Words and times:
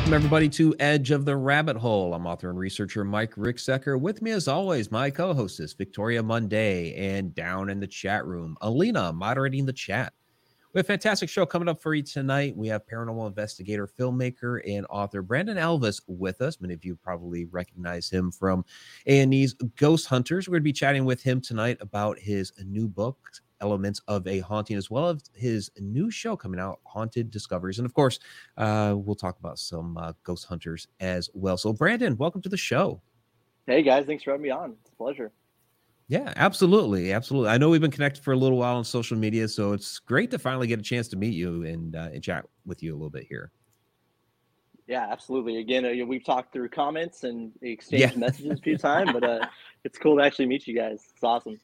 Welcome, 0.00 0.14
everybody, 0.14 0.48
to 0.48 0.74
Edge 0.80 1.10
of 1.10 1.26
the 1.26 1.36
Rabbit 1.36 1.76
Hole. 1.76 2.14
I'm 2.14 2.26
author 2.26 2.48
and 2.48 2.58
researcher 2.58 3.04
Mike 3.04 3.34
Ricksecker. 3.34 4.00
With 4.00 4.22
me, 4.22 4.30
as 4.30 4.48
always, 4.48 4.90
my 4.90 5.10
co 5.10 5.34
hostess, 5.34 5.74
Victoria 5.74 6.22
Monday, 6.22 6.94
and 6.94 7.34
down 7.34 7.68
in 7.68 7.80
the 7.80 7.86
chat 7.86 8.24
room, 8.24 8.56
Alina, 8.62 9.12
moderating 9.12 9.66
the 9.66 9.74
chat. 9.74 10.14
We 10.72 10.78
have 10.78 10.86
a 10.86 10.88
fantastic 10.88 11.28
show 11.28 11.44
coming 11.44 11.68
up 11.68 11.82
for 11.82 11.92
you 11.92 12.02
tonight. 12.02 12.56
We 12.56 12.66
have 12.68 12.86
paranormal 12.90 13.26
investigator, 13.28 13.86
filmmaker, 13.86 14.62
and 14.66 14.86
author 14.88 15.20
Brandon 15.20 15.58
Alvis 15.58 16.00
with 16.06 16.40
us. 16.40 16.62
Many 16.62 16.72
of 16.72 16.82
you 16.82 16.96
probably 16.96 17.44
recognize 17.44 18.08
him 18.08 18.32
from 18.32 18.64
A&E's 19.06 19.52
Ghost 19.76 20.06
Hunters. 20.06 20.48
We're 20.48 20.52
going 20.52 20.62
to 20.62 20.64
be 20.64 20.72
chatting 20.72 21.04
with 21.04 21.22
him 21.22 21.42
tonight 21.42 21.76
about 21.82 22.18
his 22.18 22.54
new 22.64 22.88
book, 22.88 23.18
elements 23.60 24.00
of 24.08 24.26
a 24.26 24.40
haunting, 24.40 24.76
as 24.76 24.90
well 24.90 25.08
as 25.08 25.22
his 25.34 25.70
new 25.78 26.10
show 26.10 26.36
coming 26.36 26.60
out, 26.60 26.80
Haunted 26.84 27.30
Discoveries. 27.30 27.78
And 27.78 27.86
of 27.86 27.94
course, 27.94 28.18
uh, 28.56 28.94
we'll 28.96 29.16
talk 29.16 29.38
about 29.38 29.58
some 29.58 29.96
uh, 29.96 30.12
ghost 30.24 30.46
hunters 30.46 30.88
as 31.00 31.30
well. 31.34 31.56
So, 31.56 31.72
Brandon, 31.72 32.16
welcome 32.16 32.42
to 32.42 32.48
the 32.48 32.56
show. 32.56 33.00
Hey 33.66 33.82
guys, 33.82 34.06
thanks 34.06 34.24
for 34.24 34.32
having 34.32 34.42
me 34.42 34.50
on. 34.50 34.74
It's 34.80 34.90
a 34.90 34.96
pleasure. 34.96 35.32
Yeah, 36.08 36.32
absolutely, 36.34 37.12
absolutely. 37.12 37.50
I 37.50 37.58
know 37.58 37.68
we've 37.68 37.80
been 37.80 37.92
connected 37.92 38.24
for 38.24 38.32
a 38.32 38.36
little 38.36 38.58
while 38.58 38.76
on 38.76 38.84
social 38.84 39.16
media, 39.16 39.46
so 39.46 39.72
it's 39.72 40.00
great 40.00 40.30
to 40.32 40.40
finally 40.40 40.66
get 40.66 40.80
a 40.80 40.82
chance 40.82 41.06
to 41.08 41.16
meet 41.16 41.34
you 41.34 41.62
and, 41.62 41.94
uh, 41.94 42.08
and 42.12 42.20
chat 42.20 42.44
with 42.66 42.82
you 42.82 42.92
a 42.92 42.96
little 42.96 43.10
bit 43.10 43.26
here. 43.28 43.52
Yeah, 44.88 45.06
absolutely. 45.08 45.58
Again, 45.58 45.84
uh, 45.84 46.04
we've 46.04 46.24
talked 46.24 46.52
through 46.52 46.70
comments 46.70 47.22
and 47.22 47.52
exchanged 47.62 48.14
yeah. 48.14 48.18
messages 48.18 48.58
a 48.58 48.62
few 48.62 48.76
times, 48.78 49.12
but 49.12 49.22
uh, 49.22 49.46
it's 49.84 49.98
cool 49.98 50.16
to 50.16 50.24
actually 50.24 50.46
meet 50.46 50.66
you 50.66 50.74
guys. 50.74 51.04
It's 51.14 51.22
awesome. 51.22 51.60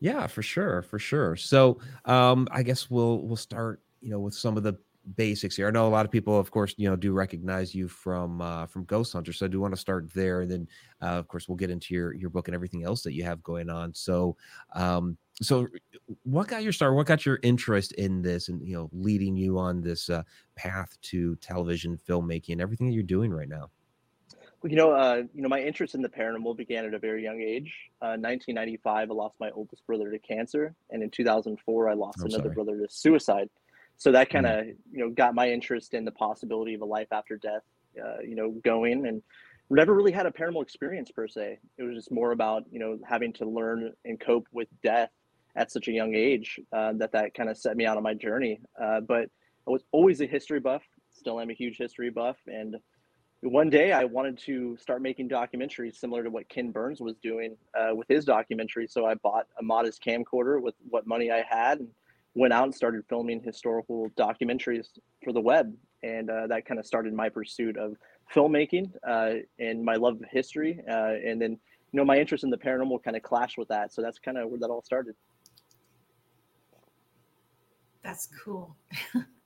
Yeah, 0.00 0.26
for 0.26 0.42
sure, 0.42 0.82
for 0.82 0.98
sure. 0.98 1.36
So, 1.36 1.80
um, 2.04 2.46
I 2.52 2.62
guess 2.62 2.88
we'll 2.90 3.18
we'll 3.22 3.36
start, 3.36 3.82
you 4.00 4.10
know, 4.10 4.20
with 4.20 4.34
some 4.34 4.56
of 4.56 4.62
the 4.62 4.74
basics 5.16 5.56
here. 5.56 5.66
I 5.66 5.70
know 5.70 5.86
a 5.86 5.90
lot 5.90 6.04
of 6.04 6.12
people, 6.12 6.38
of 6.38 6.50
course, 6.50 6.74
you 6.76 6.88
know, 6.88 6.94
do 6.94 7.12
recognize 7.12 7.74
you 7.74 7.88
from 7.88 8.40
uh, 8.40 8.66
from 8.66 8.84
Ghost 8.84 9.12
Hunter. 9.12 9.32
So 9.32 9.46
I 9.46 9.48
do 9.48 9.60
want 9.60 9.74
to 9.74 9.80
start 9.80 10.12
there, 10.14 10.42
and 10.42 10.50
then, 10.50 10.68
uh, 11.02 11.06
of 11.18 11.26
course, 11.28 11.48
we'll 11.48 11.56
get 11.56 11.70
into 11.70 11.94
your 11.94 12.14
your 12.14 12.30
book 12.30 12.46
and 12.48 12.54
everything 12.54 12.84
else 12.84 13.02
that 13.02 13.12
you 13.14 13.24
have 13.24 13.42
going 13.42 13.68
on. 13.70 13.92
So, 13.92 14.36
um, 14.74 15.18
so 15.42 15.66
what 16.22 16.46
got 16.48 16.62
your 16.62 16.72
start? 16.72 16.94
What 16.94 17.06
got 17.06 17.26
your 17.26 17.40
interest 17.42 17.92
in 17.92 18.22
this, 18.22 18.48
and 18.48 18.62
you 18.66 18.76
know, 18.76 18.88
leading 18.92 19.36
you 19.36 19.58
on 19.58 19.80
this 19.80 20.08
uh, 20.10 20.22
path 20.54 20.96
to 21.02 21.34
television 21.36 21.98
filmmaking 21.98 22.52
and 22.52 22.60
everything 22.60 22.86
that 22.86 22.94
you're 22.94 23.02
doing 23.02 23.32
right 23.32 23.48
now? 23.48 23.68
You 24.64 24.76
know, 24.76 24.90
uh, 24.90 25.22
you 25.34 25.42
know, 25.42 25.48
my 25.48 25.60
interest 25.60 25.94
in 25.94 26.02
the 26.02 26.08
paranormal 26.08 26.56
began 26.56 26.84
at 26.84 26.92
a 26.92 26.98
very 26.98 27.22
young 27.22 27.40
age. 27.40 27.72
Uh, 28.02 28.18
1995, 28.18 29.10
I 29.10 29.14
lost 29.14 29.36
my 29.38 29.50
oldest 29.50 29.86
brother 29.86 30.10
to 30.10 30.18
cancer, 30.18 30.74
and 30.90 31.02
in 31.02 31.10
2004, 31.10 31.88
I 31.88 31.94
lost 31.94 32.18
I'm 32.18 32.26
another 32.26 32.44
sorry. 32.44 32.54
brother 32.54 32.78
to 32.78 32.86
suicide. 32.88 33.48
So 33.98 34.12
that 34.12 34.30
kind 34.30 34.46
of, 34.46 34.64
mm-hmm. 34.64 34.70
you 34.92 34.98
know, 34.98 35.10
got 35.10 35.34
my 35.34 35.50
interest 35.50 35.94
in 35.94 36.04
the 36.04 36.12
possibility 36.12 36.74
of 36.74 36.80
a 36.80 36.84
life 36.84 37.08
after 37.12 37.36
death, 37.36 37.62
uh, 38.02 38.20
you 38.20 38.34
know, 38.34 38.50
going 38.64 39.06
and 39.06 39.22
never 39.70 39.94
really 39.94 40.12
had 40.12 40.26
a 40.26 40.30
paranormal 40.30 40.62
experience 40.62 41.10
per 41.10 41.28
se. 41.28 41.58
It 41.76 41.82
was 41.82 41.94
just 41.94 42.10
more 42.10 42.32
about, 42.32 42.64
you 42.70 42.78
know, 42.78 42.98
having 43.06 43.32
to 43.34 43.44
learn 43.44 43.92
and 44.04 44.18
cope 44.18 44.46
with 44.52 44.68
death 44.82 45.10
at 45.56 45.70
such 45.70 45.88
a 45.88 45.92
young 45.92 46.14
age 46.14 46.60
uh, 46.72 46.92
that 46.94 47.12
that 47.12 47.34
kind 47.34 47.50
of 47.50 47.58
set 47.58 47.76
me 47.76 47.86
out 47.86 47.96
on 47.96 48.02
my 48.02 48.14
journey. 48.14 48.60
Uh, 48.80 49.00
but 49.00 49.30
I 49.66 49.70
was 49.70 49.84
always 49.92 50.20
a 50.20 50.26
history 50.26 50.60
buff, 50.60 50.82
still 51.12 51.40
am 51.40 51.50
a 51.50 51.54
huge 51.54 51.76
history 51.76 52.10
buff, 52.10 52.36
and 52.46 52.76
one 53.42 53.70
day 53.70 53.92
I 53.92 54.04
wanted 54.04 54.36
to 54.46 54.76
start 54.78 55.00
making 55.00 55.28
documentaries 55.28 55.96
similar 55.96 56.24
to 56.24 56.30
what 56.30 56.48
Ken 56.48 56.70
Burns 56.70 57.00
was 57.00 57.14
doing 57.22 57.56
uh, 57.78 57.94
with 57.94 58.08
his 58.08 58.24
documentary. 58.24 58.86
So 58.88 59.06
I 59.06 59.14
bought 59.14 59.46
a 59.58 59.62
modest 59.62 60.02
camcorder 60.02 60.60
with 60.60 60.74
what 60.88 61.06
money 61.06 61.30
I 61.30 61.44
had 61.48 61.78
and 61.78 61.88
went 62.34 62.52
out 62.52 62.64
and 62.64 62.74
started 62.74 63.04
filming 63.08 63.40
historical 63.40 64.08
documentaries 64.10 64.88
for 65.22 65.32
the 65.32 65.40
web. 65.40 65.72
And 66.02 66.30
uh, 66.30 66.48
that 66.48 66.66
kind 66.66 66.80
of 66.80 66.86
started 66.86 67.12
my 67.12 67.28
pursuit 67.28 67.76
of 67.76 67.96
filmmaking 68.34 68.90
uh, 69.06 69.34
and 69.60 69.84
my 69.84 69.94
love 69.94 70.14
of 70.14 70.24
history. 70.30 70.80
Uh, 70.88 71.14
and 71.24 71.40
then, 71.40 71.52
you 71.52 71.96
know, 71.96 72.04
my 72.04 72.18
interest 72.18 72.42
in 72.42 72.50
the 72.50 72.58
paranormal 72.58 73.02
kind 73.04 73.16
of 73.16 73.22
clashed 73.22 73.56
with 73.56 73.68
that. 73.68 73.92
So 73.92 74.02
that's 74.02 74.18
kind 74.18 74.36
of 74.36 74.50
where 74.50 74.58
that 74.58 74.68
all 74.68 74.82
started. 74.82 75.14
That's 78.02 78.28
cool. 78.44 78.76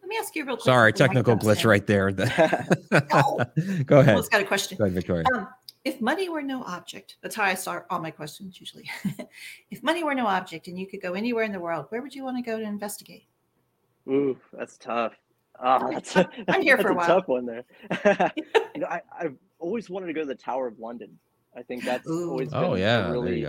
Let 0.00 0.08
me 0.08 0.16
ask 0.18 0.34
you 0.34 0.42
a 0.42 0.46
real 0.46 0.56
quick. 0.56 0.64
Sorry, 0.64 0.92
technical 0.92 1.36
glitch 1.36 1.64
right 1.64 1.86
there. 1.86 2.10
no. 2.90 3.82
Go 3.84 4.00
ahead. 4.00 4.14
Almost 4.14 4.30
got 4.30 4.40
a 4.40 4.44
question. 4.44 4.78
Go 4.78 4.84
ahead, 4.84 4.94
Victoria. 4.94 5.24
Um, 5.34 5.48
if 5.84 6.00
money 6.00 6.28
were 6.28 6.42
no 6.42 6.62
object, 6.64 7.16
that's 7.22 7.34
how 7.34 7.44
I 7.44 7.54
start 7.54 7.86
all 7.88 8.00
my 8.00 8.10
questions 8.10 8.60
usually. 8.60 8.90
if 9.70 9.82
money 9.82 10.04
were 10.04 10.14
no 10.14 10.26
object 10.26 10.68
and 10.68 10.78
you 10.78 10.86
could 10.86 11.00
go 11.00 11.14
anywhere 11.14 11.44
in 11.44 11.52
the 11.52 11.60
world, 11.60 11.86
where 11.88 12.02
would 12.02 12.14
you 12.14 12.22
want 12.22 12.36
to 12.36 12.42
go 12.42 12.58
to 12.58 12.64
investigate? 12.64 13.24
Ooh, 14.08 14.36
that's 14.52 14.76
tough. 14.76 15.14
Oh, 15.62 15.90
that's 15.90 16.16
a, 16.16 16.28
I'm 16.48 16.62
here 16.62 16.78
for 16.78 16.88
a, 16.88 16.94
while. 16.94 17.06
tough 17.06 17.28
one 17.28 17.46
there. 17.46 17.64
you 18.74 18.80
know, 18.80 18.86
I, 18.86 19.02
have 19.20 19.34
always 19.58 19.90
wanted 19.90 20.06
to 20.06 20.12
go 20.12 20.20
to 20.20 20.26
the 20.26 20.34
Tower 20.34 20.66
of 20.66 20.78
London. 20.78 21.18
I 21.56 21.62
think 21.62 21.84
that's 21.84 22.08
Ooh. 22.08 22.30
always 22.30 22.50
been 22.50 22.64
oh 22.64 22.74
yeah, 22.74 23.08
a 23.08 23.12
really 23.12 23.46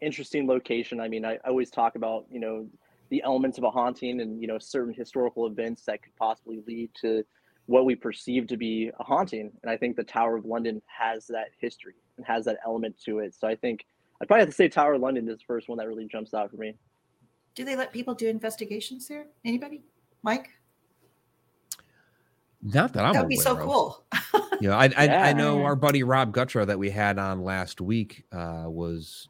interesting 0.00 0.46
location. 0.46 1.00
I 1.00 1.08
mean, 1.08 1.24
I, 1.24 1.34
I 1.34 1.48
always 1.48 1.70
talk 1.70 1.96
about 1.96 2.26
you 2.30 2.40
know 2.40 2.66
the 3.10 3.22
elements 3.22 3.58
of 3.58 3.64
a 3.64 3.70
haunting 3.70 4.20
and 4.20 4.40
you 4.40 4.46
know 4.46 4.58
certain 4.58 4.94
historical 4.94 5.46
events 5.46 5.82
that 5.84 6.02
could 6.02 6.14
possibly 6.16 6.62
lead 6.66 6.90
to 7.00 7.24
what 7.66 7.84
we 7.84 7.94
perceive 7.94 8.46
to 8.46 8.56
be 8.56 8.90
a 8.98 9.04
haunting 9.04 9.52
and 9.62 9.70
i 9.70 9.76
think 9.76 9.96
the 9.96 10.04
tower 10.04 10.36
of 10.36 10.44
london 10.44 10.80
has 10.86 11.26
that 11.26 11.48
history 11.58 11.94
and 12.16 12.26
has 12.26 12.44
that 12.44 12.58
element 12.64 12.96
to 13.04 13.18
it 13.18 13.34
so 13.34 13.46
i 13.46 13.54
think 13.54 13.84
i'd 14.20 14.28
probably 14.28 14.40
have 14.40 14.48
to 14.48 14.54
say 14.54 14.68
tower 14.68 14.94
of 14.94 15.00
london 15.00 15.28
is 15.28 15.38
the 15.38 15.44
first 15.44 15.68
one 15.68 15.76
that 15.76 15.86
really 15.86 16.06
jumps 16.06 16.34
out 16.34 16.50
for 16.50 16.56
me 16.56 16.74
do 17.54 17.64
they 17.64 17.76
let 17.76 17.92
people 17.92 18.14
do 18.14 18.28
investigations 18.28 19.06
there 19.06 19.26
anybody 19.44 19.82
mike 20.22 20.50
not 22.62 22.92
that 22.92 23.04
I'm. 23.04 23.14
That 23.14 23.22
would 23.22 23.28
be 23.28 23.36
so 23.36 23.56
of. 23.56 23.60
cool. 23.60 24.04
you 24.60 24.68
know, 24.68 24.74
I, 24.74 24.90
I, 24.96 25.04
yeah. 25.04 25.24
I 25.24 25.32
know 25.32 25.62
our 25.62 25.74
buddy 25.74 26.02
Rob 26.02 26.32
Gutro 26.32 26.66
that 26.66 26.78
we 26.78 26.90
had 26.90 27.18
on 27.18 27.42
last 27.42 27.80
week 27.80 28.24
uh, 28.32 28.64
was 28.66 29.28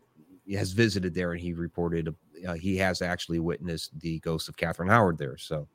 has 0.52 0.72
visited 0.72 1.14
there, 1.14 1.32
and 1.32 1.40
he 1.40 1.52
reported 1.52 2.12
uh, 2.46 2.54
he 2.54 2.76
has 2.76 3.02
actually 3.02 3.38
witnessed 3.38 3.98
the 4.00 4.18
ghost 4.20 4.48
of 4.48 4.56
Catherine 4.56 4.88
Howard 4.88 5.18
there. 5.18 5.36
So, 5.36 5.68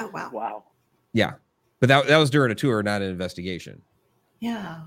oh 0.00 0.10
wow, 0.12 0.30
wow, 0.32 0.64
yeah, 1.12 1.34
but 1.80 1.88
that 1.88 2.06
that 2.06 2.16
was 2.16 2.30
during 2.30 2.52
a 2.52 2.54
tour, 2.54 2.82
not 2.82 3.02
an 3.02 3.10
investigation. 3.10 3.82
Yeah. 4.40 4.82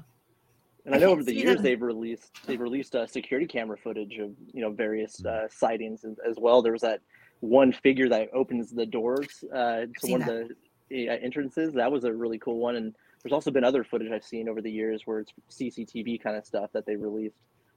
And 0.86 0.96
I, 0.96 1.00
I 1.00 1.02
know 1.02 1.12
over 1.12 1.24
the 1.24 1.34
years 1.34 1.56
them. 1.56 1.64
they've 1.64 1.82
released 1.82 2.46
they've 2.46 2.62
released 2.62 2.96
uh, 2.96 3.06
security 3.06 3.46
camera 3.46 3.78
footage 3.78 4.18
of 4.20 4.32
you 4.54 4.62
know 4.62 4.72
various 4.72 5.20
mm. 5.20 5.28
uh, 5.28 5.50
sightings 5.50 6.06
as 6.06 6.38
well. 6.40 6.62
There 6.62 6.72
was 6.72 6.82
that 6.82 7.02
one 7.42 7.72
figure 7.72 8.10
that 8.10 8.30
opens 8.34 8.72
the 8.72 8.86
doors 8.86 9.44
uh, 9.54 9.86
to 10.02 10.12
one 10.12 10.22
that. 10.22 10.30
of 10.30 10.52
the 10.90 11.10
uh, 11.10 11.18
entrances. 11.22 11.74
That 11.74 11.92
was 11.92 12.04
a 12.04 12.14
really 12.14 12.40
cool 12.40 12.58
one. 12.60 12.76
And 12.76 12.96
there's 13.22 13.34
also 13.34 13.52
been 13.52 13.64
other 13.64 13.84
footage 13.84 14.12
I've 14.12 14.24
seen 14.24 14.48
over 14.50 14.62
the 14.62 14.72
years 14.72 15.04
where 15.06 15.20
it's 15.20 15.34
CCTV 15.52 16.22
kind 16.22 16.38
of 16.38 16.46
stuff 16.46 16.72
that 16.74 16.86
they 16.86 16.96
released. 16.96 17.36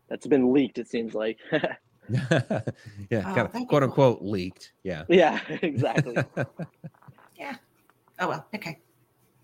That's 0.08 0.26
been 0.26 0.52
leaked. 0.52 0.78
It 0.78 0.88
seems 0.88 1.14
like. 1.14 1.38
yeah, 3.10 3.22
oh, 3.26 3.34
kind 3.34 3.38
of 3.38 3.68
quote 3.68 3.82
unquote 3.82 4.22
leaked. 4.22 4.72
Yeah. 4.82 5.04
Yeah, 5.08 5.40
exactly. 5.62 6.16
yeah. 7.38 7.56
Oh 8.18 8.28
well, 8.28 8.46
okay. 8.54 8.78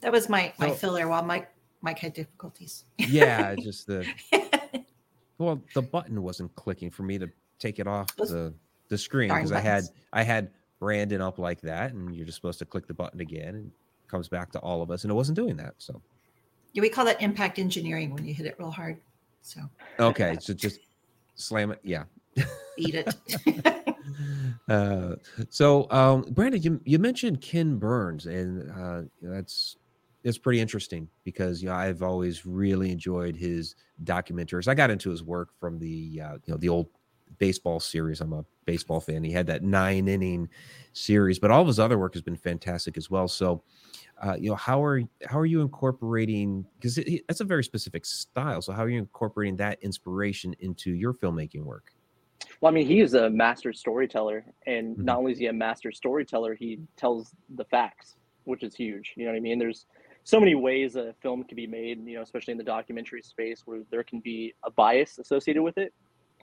That 0.00 0.12
was 0.12 0.28
my 0.28 0.52
my 0.58 0.68
so, 0.68 0.74
filler 0.74 1.08
while 1.08 1.22
Mike 1.22 1.48
Mike 1.80 1.98
had 1.98 2.12
difficulties. 2.12 2.84
yeah, 2.98 3.54
just 3.54 3.86
the 3.86 4.06
well, 5.38 5.62
the 5.74 5.82
button 5.82 6.22
wasn't 6.22 6.54
clicking 6.56 6.90
for 6.90 7.02
me 7.02 7.18
to 7.18 7.28
take 7.58 7.78
it 7.78 7.86
off 7.86 8.14
the 8.16 8.52
the 8.88 8.98
screen 8.98 9.28
because 9.32 9.52
I 9.52 9.60
had 9.60 9.84
I 10.12 10.22
had 10.22 10.50
Brandon 10.78 11.20
up 11.20 11.38
like 11.38 11.60
that, 11.62 11.92
and 11.92 12.14
you're 12.14 12.26
just 12.26 12.36
supposed 12.36 12.58
to 12.60 12.64
click 12.64 12.86
the 12.86 12.94
button 12.94 13.20
again, 13.20 13.54
and 13.54 13.70
comes 14.08 14.28
back 14.28 14.52
to 14.52 14.58
all 14.60 14.82
of 14.82 14.90
us, 14.90 15.04
and 15.04 15.10
it 15.10 15.14
wasn't 15.14 15.36
doing 15.36 15.56
that. 15.56 15.74
So 15.78 16.00
yeah, 16.72 16.82
we 16.82 16.88
call 16.88 17.04
that 17.06 17.20
impact 17.22 17.58
engineering 17.58 18.12
when 18.12 18.24
you 18.24 18.34
hit 18.34 18.46
it 18.46 18.56
real 18.58 18.70
hard. 18.70 18.98
So 19.42 19.60
okay, 19.98 20.36
so 20.40 20.52
just 20.52 20.80
slam 21.34 21.72
it. 21.72 21.80
Yeah, 21.82 22.04
eat 22.78 22.94
it. 22.94 23.96
uh, 24.68 25.16
so, 25.48 25.90
um, 25.90 26.22
Brandon, 26.30 26.62
you, 26.62 26.80
you 26.84 26.98
mentioned 26.98 27.40
Ken 27.40 27.78
Burns, 27.78 28.26
and 28.26 28.70
uh, 28.70 29.02
that's 29.22 29.76
it's 30.24 30.38
pretty 30.38 30.60
interesting 30.60 31.08
because 31.22 31.62
you 31.62 31.68
know 31.68 31.74
I've 31.74 32.02
always 32.02 32.44
really 32.44 32.90
enjoyed 32.90 33.36
his 33.36 33.76
documentaries. 34.04 34.66
I 34.66 34.74
got 34.74 34.90
into 34.90 35.10
his 35.10 35.22
work 35.22 35.50
from 35.60 35.78
the 35.78 36.20
uh, 36.22 36.34
you 36.44 36.52
know 36.52 36.56
the 36.56 36.68
old 36.68 36.88
baseball 37.38 37.80
series. 37.80 38.20
I'm 38.20 38.32
a 38.32 38.44
baseball 38.64 39.00
fan. 39.00 39.22
He 39.22 39.30
had 39.30 39.46
that 39.46 39.62
nine 39.62 40.08
inning 40.08 40.48
series, 40.92 41.38
but 41.38 41.50
all 41.50 41.60
of 41.60 41.66
his 41.66 41.78
other 41.78 41.98
work 41.98 42.14
has 42.14 42.22
been 42.22 42.36
fantastic 42.36 42.96
as 42.96 43.10
well. 43.10 43.28
So, 43.28 43.62
uh, 44.22 44.36
you 44.38 44.50
know, 44.50 44.56
how 44.56 44.82
are 44.82 45.02
how 45.24 45.38
are 45.38 45.46
you 45.46 45.60
incorporating? 45.60 46.64
Because 46.78 46.98
that's 47.28 47.40
a 47.40 47.44
very 47.44 47.64
specific 47.64 48.04
style. 48.04 48.62
So, 48.62 48.72
how 48.72 48.82
are 48.82 48.88
you 48.88 48.98
incorporating 48.98 49.56
that 49.56 49.78
inspiration 49.82 50.54
into 50.58 50.92
your 50.92 51.14
filmmaking 51.14 51.62
work? 51.62 51.92
Well, 52.60 52.72
I 52.72 52.74
mean, 52.74 52.86
he 52.86 53.00
is 53.00 53.14
a 53.14 53.28
master 53.28 53.72
storyteller, 53.72 54.44
and 54.66 54.94
mm-hmm. 54.94 55.04
not 55.04 55.18
only 55.18 55.32
is 55.32 55.38
he 55.38 55.46
a 55.46 55.52
master 55.52 55.92
storyteller, 55.92 56.54
he 56.54 56.80
tells 56.96 57.30
the 57.54 57.64
facts, 57.64 58.16
which 58.44 58.62
is 58.62 58.74
huge. 58.74 59.12
You 59.16 59.24
know 59.24 59.32
what 59.32 59.36
I 59.36 59.40
mean? 59.40 59.58
There's 59.58 59.86
so 60.24 60.40
many 60.40 60.54
ways 60.54 60.96
a 60.96 61.14
film 61.22 61.44
can 61.44 61.54
be 61.56 61.66
made, 61.66 62.04
you 62.04 62.16
know, 62.16 62.22
especially 62.22 62.52
in 62.52 62.58
the 62.58 62.64
documentary 62.64 63.22
space 63.22 63.62
where 63.64 63.82
there 63.90 64.02
can 64.02 64.20
be 64.20 64.54
a 64.64 64.70
bias 64.70 65.18
associated 65.18 65.62
with 65.62 65.78
it. 65.78 65.92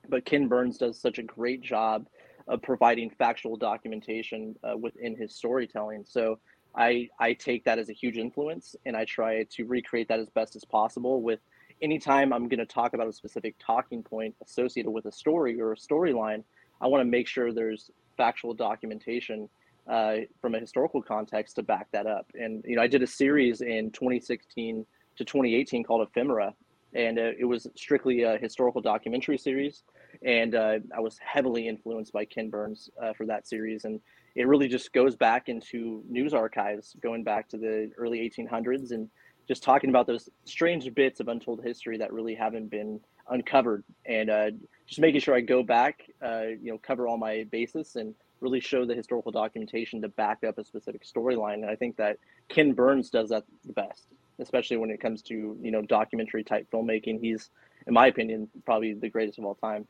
But 0.07 0.25
Ken 0.25 0.48
Burns 0.48 0.77
does 0.77 1.00
such 1.00 1.18
a 1.18 1.24
great 1.24 1.62
job 1.62 2.07
of 2.48 2.62
providing 2.62 3.10
factual 3.10 3.56
documentation 3.57 4.56
uh, 4.63 4.77
within 4.77 5.15
his 5.15 5.36
storytelling. 5.36 6.06
So 6.07 6.39
I 6.75 7.10
I 7.19 7.33
take 7.33 7.63
that 7.65 7.80
as 7.80 7.89
a 7.89 7.94
huge 7.94 8.18
influence, 8.18 8.75
and 8.86 8.95
I 8.95 9.06
try 9.06 9.44
to 9.44 9.65
recreate 9.65 10.07
that 10.07 10.19
as 10.19 10.30
best 10.30 10.56
as 10.56 10.65
possible. 10.65 11.21
With 11.21 11.39
anytime 11.84 12.32
I'm 12.32 12.48
going 12.48 12.60
to 12.60 12.66
talk 12.66 12.94
about 12.94 13.08
a 13.08 13.14
specific 13.14 13.56
talking 13.60 14.02
point 14.02 14.34
associated 14.42 14.90
with 14.90 15.06
a 15.06 15.12
story 15.12 15.60
or 15.60 15.74
a 15.74 15.76
storyline, 15.76 16.44
I 16.82 16.88
want 16.88 17.02
to 17.02 17.06
make 17.06 17.28
sure 17.28 17.52
there's 17.52 17.92
factual 18.18 18.54
documentation 18.54 19.50
uh, 19.88 20.16
from 20.42 20.56
a 20.56 20.60
historical 20.60 21.02
context 21.02 21.58
to 21.58 21.64
back 21.64 21.88
that 21.92 22.08
up. 22.08 22.26
And 22.36 22.64
you 22.66 22.78
know, 22.78 22.82
I 22.82 22.88
did 22.88 23.04
a 23.04 23.08
series 23.08 23.62
in 23.62 23.92
2016 23.92 24.86
to 25.18 25.26
2018 25.26 25.84
called 25.84 26.08
Ephemera, 26.08 26.54
and 26.96 27.20
uh, 27.20 27.32
it 27.38 27.46
was 27.46 27.68
strictly 27.76 28.24
a 28.24 28.38
historical 28.38 28.82
documentary 28.82 29.38
series. 29.38 29.84
And 30.26 30.56
uh, 30.56 30.78
I 30.96 31.02
was 31.02 31.20
heavily 31.20 31.68
influenced 31.68 32.14
by 32.14 32.24
Ken 32.24 32.50
Burns 32.50 32.90
uh, 33.02 33.14
for 33.14 33.26
that 33.26 33.46
series, 33.46 33.84
and 33.84 34.00
it 34.36 34.48
really 34.48 34.70
just 34.70 34.94
goes 34.94 35.16
back 35.16 35.50
into 35.50 36.02
news 36.08 36.34
archives, 36.34 36.96
going 37.02 37.24
back 37.24 37.50
to 37.50 37.58
the 37.58 37.92
early 37.98 38.20
1800s, 38.20 38.92
and 38.92 39.10
just 39.48 39.63
talking 39.63 39.90
about 39.90 40.07
those 40.07 40.30
strange 40.45 40.94
bits 40.94 41.19
of 41.19 41.28
untold 41.28 41.62
history 41.63 41.98
that 41.98 42.13
really 42.13 42.36
haven't 42.36 42.69
been 42.69 43.00
uncovered, 43.30 43.84
and 44.06 44.30
uh, 44.30 44.51
just 44.88 45.00
making 45.00 45.22
sure 45.22 45.36
I 45.36 45.42
go 45.42 45.63
back, 45.63 46.04
uh, 46.24 46.44
you 46.62 46.72
know, 46.72 46.78
cover 46.78 47.07
all 47.07 47.18
my 47.18 47.45
bases, 47.51 47.95
and 47.95 48.16
really 48.42 48.60
show 48.60 48.86
the 48.86 48.95
historical 48.95 49.31
documentation 49.31 50.01
to 50.01 50.10
back 50.10 50.44
up 50.44 50.57
a 50.57 50.63
specific 50.63 51.04
storyline. 51.06 51.56
And 51.56 51.66
I 51.66 51.75
think 51.75 51.95
that 51.98 52.18
Ken 52.50 52.74
Burns 52.74 53.10
does 53.10 53.30
that 53.30 53.44
the 53.66 53.74
best 53.74 54.07
especially 54.40 54.78
when 54.78 54.90
it 54.90 55.00
comes 55.00 55.22
to 55.24 55.57
you 55.62 55.72
know 55.72 55.81
documentary 55.81 56.44
type 56.44 56.68
filmmaking. 56.72 57.19
He's, 57.19 57.50
in 57.88 57.94
my 57.94 58.07
opinion, 58.07 58.50
probably 58.66 58.94
the 58.94 59.10
greatest 59.10 59.39
of 59.39 59.46
all 59.46 59.56
time. 59.56 59.88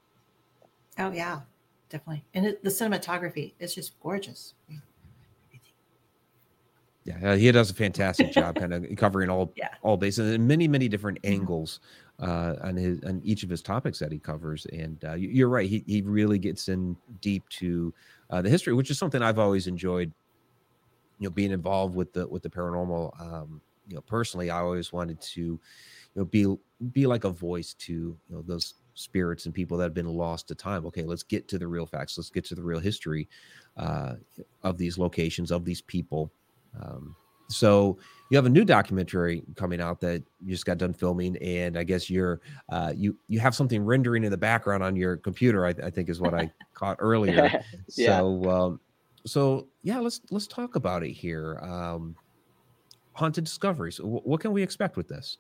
Oh 0.97 1.11
yeah, 1.11 1.41
definitely. 1.89 2.23
And 2.33 2.45
it, 2.45 2.63
the 2.63 2.69
cinematography 2.69 3.53
is 3.59 3.75
just 3.75 3.99
gorgeous. 3.99 4.53
Yeah, 7.05 7.35
he 7.35 7.51
does 7.51 7.69
a 7.69 7.73
fantastic 7.73 8.31
job, 8.31 8.55
kind 8.55 8.73
of 8.73 8.85
covering 8.95 9.29
all 9.29 9.51
yeah. 9.57 9.69
all 9.81 9.97
bases 9.97 10.33
and 10.33 10.47
many 10.47 10.67
many 10.67 10.87
different 10.87 11.21
mm-hmm. 11.21 11.33
angles 11.33 11.81
uh, 12.19 12.55
on 12.61 12.77
his 12.77 13.03
on 13.03 13.21
each 13.23 13.43
of 13.43 13.49
his 13.49 13.61
topics 13.61 13.99
that 13.99 14.11
he 14.11 14.19
covers. 14.19 14.65
And 14.71 15.03
uh, 15.03 15.13
you're 15.13 15.49
right, 15.49 15.69
he 15.69 15.83
he 15.85 16.01
really 16.01 16.39
gets 16.39 16.69
in 16.69 16.95
deep 17.19 17.47
to 17.49 17.93
uh, 18.29 18.41
the 18.41 18.49
history, 18.49 18.73
which 18.73 18.89
is 18.89 18.97
something 18.97 19.21
I've 19.21 19.39
always 19.39 19.67
enjoyed. 19.67 20.11
You 21.19 21.29
know, 21.29 21.31
being 21.31 21.51
involved 21.51 21.95
with 21.95 22.13
the 22.13 22.27
with 22.27 22.41
the 22.41 22.49
paranormal 22.49 23.19
um, 23.21 23.61
you 23.87 23.95
know 23.95 24.01
personally 24.01 24.49
i 24.49 24.59
always 24.59 24.93
wanted 24.93 25.19
to 25.19 25.41
you 25.41 25.59
know 26.15 26.25
be 26.25 26.55
be 26.91 27.05
like 27.07 27.23
a 27.23 27.29
voice 27.29 27.73
to 27.73 27.93
you 27.93 28.17
know 28.29 28.41
those 28.41 28.75
spirits 28.95 29.45
and 29.45 29.53
people 29.53 29.77
that 29.77 29.85
have 29.85 29.93
been 29.93 30.07
lost 30.07 30.47
to 30.47 30.55
time 30.55 30.85
okay 30.85 31.03
let's 31.03 31.23
get 31.23 31.47
to 31.47 31.57
the 31.57 31.67
real 31.67 31.85
facts 31.85 32.17
let's 32.17 32.29
get 32.29 32.45
to 32.45 32.55
the 32.55 32.61
real 32.61 32.79
history 32.79 33.27
uh, 33.77 34.13
of 34.61 34.77
these 34.77 34.97
locations 34.97 35.51
of 35.51 35.65
these 35.65 35.81
people 35.81 36.31
um, 36.81 37.15
so 37.49 37.97
you 38.29 38.37
have 38.37 38.45
a 38.45 38.49
new 38.49 38.65
documentary 38.65 39.43
coming 39.55 39.79
out 39.79 39.99
that 40.01 40.23
you 40.41 40.51
just 40.51 40.65
got 40.65 40.77
done 40.77 40.93
filming 40.93 41.37
and 41.37 41.77
i 41.77 41.83
guess 41.83 42.09
you're 42.09 42.41
uh, 42.69 42.91
you 42.95 43.17
you 43.27 43.39
have 43.39 43.53
something 43.53 43.83
rendering 43.83 44.23
in 44.23 44.31
the 44.31 44.37
background 44.37 44.81
on 44.83 44.95
your 44.95 45.17
computer 45.17 45.65
i, 45.65 45.69
I 45.69 45.89
think 45.89 46.09
is 46.09 46.19
what 46.19 46.33
i 46.33 46.51
caught 46.73 46.97
earlier 46.99 47.63
yeah. 47.95 48.17
so 48.17 48.49
um, 48.49 48.79
so 49.25 49.67
yeah 49.83 49.99
let's 49.99 50.21
let's 50.31 50.47
talk 50.47 50.75
about 50.75 51.03
it 51.03 51.11
here 51.11 51.59
um, 51.61 52.15
haunted 53.13 53.43
discoveries. 53.43 53.99
What 54.01 54.41
can 54.41 54.51
we 54.51 54.61
expect 54.61 54.97
with 54.97 55.07
this? 55.07 55.37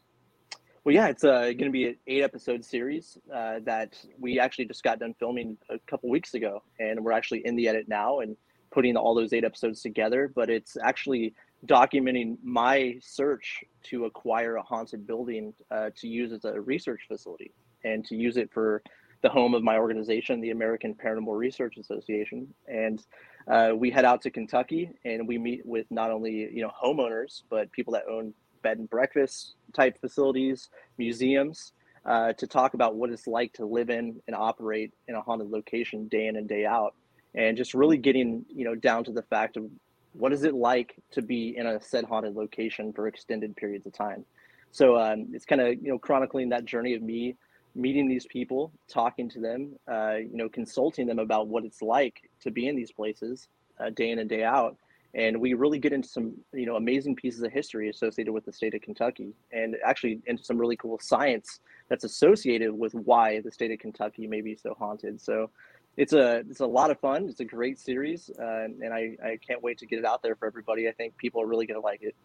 Well, 0.83 0.93
yeah, 0.93 1.07
it's 1.07 1.23
uh, 1.23 1.43
going 1.43 1.57
to 1.59 1.71
be 1.71 1.87
an 1.87 1.95
eight 2.07 2.23
episode 2.23 2.63
series 2.63 3.17
uh, 3.33 3.59
that 3.63 3.97
we 4.19 4.39
actually 4.39 4.65
just 4.65 4.83
got 4.83 4.99
done 4.99 5.15
filming 5.17 5.57
a 5.69 5.79
couple 5.87 6.09
weeks 6.09 6.33
ago, 6.33 6.61
and 6.79 7.03
we're 7.03 7.13
actually 7.13 7.45
in 7.45 7.55
the 7.55 7.67
edit 7.67 7.87
now 7.87 8.19
and 8.19 8.35
putting 8.73 8.97
all 8.97 9.13
those 9.13 9.33
eight 9.33 9.43
episodes 9.43 9.81
together. 9.81 10.31
But 10.33 10.49
it's 10.49 10.77
actually 10.83 11.33
documenting 11.65 12.37
my 12.43 12.97
search 13.01 13.63
to 13.83 14.05
acquire 14.05 14.55
a 14.55 14.61
haunted 14.61 15.07
building 15.07 15.53
uh, 15.71 15.91
to 15.97 16.07
use 16.07 16.31
as 16.33 16.43
a 16.45 16.59
research 16.59 17.01
facility 17.07 17.51
and 17.83 18.05
to 18.05 18.15
use 18.15 18.37
it 18.37 18.51
for 18.51 18.81
the 19.21 19.29
home 19.29 19.53
of 19.53 19.63
my 19.63 19.77
organization, 19.77 20.41
the 20.41 20.49
American 20.49 20.93
Paranormal 20.93 21.37
Research 21.37 21.77
Association. 21.77 22.53
And 22.67 23.03
uh, 23.47 23.71
we 23.75 23.89
head 23.89 24.03
out 24.03 24.21
to 24.23 24.29
Kentucky 24.29 24.89
and 25.05 25.27
we 25.27 25.37
meet 25.37 25.65
with 25.65 25.85
not 25.89 26.11
only 26.11 26.49
you 26.53 26.61
know 26.61 26.71
homeowners 26.83 27.43
but 27.49 27.71
people 27.71 27.93
that 27.93 28.03
own 28.09 28.33
bed 28.63 28.79
and 28.79 28.89
breakfast 28.89 29.55
type 29.73 29.99
facilities, 29.99 30.69
museums, 30.97 31.73
uh, 32.05 32.33
to 32.33 32.47
talk 32.47 32.73
about 32.73 32.95
what 32.95 33.09
it's 33.09 33.27
like 33.27 33.53
to 33.53 33.65
live 33.65 33.89
in 33.89 34.21
and 34.27 34.35
operate 34.35 34.91
in 35.07 35.15
a 35.15 35.21
haunted 35.21 35.49
location 35.49 36.07
day 36.07 36.27
in 36.27 36.35
and 36.35 36.49
day 36.49 36.65
out, 36.65 36.95
and 37.35 37.57
just 37.57 37.73
really 37.73 37.97
getting 37.97 38.45
you 38.49 38.65
know 38.65 38.75
down 38.75 39.03
to 39.03 39.11
the 39.11 39.23
fact 39.23 39.57
of 39.57 39.65
what 40.13 40.31
is 40.31 40.43
it 40.43 40.53
like 40.53 40.95
to 41.11 41.21
be 41.21 41.57
in 41.57 41.65
a 41.65 41.81
said 41.81 42.05
haunted 42.05 42.35
location 42.35 42.93
for 42.93 43.07
extended 43.07 43.55
periods 43.55 43.85
of 43.87 43.93
time. 43.93 44.23
So 44.71 44.97
um, 44.99 45.27
it's 45.33 45.45
kind 45.45 45.61
of 45.61 45.81
you 45.81 45.89
know 45.89 45.99
chronicling 45.99 46.49
that 46.49 46.65
journey 46.65 46.93
of 46.93 47.01
me 47.01 47.35
meeting 47.75 48.07
these 48.07 48.25
people, 48.27 48.71
talking 48.87 49.29
to 49.29 49.39
them, 49.39 49.73
uh, 49.91 50.15
you 50.15 50.37
know, 50.37 50.49
consulting 50.49 51.07
them 51.07 51.19
about 51.19 51.47
what 51.47 51.65
it's 51.65 51.81
like 51.81 52.29
to 52.41 52.51
be 52.51 52.67
in 52.67 52.75
these 52.75 52.91
places 52.91 53.47
uh, 53.79 53.89
day 53.89 54.11
in 54.11 54.19
and 54.19 54.29
day 54.29 54.43
out. 54.43 54.77
And 55.15 55.39
we 55.39 55.53
really 55.53 55.77
get 55.77 55.93
into 55.93 56.07
some, 56.07 56.33
you 56.53 56.65
know, 56.65 56.75
amazing 56.75 57.15
pieces 57.15 57.43
of 57.43 57.51
history 57.51 57.89
associated 57.89 58.33
with 58.33 58.45
the 58.45 58.53
state 58.53 58.73
of 58.73 58.81
Kentucky, 58.81 59.33
and 59.51 59.75
actually 59.85 60.21
into 60.25 60.43
some 60.43 60.57
really 60.57 60.75
cool 60.75 60.97
science 60.99 61.59
that's 61.87 62.03
associated 62.03 62.71
with 62.71 62.95
why 62.95 63.39
the 63.41 63.51
state 63.51 63.71
of 63.71 63.77
Kentucky 63.77 64.25
may 64.25 64.41
be 64.41 64.55
so 64.55 64.75
haunted. 64.77 65.21
So, 65.21 65.51
it's 65.97 66.13
a 66.13 66.37
it's 66.49 66.59
a 66.59 66.65
lot 66.65 66.91
of 66.91 66.99
fun. 66.99 67.27
It's 67.29 67.39
a 67.39 67.45
great 67.45 67.79
series, 67.79 68.31
uh, 68.39 68.63
and 68.63 68.93
I 68.93 69.15
I 69.23 69.39
can't 69.45 69.61
wait 69.61 69.77
to 69.79 69.85
get 69.85 69.99
it 69.99 70.05
out 70.05 70.23
there 70.23 70.35
for 70.35 70.47
everybody. 70.47 70.87
I 70.87 70.91
think 70.91 71.15
people 71.17 71.41
are 71.41 71.45
really 71.45 71.65
going 71.65 71.79
to 71.79 71.85
like 71.85 72.01
it. 72.01 72.15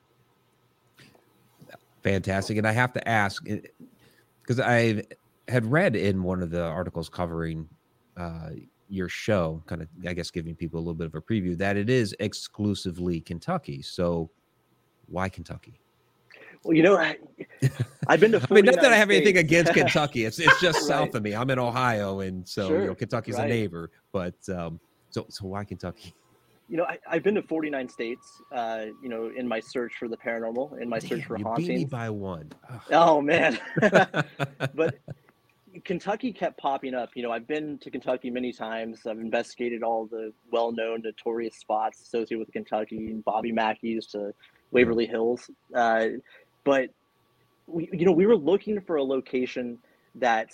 Fantastic, 2.03 2.57
and 2.57 2.67
I 2.67 2.73
have 2.73 2.93
to 2.95 3.09
ask 3.09 3.45
because 4.43 4.61
I 4.61 5.03
had 5.49 5.71
read 5.71 5.97
in 5.97 6.23
one 6.23 6.43
of 6.43 6.51
the 6.51 6.63
articles 6.63 7.09
covering 7.09 7.69
uh, 8.17 8.51
your 8.89 9.09
show, 9.09 9.63
kind 9.67 9.83
of, 9.83 9.89
I 10.07 10.15
guess, 10.15 10.31
giving 10.31 10.55
people 10.55 10.79
a 10.79 10.83
little 10.83 10.95
bit 10.95 11.07
of 11.07 11.15
a 11.15 11.21
preview 11.21 11.57
that 11.59 11.77
it 11.77 11.91
is 11.91 12.15
exclusively 12.21 13.21
Kentucky. 13.21 13.83
So, 13.83 14.31
why 15.07 15.29
Kentucky? 15.29 15.81
Well, 16.65 16.77
you 16.77 16.83
know, 16.83 16.97
I, 16.97 17.17
have 18.09 18.21
been 18.21 18.33
to. 18.33 18.47
I 18.51 18.55
mean, 18.55 18.65
not 18.65 18.77
that 18.77 18.93
I 18.93 18.97
have 18.97 19.09
states. 19.09 19.27
anything 19.27 19.39
against 19.39 19.73
Kentucky. 19.75 20.25
It's 20.25 20.39
it's 20.39 20.61
just 20.61 20.81
right. 20.81 20.89
south 20.89 21.15
of 21.15 21.23
me. 21.23 21.35
I'm 21.35 21.51
in 21.51 21.59
Ohio, 21.59 22.21
and 22.21 22.47
so 22.47 22.69
sure. 22.69 22.81
you 22.81 22.87
know, 22.89 22.95
Kentucky's 22.95 23.37
right. 23.37 23.47
a 23.47 23.49
neighbor. 23.49 23.91
But 24.13 24.35
um, 24.49 24.81
so 25.11 25.27
so 25.29 25.47
why 25.47 25.65
Kentucky? 25.65 26.15
You 26.69 26.77
know, 26.77 26.85
I, 26.85 26.99
have 27.15 27.23
been 27.23 27.37
to 27.37 27.43
49 27.43 27.89
states. 27.89 28.43
Uh, 28.53 28.87
you 29.03 29.09
know, 29.09 29.31
in 29.35 29.49
my 29.49 29.59
search 29.59 29.95
for 29.99 30.07
the 30.07 30.19
paranormal, 30.19 30.81
in 30.83 30.89
my 30.89 30.99
Damn, 30.99 31.09
search 31.09 31.25
for 31.25 31.39
haunting. 31.39 31.67
Beat 31.67 31.75
me 31.79 31.85
by 31.87 32.11
one. 32.11 32.51
Oh, 32.71 32.81
oh 32.91 33.23
man! 33.23 33.59
but 34.75 34.99
Kentucky 35.85 36.33
kept 36.33 36.59
popping 36.59 36.95
up. 36.95 37.11
You 37.15 37.23
know, 37.23 37.33
I've 37.33 37.47
been 37.47 37.79
to 37.79 37.91
Kentucky 37.91 38.31
many 38.31 38.53
times. 38.53 39.07
I've 39.07 39.19
investigated 39.19 39.83
all 39.83 40.07
the 40.07 40.33
well-known, 40.51 41.03
notorious 41.03 41.57
spots 41.57 42.03
associated 42.03 42.39
with 42.39 42.53
Kentucky, 42.53 43.15
Bobby 43.25 43.53
Mackey's 43.53 44.07
to 44.09 44.35
Waverly 44.71 45.07
Hills. 45.07 45.51
Uh, 45.75 46.09
but 46.69 46.91
we, 47.67 47.89
you 47.95 48.05
know, 48.05 48.13
we 48.13 48.27
were 48.27 48.37
looking 48.37 48.79
for 48.83 48.97
a 48.97 49.03
location 49.03 49.79
that 50.17 50.51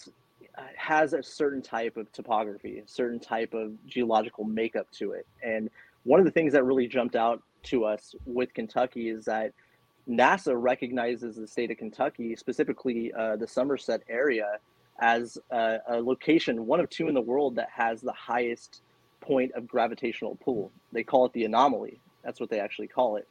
uh, 0.56 0.62
has 0.76 1.12
a 1.12 1.20
certain 1.20 1.60
type 1.60 1.96
of 1.96 2.10
topography, 2.12 2.78
a 2.78 2.86
certain 2.86 3.18
type 3.18 3.52
of 3.52 3.72
geological 3.84 4.44
makeup 4.44 4.86
to 4.92 5.10
it. 5.10 5.26
And 5.42 5.68
one 6.04 6.20
of 6.20 6.24
the 6.24 6.30
things 6.30 6.52
that 6.52 6.62
really 6.62 6.86
jumped 6.86 7.16
out 7.16 7.42
to 7.64 7.84
us 7.84 8.14
with 8.26 8.54
Kentucky 8.54 9.08
is 9.08 9.24
that 9.24 9.54
NASA 10.08 10.54
recognizes 10.56 11.34
the 11.34 11.48
state 11.48 11.72
of 11.72 11.78
Kentucky, 11.78 12.36
specifically 12.36 13.12
uh, 13.12 13.34
the 13.34 13.48
Somerset 13.48 14.04
area, 14.08 14.58
as 15.00 15.36
a, 15.50 15.78
a, 15.88 16.00
location, 16.00 16.64
one 16.64 16.78
of 16.78 16.88
two 16.90 17.08
in 17.08 17.14
the 17.14 17.20
world 17.20 17.56
that 17.56 17.70
has 17.74 18.00
the 18.00 18.12
highest 18.12 18.82
point 19.20 19.50
of 19.56 19.66
gravitational 19.66 20.38
pull. 20.44 20.70
They 20.92 21.02
call 21.02 21.26
it 21.26 21.32
the 21.32 21.44
anomaly. 21.44 21.98
That's 22.22 22.38
what 22.38 22.50
they 22.50 22.60
actually 22.60 22.86
call 22.86 23.16
it. 23.16 23.26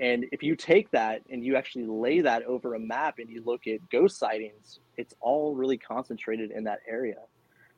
And 0.00 0.24
if 0.32 0.42
you 0.42 0.56
take 0.56 0.90
that 0.92 1.20
and 1.30 1.44
you 1.44 1.56
actually 1.56 1.84
lay 1.84 2.22
that 2.22 2.42
over 2.44 2.74
a 2.74 2.80
map 2.80 3.18
and 3.18 3.28
you 3.28 3.42
look 3.44 3.66
at 3.66 3.86
ghost 3.90 4.18
sightings, 4.18 4.80
it's 4.96 5.14
all 5.20 5.54
really 5.54 5.76
concentrated 5.76 6.50
in 6.50 6.64
that 6.64 6.80
area. 6.88 7.18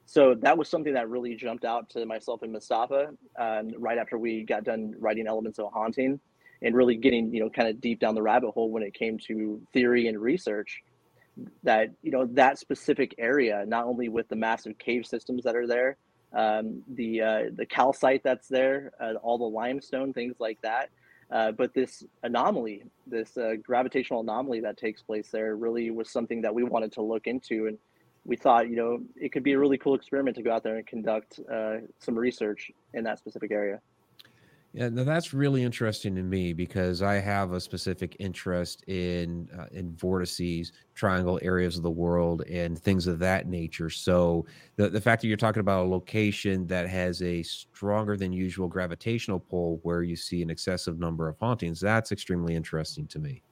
So 0.06 0.34
that 0.36 0.56
was 0.56 0.68
something 0.68 0.94
that 0.94 1.08
really 1.08 1.34
jumped 1.34 1.64
out 1.64 1.90
to 1.90 2.06
myself 2.06 2.42
and 2.42 2.52
Mustafa 2.52 3.10
um, 3.38 3.70
right 3.76 3.98
after 3.98 4.18
we 4.18 4.44
got 4.44 4.62
done 4.62 4.94
writing 4.98 5.26
Elements 5.26 5.58
of 5.58 5.72
Haunting 5.72 6.20
and 6.62 6.76
really 6.76 6.96
getting, 6.96 7.34
you 7.34 7.40
know, 7.40 7.50
kind 7.50 7.68
of 7.68 7.80
deep 7.80 7.98
down 7.98 8.14
the 8.14 8.22
rabbit 8.22 8.52
hole 8.52 8.70
when 8.70 8.84
it 8.84 8.94
came 8.94 9.18
to 9.26 9.60
theory 9.72 10.06
and 10.06 10.20
research 10.20 10.82
that 11.62 11.88
you 12.02 12.10
know 12.10 12.26
that 12.32 12.58
specific 12.58 13.14
area, 13.18 13.64
not 13.66 13.86
only 13.86 14.08
with 14.08 14.28
the 14.28 14.36
massive 14.36 14.78
cave 14.78 15.06
systems 15.06 15.44
that 15.44 15.56
are 15.56 15.66
there, 15.66 15.96
um, 16.34 16.82
the 16.94 17.20
uh, 17.20 17.42
the 17.54 17.66
calcite 17.66 18.22
that's 18.22 18.48
there, 18.48 18.92
uh, 19.00 19.14
all 19.22 19.38
the 19.38 19.44
limestone, 19.44 20.12
things 20.12 20.36
like 20.38 20.60
that. 20.62 20.90
Uh, 21.30 21.52
but 21.52 21.72
this 21.72 22.04
anomaly, 22.22 22.84
this 23.06 23.36
uh, 23.36 23.54
gravitational 23.62 24.20
anomaly 24.20 24.60
that 24.60 24.76
takes 24.76 25.02
place 25.02 25.28
there, 25.30 25.56
really 25.56 25.90
was 25.90 26.10
something 26.10 26.42
that 26.42 26.54
we 26.54 26.62
wanted 26.62 26.92
to 26.92 27.02
look 27.02 27.26
into, 27.26 27.66
and 27.66 27.78
we 28.24 28.36
thought, 28.36 28.68
you 28.68 28.76
know, 28.76 29.00
it 29.16 29.32
could 29.32 29.42
be 29.42 29.52
a 29.52 29.58
really 29.58 29.78
cool 29.78 29.94
experiment 29.94 30.36
to 30.36 30.42
go 30.42 30.52
out 30.52 30.62
there 30.62 30.76
and 30.76 30.86
conduct 30.86 31.40
uh, 31.50 31.78
some 31.98 32.16
research 32.16 32.70
in 32.94 33.04
that 33.04 33.18
specific 33.18 33.50
area. 33.50 33.80
Yeah, 34.74 34.88
now 34.88 35.04
that's 35.04 35.34
really 35.34 35.62
interesting 35.62 36.14
to 36.14 36.22
me 36.22 36.54
because 36.54 37.02
I 37.02 37.16
have 37.16 37.52
a 37.52 37.60
specific 37.60 38.16
interest 38.18 38.82
in 38.88 39.46
uh, 39.58 39.66
in 39.70 39.94
vortices, 39.96 40.72
triangle 40.94 41.38
areas 41.42 41.76
of 41.76 41.82
the 41.82 41.90
world, 41.90 42.42
and 42.48 42.78
things 42.78 43.06
of 43.06 43.18
that 43.18 43.46
nature. 43.46 43.90
So 43.90 44.46
the 44.76 44.88
the 44.88 45.00
fact 45.00 45.20
that 45.20 45.28
you're 45.28 45.36
talking 45.36 45.60
about 45.60 45.84
a 45.84 45.88
location 45.88 46.66
that 46.68 46.88
has 46.88 47.20
a 47.20 47.42
stronger 47.42 48.16
than 48.16 48.32
usual 48.32 48.66
gravitational 48.66 49.38
pull, 49.38 49.78
where 49.82 50.02
you 50.02 50.16
see 50.16 50.40
an 50.40 50.48
excessive 50.48 50.98
number 50.98 51.28
of 51.28 51.36
hauntings, 51.38 51.78
that's 51.78 52.10
extremely 52.10 52.54
interesting 52.54 53.06
to 53.08 53.18
me. 53.18 53.42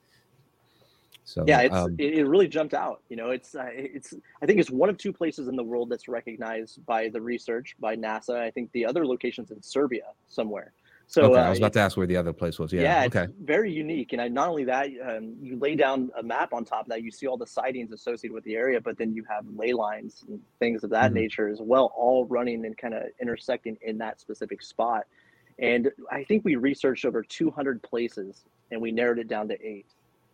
So 1.25 1.45
yeah, 1.47 1.61
it's 1.61 1.77
um, 1.77 1.97
it, 1.99 2.27
really 2.27 2.49
jumped 2.49 2.73
out. 2.73 3.03
You 3.11 3.17
know, 3.17 3.29
it's 3.29 3.55
uh, 3.55 3.69
it's 3.73 4.15
I 4.43 4.47
think 4.47 4.59
it's 4.59 4.71
one 4.71 4.89
of 4.89 4.97
two 4.97 5.13
places 5.13 5.49
in 5.49 5.55
the 5.55 5.63
world 5.63 5.91
that's 5.91 6.09
recognized 6.09 6.85
by 6.87 7.11
the 7.11 7.21
research 7.21 7.77
by 7.79 7.95
NASA. 7.95 8.41
I 8.41 8.51
think 8.51 8.73
the 8.73 8.87
other 8.87 9.07
location's 9.07 9.51
in 9.51 9.61
Serbia 9.63 10.07
somewhere. 10.29 10.73
So 11.11 11.23
okay, 11.25 11.41
uh, 11.41 11.47
I 11.47 11.51
was 11.51 11.59
about 11.59 11.73
to 11.73 11.81
ask 11.81 11.97
where 11.97 12.07
the 12.07 12.17
other 12.17 12.33
place 12.33 12.61
was. 12.61 12.73
Yeah, 12.73 12.83
yeah 12.83 13.05
okay. 13.07 13.27
very 13.43 13.73
unique. 13.73 14.13
And 14.13 14.23
I, 14.23 14.29
not 14.29 14.49
only 14.49 14.63
that, 14.67 14.87
um, 15.05 15.35
you 15.43 15.59
lay 15.59 15.75
down 15.75 16.09
a 16.17 16.23
map 16.23 16.53
on 16.53 16.65
top 16.65 16.83
of 16.83 16.89
that, 16.91 17.03
you 17.03 17.11
see 17.11 17.27
all 17.27 17.37
the 17.37 17.49
sightings 17.49 17.91
associated 17.91 18.33
with 18.33 18.45
the 18.45 18.55
area, 18.55 18.81
but 18.81 18.97
then 18.97 19.13
you 19.13 19.25
have 19.29 19.45
ley 19.57 19.73
lines 19.73 20.25
and 20.29 20.41
things 20.61 20.85
of 20.85 20.91
that 20.91 21.07
mm-hmm. 21.07 21.15
nature 21.15 21.49
as 21.49 21.59
well, 21.61 21.93
all 21.97 22.27
running 22.27 22.65
and 22.65 22.79
kind 22.79 22.95
of 22.95 23.03
intersecting 23.21 23.77
in 23.83 23.99
that 23.99 24.21
specific 24.21 24.63
spot. 24.63 25.05
And 25.59 25.91
I 26.13 26.23
think 26.23 26.45
we 26.45 26.55
researched 26.55 27.05
over 27.05 27.25
200 27.25 27.83
places, 27.83 28.45
and 28.71 28.81
we 28.81 28.93
narrowed 28.93 29.19
it 29.19 29.27
down 29.27 29.49
to 29.49 29.61
eight 29.67 29.87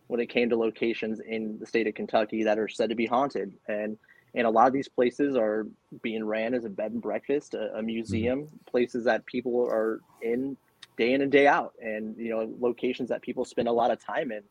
when 0.05 0.19
it 0.19 0.27
came 0.27 0.47
to 0.51 0.55
locations 0.55 1.19
in 1.21 1.57
the 1.57 1.65
state 1.65 1.87
of 1.87 1.95
Kentucky 1.95 2.43
that 2.43 2.59
are 2.59 2.67
said 2.67 2.89
to 2.89 2.95
be 2.95 3.07
haunted. 3.07 3.51
And 3.67 3.97
and 4.35 4.45
a 4.45 4.49
lot 4.49 4.67
of 4.67 4.73
these 4.73 4.87
places 4.87 5.35
are 5.35 5.65
being 6.03 6.23
ran 6.23 6.53
as 6.53 6.65
a 6.65 6.69
bed 6.69 6.91
and 6.91 7.01
breakfast, 7.01 7.55
a, 7.55 7.57
a 7.57 7.77
mm-hmm. 7.77 7.85
museum, 7.87 8.43
mm-hmm. 8.43 8.55
places 8.69 9.05
that 9.05 9.25
people 9.25 9.65
are 9.65 10.01
in 10.21 10.55
day 10.97 11.13
in 11.13 11.21
and 11.21 11.31
day 11.31 11.47
out 11.47 11.73
and 11.81 12.15
you 12.17 12.29
know 12.29 12.51
locations 12.59 13.09
that 13.09 13.21
people 13.21 13.45
spend 13.45 13.67
a 13.67 13.71
lot 13.71 13.91
of 13.91 14.03
time 14.03 14.31
in. 14.31 14.41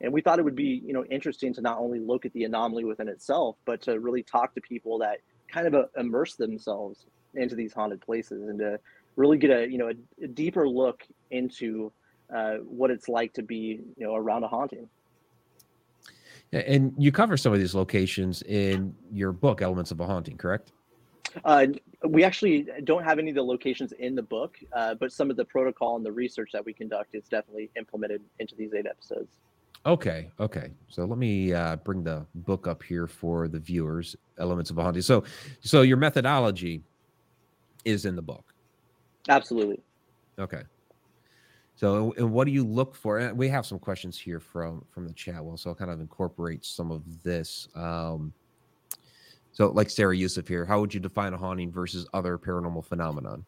And 0.00 0.12
we 0.12 0.20
thought 0.20 0.40
it 0.40 0.44
would 0.44 0.56
be 0.56 0.82
you 0.84 0.92
know 0.92 1.04
interesting 1.06 1.54
to 1.54 1.60
not 1.60 1.78
only 1.78 2.00
look 2.00 2.26
at 2.26 2.32
the 2.32 2.44
anomaly 2.44 2.84
within 2.84 3.08
itself 3.08 3.56
but 3.64 3.80
to 3.82 3.98
really 4.00 4.22
talk 4.22 4.54
to 4.54 4.60
people 4.60 4.98
that 4.98 5.18
kind 5.48 5.66
of 5.66 5.74
uh, 5.74 5.84
immerse 5.96 6.34
themselves 6.34 7.06
into 7.34 7.54
these 7.54 7.72
haunted 7.72 8.00
places 8.00 8.48
and 8.48 8.58
to 8.58 8.78
really 9.16 9.38
get 9.38 9.50
a 9.50 9.70
you 9.70 9.78
know 9.78 9.88
a, 9.88 10.24
a 10.24 10.28
deeper 10.28 10.68
look 10.68 11.04
into 11.30 11.92
uh, 12.34 12.56
what 12.56 12.90
it's 12.90 13.08
like 13.08 13.32
to 13.34 13.42
be 13.42 13.80
you 13.96 14.06
know 14.06 14.14
around 14.14 14.42
a 14.42 14.48
haunting. 14.48 14.88
And 16.52 16.92
you 16.98 17.12
cover 17.12 17.38
some 17.38 17.54
of 17.54 17.58
these 17.60 17.74
locations 17.74 18.42
in 18.42 18.94
your 19.10 19.32
book 19.32 19.62
elements 19.62 19.90
of 19.90 20.00
a 20.00 20.06
haunting 20.06 20.36
correct 20.36 20.72
uh, 21.44 21.66
we 22.06 22.24
actually 22.24 22.68
don't 22.84 23.04
have 23.04 23.18
any 23.18 23.30
of 23.30 23.36
the 23.36 23.42
locations 23.42 23.92
in 23.92 24.14
the 24.14 24.22
book, 24.22 24.58
uh, 24.72 24.94
but 24.94 25.12
some 25.12 25.30
of 25.30 25.36
the 25.36 25.44
protocol 25.44 25.96
and 25.96 26.04
the 26.04 26.12
research 26.12 26.50
that 26.52 26.64
we 26.64 26.72
conduct 26.72 27.14
is 27.14 27.28
definitely 27.28 27.70
implemented 27.76 28.22
into 28.38 28.54
these 28.54 28.74
eight 28.74 28.86
episodes. 28.86 29.36
Okay, 29.84 30.30
okay. 30.38 30.70
So 30.88 31.04
let 31.04 31.18
me 31.18 31.52
uh, 31.52 31.76
bring 31.76 32.04
the 32.04 32.24
book 32.34 32.68
up 32.68 32.82
here 32.82 33.06
for 33.08 33.48
the 33.48 33.58
viewers. 33.58 34.14
Elements 34.38 34.70
of 34.70 34.78
a 34.78 34.82
haunting. 34.82 35.02
So, 35.02 35.24
so 35.60 35.82
your 35.82 35.96
methodology 35.96 36.82
is 37.84 38.04
in 38.04 38.14
the 38.14 38.22
book. 38.22 38.54
Absolutely. 39.28 39.80
Okay. 40.38 40.62
So, 41.74 42.14
and 42.16 42.32
what 42.32 42.44
do 42.44 42.52
you 42.52 42.64
look 42.64 42.94
for? 42.94 43.32
we 43.34 43.48
have 43.48 43.66
some 43.66 43.78
questions 43.78 44.16
here 44.18 44.38
from 44.38 44.84
from 44.90 45.06
the 45.06 45.12
chat. 45.12 45.44
Well, 45.44 45.56
so 45.56 45.70
I'll 45.70 45.76
kind 45.76 45.90
of 45.90 46.00
incorporate 46.00 46.64
some 46.64 46.92
of 46.92 47.02
this. 47.22 47.68
Um, 47.74 48.32
so, 49.52 49.68
like 49.68 49.90
Sarah 49.90 50.16
Yusuf 50.16 50.48
here, 50.48 50.64
how 50.64 50.80
would 50.80 50.94
you 50.94 51.00
define 51.00 51.34
a 51.34 51.36
haunting 51.36 51.70
versus 51.70 52.06
other 52.14 52.38
paranormal 52.38 52.84
phenomenon? 52.84 53.44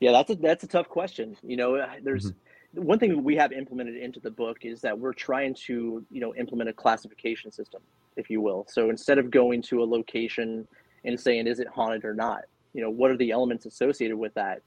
Yeah, 0.00 0.12
that's 0.12 0.30
a 0.30 0.36
that's 0.36 0.64
a 0.64 0.66
tough 0.66 0.88
question. 0.88 1.36
You 1.42 1.56
know, 1.56 1.76
uh, 1.76 1.88
there's 2.02 2.32
mm-hmm. 2.32 2.82
one 2.82 2.98
thing 2.98 3.22
we 3.22 3.36
have 3.36 3.52
implemented 3.52 3.96
into 3.96 4.20
the 4.20 4.30
book 4.30 4.58
is 4.62 4.80
that 4.80 4.98
we're 4.98 5.12
trying 5.12 5.54
to 5.66 6.04
you 6.10 6.20
know 6.20 6.34
implement 6.34 6.70
a 6.70 6.72
classification 6.72 7.52
system, 7.52 7.82
if 8.16 8.30
you 8.30 8.40
will. 8.40 8.66
So 8.68 8.88
instead 8.88 9.18
of 9.18 9.30
going 9.30 9.60
to 9.62 9.82
a 9.82 9.86
location 9.86 10.66
and 11.04 11.20
saying 11.20 11.46
is 11.46 11.60
it 11.60 11.68
haunted 11.68 12.04
or 12.04 12.14
not, 12.14 12.42
you 12.72 12.80
know, 12.80 12.90
what 12.90 13.10
are 13.10 13.16
the 13.18 13.30
elements 13.30 13.66
associated 13.66 14.16
with 14.16 14.32
that? 14.34 14.62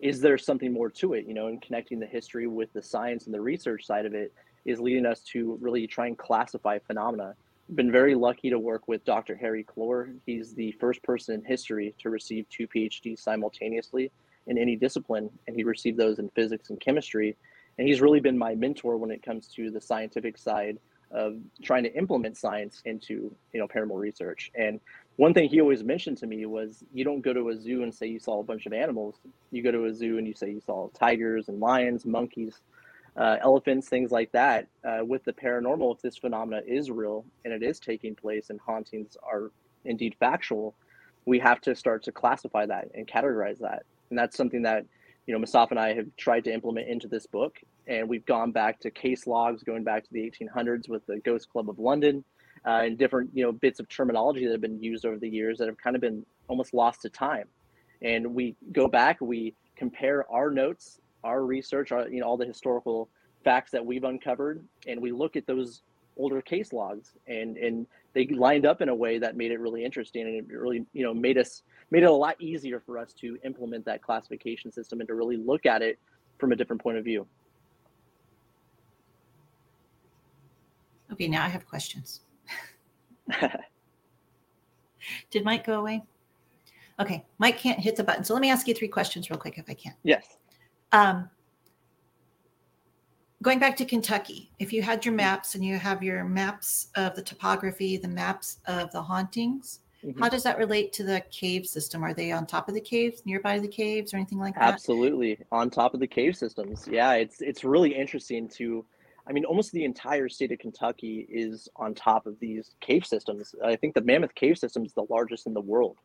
Is 0.00 0.20
there 0.20 0.36
something 0.36 0.72
more 0.72 0.90
to 0.90 1.14
it? 1.14 1.26
You 1.26 1.32
know, 1.32 1.46
and 1.46 1.62
connecting 1.62 1.98
the 1.98 2.06
history 2.06 2.46
with 2.46 2.70
the 2.74 2.82
science 2.82 3.24
and 3.24 3.34
the 3.34 3.40
research 3.40 3.86
side 3.86 4.04
of 4.04 4.14
it 4.14 4.34
is 4.66 4.80
leading 4.80 5.06
us 5.06 5.20
to 5.20 5.58
really 5.62 5.86
try 5.86 6.08
and 6.08 6.18
classify 6.18 6.78
phenomena 6.78 7.34
been 7.74 7.92
very 7.92 8.14
lucky 8.14 8.50
to 8.50 8.58
work 8.58 8.88
with 8.88 9.04
Dr. 9.04 9.36
Harry 9.36 9.64
Kloor. 9.64 10.14
He's 10.26 10.54
the 10.54 10.72
first 10.72 11.02
person 11.02 11.34
in 11.34 11.44
history 11.44 11.94
to 11.98 12.10
receive 12.10 12.48
two 12.48 12.66
PhDs 12.66 13.20
simultaneously 13.20 14.10
in 14.46 14.58
any 14.58 14.76
discipline, 14.76 15.30
and 15.46 15.56
he 15.56 15.64
received 15.64 15.98
those 15.98 16.18
in 16.18 16.28
physics 16.30 16.70
and 16.70 16.80
chemistry. 16.80 17.36
And 17.78 17.86
he's 17.86 18.00
really 18.00 18.20
been 18.20 18.36
my 18.36 18.54
mentor 18.54 18.96
when 18.96 19.10
it 19.10 19.22
comes 19.22 19.48
to 19.54 19.70
the 19.70 19.80
scientific 19.80 20.36
side 20.36 20.78
of 21.10 21.36
trying 21.62 21.82
to 21.84 21.94
implement 21.94 22.36
science 22.38 22.80
into 22.84 23.34
you 23.52 23.60
know 23.60 23.68
paranormal 23.68 23.98
research. 23.98 24.50
And 24.54 24.80
one 25.16 25.34
thing 25.34 25.48
he 25.48 25.60
always 25.60 25.84
mentioned 25.84 26.18
to 26.18 26.26
me 26.26 26.46
was 26.46 26.82
you 26.92 27.04
don't 27.04 27.20
go 27.20 27.32
to 27.32 27.50
a 27.50 27.60
zoo 27.60 27.82
and 27.82 27.94
say 27.94 28.06
you 28.06 28.18
saw 28.18 28.40
a 28.40 28.44
bunch 28.44 28.66
of 28.66 28.72
animals. 28.72 29.16
You 29.50 29.62
go 29.62 29.70
to 29.70 29.84
a 29.84 29.94
zoo 29.94 30.18
and 30.18 30.26
you 30.26 30.34
say 30.34 30.50
you 30.50 30.60
saw 30.64 30.88
tigers 30.88 31.48
and 31.48 31.60
lions, 31.60 32.06
monkeys, 32.06 32.60
uh, 33.16 33.36
elephants, 33.40 33.88
things 33.88 34.10
like 34.10 34.32
that. 34.32 34.68
Uh, 34.84 35.04
with 35.04 35.24
the 35.24 35.32
paranormal, 35.32 35.94
if 35.94 36.02
this 36.02 36.16
phenomena 36.16 36.62
is 36.66 36.90
real 36.90 37.24
and 37.44 37.52
it 37.52 37.62
is 37.62 37.78
taking 37.78 38.14
place 38.14 38.50
and 38.50 38.60
hauntings 38.60 39.16
are 39.22 39.50
indeed 39.84 40.14
factual, 40.18 40.74
we 41.24 41.38
have 41.38 41.60
to 41.60 41.74
start 41.74 42.02
to 42.04 42.12
classify 42.12 42.66
that 42.66 42.88
and 42.94 43.06
categorize 43.06 43.58
that. 43.58 43.84
And 44.10 44.18
that's 44.18 44.36
something 44.36 44.62
that, 44.62 44.84
you 45.26 45.32
know, 45.32 45.38
Mustafa 45.38 45.72
and 45.72 45.80
I 45.80 45.94
have 45.94 46.06
tried 46.16 46.44
to 46.44 46.52
implement 46.52 46.88
into 46.88 47.08
this 47.08 47.26
book. 47.26 47.58
And 47.86 48.08
we've 48.08 48.26
gone 48.26 48.52
back 48.52 48.80
to 48.80 48.90
case 48.90 49.26
logs 49.26 49.62
going 49.62 49.84
back 49.84 50.04
to 50.04 50.12
the 50.12 50.30
1800s 50.30 50.88
with 50.88 51.04
the 51.06 51.18
Ghost 51.20 51.48
Club 51.48 51.68
of 51.68 51.78
London 51.78 52.24
uh, 52.66 52.82
and 52.84 52.98
different, 52.98 53.30
you 53.34 53.44
know, 53.44 53.52
bits 53.52 53.80
of 53.80 53.88
terminology 53.88 54.44
that 54.44 54.52
have 54.52 54.60
been 54.60 54.82
used 54.82 55.04
over 55.04 55.18
the 55.18 55.28
years 55.28 55.58
that 55.58 55.68
have 55.68 55.78
kind 55.78 55.96
of 55.96 56.02
been 56.02 56.24
almost 56.48 56.74
lost 56.74 57.02
to 57.02 57.10
time. 57.10 57.46
And 58.02 58.34
we 58.34 58.56
go 58.72 58.88
back, 58.88 59.20
we 59.20 59.54
compare 59.76 60.30
our 60.30 60.50
notes 60.50 61.00
our 61.24 61.44
research, 61.44 61.92
our, 61.92 62.08
you 62.08 62.20
know, 62.20 62.26
all 62.26 62.36
the 62.36 62.46
historical 62.46 63.08
facts 63.44 63.70
that 63.72 63.84
we've 63.84 64.04
uncovered, 64.04 64.64
and 64.86 65.00
we 65.00 65.12
look 65.12 65.36
at 65.36 65.46
those 65.46 65.82
older 66.16 66.42
case 66.42 66.72
logs, 66.72 67.12
and 67.26 67.56
and 67.56 67.86
they 68.14 68.26
lined 68.26 68.66
up 68.66 68.82
in 68.82 68.88
a 68.88 68.94
way 68.94 69.18
that 69.18 69.36
made 69.36 69.50
it 69.50 69.60
really 69.60 69.84
interesting, 69.84 70.26
and 70.26 70.36
it 70.36 70.56
really, 70.56 70.84
you 70.92 71.04
know, 71.04 71.14
made 71.14 71.38
us 71.38 71.62
made 71.90 72.02
it 72.02 72.06
a 72.06 72.12
lot 72.12 72.40
easier 72.40 72.80
for 72.80 72.98
us 72.98 73.12
to 73.12 73.38
implement 73.44 73.84
that 73.84 74.02
classification 74.02 74.72
system 74.72 75.00
and 75.00 75.08
to 75.08 75.14
really 75.14 75.36
look 75.36 75.66
at 75.66 75.82
it 75.82 75.98
from 76.38 76.52
a 76.52 76.56
different 76.56 76.82
point 76.82 76.98
of 76.98 77.04
view. 77.04 77.26
Okay, 81.12 81.28
now 81.28 81.44
I 81.44 81.48
have 81.48 81.66
questions. 81.66 82.20
Did 85.30 85.44
Mike 85.44 85.66
go 85.66 85.78
away? 85.78 86.02
Okay, 86.98 87.24
Mike 87.38 87.58
can't 87.58 87.78
hit 87.78 87.96
the 87.96 88.04
button. 88.04 88.24
So 88.24 88.32
let 88.32 88.40
me 88.40 88.50
ask 88.50 88.66
you 88.66 88.74
three 88.74 88.88
questions 88.88 89.28
real 89.28 89.38
quick 89.38 89.58
if 89.58 89.64
I 89.68 89.74
can. 89.74 89.94
Yes. 90.04 90.38
Um, 90.92 91.30
going 93.42 93.58
back 93.58 93.76
to 93.76 93.84
Kentucky, 93.84 94.50
if 94.58 94.72
you 94.72 94.82
had 94.82 95.04
your 95.04 95.14
maps 95.14 95.54
and 95.54 95.64
you 95.64 95.78
have 95.78 96.02
your 96.02 96.24
maps 96.24 96.88
of 96.96 97.14
the 97.16 97.22
topography, 97.22 97.96
the 97.96 98.08
maps 98.08 98.58
of 98.66 98.92
the 98.92 99.02
hauntings, 99.02 99.80
mm-hmm. 100.04 100.20
how 100.22 100.28
does 100.28 100.42
that 100.44 100.58
relate 100.58 100.92
to 100.94 101.02
the 101.02 101.22
cave 101.30 101.66
system? 101.66 102.04
Are 102.04 102.14
they 102.14 102.30
on 102.32 102.46
top 102.46 102.68
of 102.68 102.74
the 102.74 102.80
caves, 102.80 103.22
nearby 103.24 103.58
the 103.58 103.68
caves, 103.68 104.14
or 104.14 104.18
anything 104.18 104.38
like 104.38 104.54
that? 104.54 104.62
Absolutely, 104.62 105.38
on 105.50 105.70
top 105.70 105.94
of 105.94 106.00
the 106.00 106.06
cave 106.06 106.36
systems. 106.36 106.88
Yeah, 106.90 107.14
it's 107.14 107.40
it's 107.40 107.64
really 107.64 107.94
interesting 107.94 108.48
to. 108.50 108.84
I 109.24 109.32
mean, 109.32 109.44
almost 109.44 109.70
the 109.70 109.84
entire 109.84 110.28
state 110.28 110.50
of 110.50 110.58
Kentucky 110.58 111.28
is 111.30 111.68
on 111.76 111.94
top 111.94 112.26
of 112.26 112.40
these 112.40 112.74
cave 112.80 113.06
systems. 113.06 113.54
I 113.64 113.76
think 113.76 113.94
the 113.94 114.00
Mammoth 114.00 114.34
Cave 114.34 114.58
system 114.58 114.84
is 114.84 114.94
the 114.94 115.06
largest 115.08 115.46
in 115.46 115.54
the 115.54 115.60
world. 115.60 115.98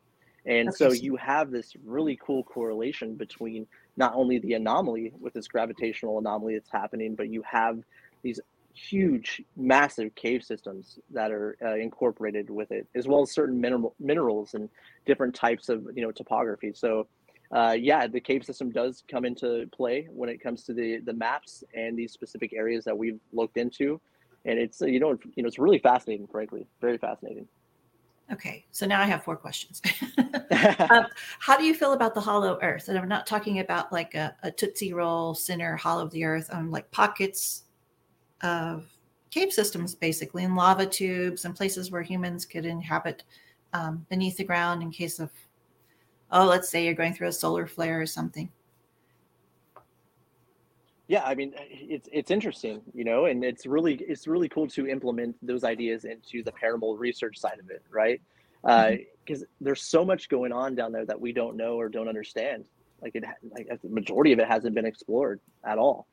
And 0.45 0.73
so 0.73 0.93
you 0.93 1.17
have 1.17 1.51
this 1.51 1.73
really 1.83 2.17
cool 2.23 2.43
correlation 2.43 3.15
between 3.15 3.67
not 3.97 4.13
only 4.15 4.39
the 4.39 4.53
anomaly 4.53 5.11
with 5.19 5.33
this 5.33 5.47
gravitational 5.47 6.19
anomaly 6.19 6.53
that's 6.53 6.71
happening, 6.71 7.15
but 7.15 7.29
you 7.29 7.43
have 7.43 7.79
these 8.23 8.39
huge, 8.77 9.41
massive 9.55 10.13
cave 10.15 10.43
systems 10.43 10.99
that 11.09 11.31
are 11.31 11.57
uh, 11.63 11.75
incorporated 11.75 12.49
with 12.49 12.71
it, 12.71 12.87
as 12.95 13.07
well 13.07 13.23
as 13.23 13.31
certain 13.31 13.59
mineral, 13.59 13.95
minerals 13.99 14.53
and 14.53 14.69
different 15.05 15.33
types 15.33 15.67
of 15.69 15.87
you 15.95 16.01
know 16.01 16.11
topography. 16.11 16.71
So, 16.75 17.07
uh, 17.51 17.75
yeah, 17.77 18.07
the 18.07 18.19
cave 18.19 18.45
system 18.45 18.71
does 18.71 19.03
come 19.09 19.25
into 19.25 19.67
play 19.75 20.07
when 20.11 20.29
it 20.29 20.41
comes 20.41 20.63
to 20.65 20.73
the 20.73 20.99
the 20.99 21.13
maps 21.13 21.63
and 21.73 21.97
these 21.97 22.13
specific 22.13 22.53
areas 22.53 22.85
that 22.85 22.97
we've 22.97 23.19
looked 23.33 23.57
into, 23.57 23.99
and 24.45 24.59
it's 24.59 24.79
you 24.81 24.99
know 24.99 25.17
you 25.35 25.43
know 25.43 25.47
it's 25.47 25.59
really 25.59 25.79
fascinating, 25.79 26.27
frankly, 26.27 26.67
very 26.79 26.97
fascinating. 26.97 27.47
Okay, 28.31 28.65
so 28.71 28.85
now 28.85 29.01
I 29.01 29.05
have 29.05 29.23
four 29.23 29.37
questions. 29.37 29.81
um, 30.89 31.05
how 31.39 31.57
do 31.57 31.63
you 31.63 31.73
feel 31.73 31.93
about 31.93 32.13
the 32.13 32.21
hollow 32.21 32.59
earth? 32.61 32.89
And 32.89 32.97
I'm 32.97 33.07
not 33.07 33.25
talking 33.25 33.59
about 33.59 33.91
like 33.91 34.15
a, 34.15 34.35
a 34.43 34.51
Tootsie 34.51 34.93
Roll 34.93 35.33
center 35.33 35.75
hollow 35.75 36.03
of 36.03 36.11
the 36.11 36.25
earth. 36.25 36.49
I'm 36.51 36.69
like 36.69 36.89
pockets 36.91 37.63
of 38.41 38.85
cave 39.31 39.51
systems, 39.53 39.95
basically, 39.95 40.43
and 40.43 40.55
lava 40.55 40.85
tubes 40.85 41.45
and 41.45 41.55
places 41.55 41.91
where 41.91 42.01
humans 42.01 42.45
could 42.45 42.65
inhabit 42.65 43.23
um, 43.73 44.05
beneath 44.09 44.37
the 44.37 44.43
ground 44.43 44.81
in 44.81 44.91
case 44.91 45.19
of, 45.19 45.29
oh, 46.31 46.45
let's 46.45 46.69
say 46.69 46.83
you're 46.83 46.93
going 46.93 47.13
through 47.13 47.27
a 47.27 47.33
solar 47.33 47.65
flare 47.65 48.01
or 48.01 48.05
something. 48.05 48.49
Yeah, 51.07 51.23
I 51.23 51.35
mean, 51.35 51.53
it's 51.57 52.09
it's 52.11 52.31
interesting, 52.31 52.81
you 52.93 53.05
know, 53.05 53.25
and 53.25 53.43
it's 53.43 53.65
really 53.65 53.95
it's 53.95 54.27
really 54.27 54.49
cool 54.49 54.67
to 54.67 54.87
implement 54.87 55.37
those 55.41 55.63
ideas 55.63 56.03
into 56.03 56.43
the 56.43 56.51
paranormal 56.51 56.99
research 56.99 57.37
side 57.37 57.59
of 57.59 57.69
it, 57.69 57.81
right? 57.89 58.21
Because 58.61 59.41
uh, 59.41 59.45
mm-hmm. 59.45 59.63
there's 59.65 59.81
so 59.83 60.03
much 60.03 60.27
going 60.27 60.51
on 60.51 60.75
down 60.75 60.91
there 60.91 61.05
that 61.05 61.19
we 61.19 61.31
don't 61.31 61.55
know 61.55 61.79
or 61.79 61.87
don't 61.87 62.09
understand. 62.09 62.65
Like 63.01 63.15
it, 63.15 63.23
like 63.51 63.67
the 63.81 63.89
majority 63.89 64.33
of 64.33 64.39
it 64.39 64.47
hasn't 64.47 64.75
been 64.75 64.85
explored 64.85 65.39
at 65.63 65.77
all. 65.77 66.07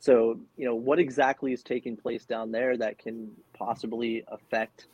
So, 0.00 0.40
you 0.56 0.64
know, 0.64 0.74
what 0.74 0.98
exactly 0.98 1.52
is 1.52 1.62
taking 1.62 1.96
place 1.96 2.24
down 2.24 2.50
there 2.50 2.76
that 2.78 2.98
can 2.98 3.30
possibly 3.52 4.24
affect 4.28 4.86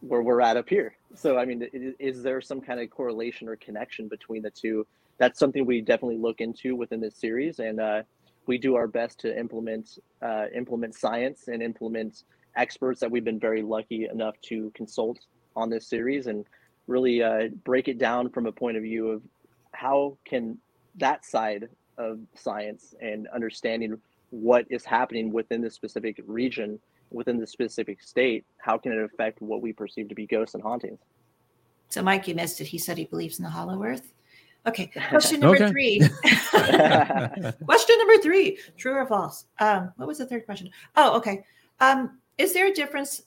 where 0.00 0.22
we're 0.22 0.40
at 0.40 0.56
up 0.56 0.68
here? 0.68 0.96
So, 1.14 1.38
I 1.38 1.44
mean, 1.44 1.68
is 2.00 2.22
there 2.22 2.40
some 2.40 2.60
kind 2.60 2.80
of 2.80 2.90
correlation 2.90 3.48
or 3.48 3.54
connection 3.56 4.08
between 4.08 4.42
the 4.42 4.50
two? 4.50 4.86
That's 5.18 5.38
something 5.38 5.64
we 5.64 5.80
definitely 5.80 6.18
look 6.18 6.40
into 6.40 6.74
within 6.74 7.00
this 7.00 7.14
series, 7.14 7.60
and 7.60 7.80
uh, 7.80 8.02
we 8.46 8.58
do 8.58 8.74
our 8.74 8.86
best 8.86 9.18
to 9.20 9.38
implement 9.38 9.98
uh, 10.22 10.46
implement 10.54 10.94
science 10.94 11.48
and 11.48 11.62
implement 11.62 12.24
experts 12.56 13.00
that 13.00 13.10
we've 13.10 13.24
been 13.24 13.40
very 13.40 13.62
lucky 13.62 14.06
enough 14.06 14.34
to 14.42 14.70
consult 14.74 15.18
on 15.56 15.70
this 15.70 15.86
series, 15.86 16.26
and 16.26 16.44
really 16.86 17.22
uh, 17.22 17.48
break 17.64 17.88
it 17.88 17.98
down 17.98 18.28
from 18.30 18.46
a 18.46 18.52
point 18.52 18.76
of 18.76 18.82
view 18.82 19.08
of 19.10 19.22
how 19.72 20.16
can 20.24 20.58
that 20.96 21.24
side 21.24 21.68
of 21.98 22.18
science 22.34 22.94
and 23.00 23.28
understanding 23.28 23.98
what 24.30 24.66
is 24.70 24.84
happening 24.84 25.32
within 25.32 25.60
the 25.60 25.70
specific 25.70 26.20
region, 26.26 26.78
within 27.10 27.38
the 27.38 27.46
specific 27.46 28.02
state, 28.02 28.44
how 28.58 28.76
can 28.76 28.92
it 28.92 28.98
affect 28.98 29.40
what 29.40 29.62
we 29.62 29.72
perceive 29.72 30.08
to 30.08 30.14
be 30.14 30.26
ghosts 30.26 30.54
and 30.54 30.62
hauntings? 30.62 30.98
So, 31.88 32.02
Mike, 32.02 32.26
you 32.26 32.34
missed 32.34 32.60
it. 32.60 32.66
He 32.66 32.78
said 32.78 32.98
he 32.98 33.04
believes 33.04 33.38
in 33.38 33.44
the 33.44 33.50
hollow 33.50 33.82
earth. 33.84 34.12
Okay, 34.66 34.86
question 35.08 35.40
number 35.40 35.56
okay. 35.56 35.70
three. 35.70 36.00
question 37.64 37.98
number 37.98 38.18
three: 38.22 38.58
True 38.76 38.94
or 38.94 39.06
false? 39.06 39.46
Um, 39.58 39.92
what 39.96 40.08
was 40.08 40.18
the 40.18 40.26
third 40.26 40.46
question? 40.46 40.70
Oh, 40.96 41.16
okay. 41.16 41.44
Um, 41.80 42.18
is 42.38 42.52
there 42.52 42.66
a 42.68 42.72
difference, 42.72 43.22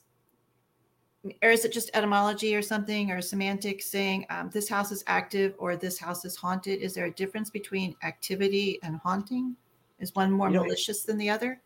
or 1.42 1.50
is 1.50 1.64
it 1.64 1.72
just 1.72 1.90
etymology 1.94 2.54
or 2.54 2.62
something, 2.62 3.10
or 3.10 3.20
semantics 3.20 3.86
saying 3.86 4.26
um, 4.30 4.50
this 4.52 4.68
house 4.68 4.90
is 4.90 5.04
active 5.06 5.54
or 5.58 5.76
this 5.76 5.98
house 5.98 6.24
is 6.24 6.36
haunted? 6.36 6.80
Is 6.80 6.94
there 6.94 7.06
a 7.06 7.12
difference 7.12 7.50
between 7.50 7.94
activity 8.02 8.78
and 8.82 8.96
haunting? 8.96 9.56
Is 10.00 10.14
one 10.14 10.30
more 10.30 10.48
you 10.48 10.54
know, 10.54 10.62
malicious 10.62 11.02
than 11.02 11.18
the 11.18 11.30
other? 11.30 11.60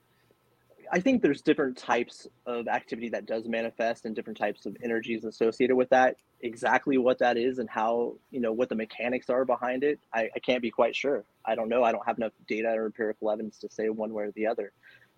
I 0.93 1.00
think 1.00 1.23
there's 1.23 1.41
different 1.41 1.76
types 1.76 2.26
of 2.45 2.69
activity 2.69 3.09
that 3.11 3.25
does 3.25 3.49
manifest 3.49 4.05
and 4.05 4.14
different 4.14 4.38
types 4.38 4.67
of 4.67 4.76
energies 4.83 5.25
associated 5.25 5.75
with 5.75 5.88
that. 5.88 6.17
Exactly 6.43 6.99
what 6.99 7.19
that 7.19 7.37
is 7.37 7.59
and 7.59 7.71
how, 7.71 8.15
you 8.31 8.41
know, 8.41 8.53
what 8.53 8.69
the 8.69 8.75
mechanics 8.75 9.31
are 9.31 9.45
behind 9.45 9.85
it, 9.85 10.01
I, 10.13 10.29
I 10.35 10.39
can't 10.41 10.61
be 10.61 10.71
quite 10.71 10.95
sure. 10.95 11.25
I 11.45 11.55
don't 11.55 11.69
know. 11.69 11.85
I 11.85 11.93
don't 11.93 12.05
have 12.07 12.19
enough 12.19 12.33
data 12.49 12.69
or 12.69 12.87
empirical 12.87 13.31
evidence 13.31 13.59
to 13.59 13.69
say 13.71 13.89
one 13.89 14.13
way 14.13 14.25
or 14.25 14.33
the 14.33 14.47
other. 14.47 14.73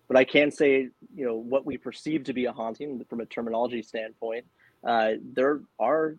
But 0.07 0.17
I 0.17 0.23
can 0.23 0.51
say, 0.51 0.89
you 1.15 1.25
know, 1.25 1.35
what 1.35 1.65
we 1.65 1.77
perceive 1.77 2.23
to 2.25 2.33
be 2.33 2.45
a 2.45 2.51
haunting 2.51 3.03
from 3.09 3.21
a 3.21 3.25
terminology 3.25 3.81
standpoint, 3.81 4.45
uh, 4.83 5.13
there 5.33 5.61
are 5.79 6.15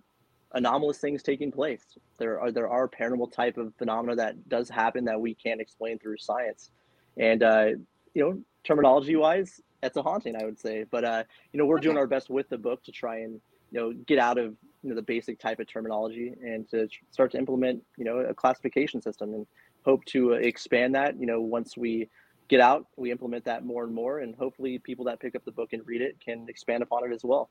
anomalous 0.52 0.98
things 0.98 1.22
taking 1.22 1.52
place. 1.52 1.84
There 2.18 2.40
are 2.40 2.50
there 2.50 2.68
are 2.68 2.88
paranormal 2.88 3.30
type 3.30 3.58
of 3.58 3.72
phenomena 3.78 4.16
that 4.16 4.48
does 4.48 4.68
happen 4.68 5.04
that 5.04 5.20
we 5.20 5.34
can't 5.34 5.60
explain 5.60 5.98
through 5.98 6.18
science. 6.18 6.70
And 7.16 7.42
uh, 7.42 7.66
you 8.14 8.22
know, 8.22 8.40
terminology 8.64 9.14
wise, 9.14 9.60
that's 9.80 9.96
a 9.96 10.02
haunting, 10.02 10.34
I 10.34 10.44
would 10.44 10.58
say. 10.58 10.84
But 10.90 11.04
uh, 11.04 11.24
you 11.52 11.58
know, 11.58 11.66
we're 11.66 11.76
okay. 11.76 11.84
doing 11.84 11.98
our 11.98 12.06
best 12.06 12.28
with 12.28 12.48
the 12.48 12.58
book 12.58 12.82
to 12.84 12.92
try 12.92 13.18
and 13.18 13.40
you 13.70 13.80
know 13.80 13.92
get 14.06 14.18
out 14.18 14.38
of 14.38 14.56
you 14.86 14.90
know 14.90 14.94
the 14.96 15.02
basic 15.02 15.40
type 15.40 15.58
of 15.58 15.66
terminology 15.66 16.32
and 16.40 16.68
to 16.70 16.88
start 17.10 17.32
to 17.32 17.38
implement 17.38 17.82
you 17.96 18.04
know 18.04 18.18
a 18.18 18.32
classification 18.32 19.02
system 19.02 19.34
and 19.34 19.44
hope 19.84 20.04
to 20.04 20.34
expand 20.34 20.94
that. 20.94 21.18
You 21.18 21.26
know, 21.26 21.40
once 21.40 21.76
we 21.76 22.08
get 22.46 22.60
out, 22.60 22.86
we 22.96 23.10
implement 23.10 23.44
that 23.46 23.64
more 23.64 23.82
and 23.82 23.92
more, 23.92 24.20
and 24.20 24.36
hopefully, 24.36 24.78
people 24.78 25.04
that 25.06 25.18
pick 25.18 25.34
up 25.34 25.44
the 25.44 25.50
book 25.50 25.72
and 25.72 25.84
read 25.86 26.02
it 26.02 26.20
can 26.24 26.46
expand 26.48 26.84
upon 26.84 27.04
it 27.10 27.12
as 27.12 27.24
well. 27.24 27.50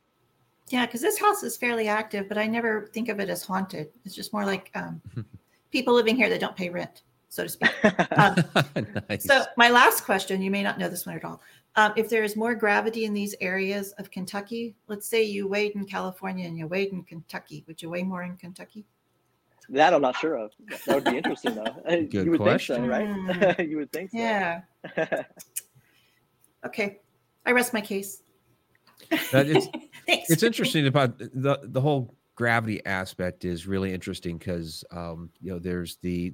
Yeah, 0.69 0.85
because 0.85 1.01
this 1.01 1.19
house 1.19 1.43
is 1.43 1.57
fairly 1.57 1.89
active, 1.89 2.29
but 2.29 2.37
I 2.37 2.47
never 2.47 2.89
think 2.93 3.09
of 3.09 3.19
it 3.19 3.29
as 3.29 3.43
haunted. 3.43 3.89
It's 4.05 4.15
just 4.15 4.31
more 4.31 4.45
like 4.45 4.71
um, 4.75 5.01
people 5.71 5.93
living 5.93 6.15
here 6.15 6.29
that 6.29 6.39
don't 6.39 6.55
pay 6.55 6.69
rent 6.69 7.03
so 7.35 7.43
to 7.43 7.49
speak. 7.49 7.69
Um, 8.17 8.35
nice. 9.09 9.25
So, 9.25 9.43
my 9.57 9.69
last 9.69 10.05
question 10.05 10.41
you 10.41 10.49
may 10.49 10.63
not 10.63 10.79
know 10.79 10.87
this 10.87 11.05
one 11.05 11.15
at 11.15 11.25
all. 11.25 11.41
Um, 11.77 11.91
if 11.97 12.09
there 12.09 12.23
is 12.23 12.35
more 12.35 12.55
gravity 12.55 13.03
in 13.03 13.13
these 13.13 13.35
areas 13.41 13.91
of 13.93 14.09
Kentucky, 14.09 14.75
let's 14.87 15.07
say 15.07 15.23
you 15.23 15.47
weighed 15.47 15.73
in 15.75 15.85
California 15.85 16.47
and 16.47 16.57
you 16.57 16.67
weighed 16.67 16.93
in 16.93 17.03
Kentucky, 17.03 17.65
would 17.67 17.81
you 17.81 17.89
weigh 17.89 18.03
more 18.03 18.23
in 18.23 18.37
Kentucky? 18.37 18.85
That 19.69 19.93
I'm 19.93 20.01
not 20.01 20.15
sure 20.15 20.37
of. 20.37 20.51
That 20.85 20.95
would 20.95 21.03
be 21.05 21.17
interesting, 21.17 21.55
though. 21.55 21.65
Good 21.87 22.13
you 22.13 22.31
would 22.31 22.39
question. 22.39 22.89
think 22.89 23.27
so, 23.27 23.41
right? 23.41 23.55
Hmm. 23.57 23.61
you 23.69 23.77
would 23.77 23.91
think 23.91 24.11
so. 24.11 24.17
Yeah. 24.17 24.61
okay, 26.65 26.99
I 27.45 27.51
rest 27.51 27.73
my 27.73 27.81
case. 27.81 28.21
That 29.31 29.47
is, 29.47 29.67
it's 30.07 30.43
interesting 30.43 30.87
about 30.87 31.17
the 31.17 31.59
the 31.63 31.81
whole 31.81 32.15
gravity 32.35 32.85
aspect 32.85 33.43
is 33.45 33.67
really 33.67 33.93
interesting 33.93 34.37
because 34.37 34.83
um, 34.91 35.29
you 35.41 35.51
know 35.51 35.59
there's 35.59 35.97
the 35.97 36.33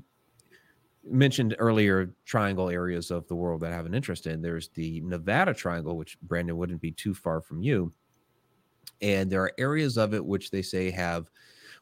mentioned 1.03 1.55
earlier 1.57 2.13
triangle 2.25 2.69
areas 2.69 3.11
of 3.11 3.27
the 3.27 3.35
world 3.35 3.61
that 3.61 3.71
I 3.71 3.75
have 3.75 3.85
an 3.85 3.93
interest 3.93 4.27
in. 4.27 4.41
There's 4.41 4.69
the 4.69 5.01
Nevada 5.01 5.53
Triangle, 5.53 5.97
which 5.97 6.19
Brandon 6.21 6.57
wouldn't 6.57 6.81
be 6.81 6.91
too 6.91 7.13
far 7.13 7.41
from 7.41 7.61
you. 7.61 7.91
And 9.01 9.31
there 9.31 9.41
are 9.41 9.53
areas 9.57 9.97
of 9.97 10.13
it 10.13 10.23
which 10.23 10.51
they 10.51 10.61
say 10.61 10.91
have, 10.91 11.29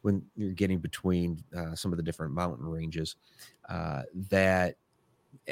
when 0.02 0.22
you're 0.36 0.52
getting 0.52 0.78
between 0.78 1.42
uh, 1.56 1.74
some 1.74 1.92
of 1.92 1.98
the 1.98 2.02
different 2.02 2.32
mountain 2.32 2.66
ranges, 2.66 3.16
uh, 3.68 4.02
that 4.14 4.76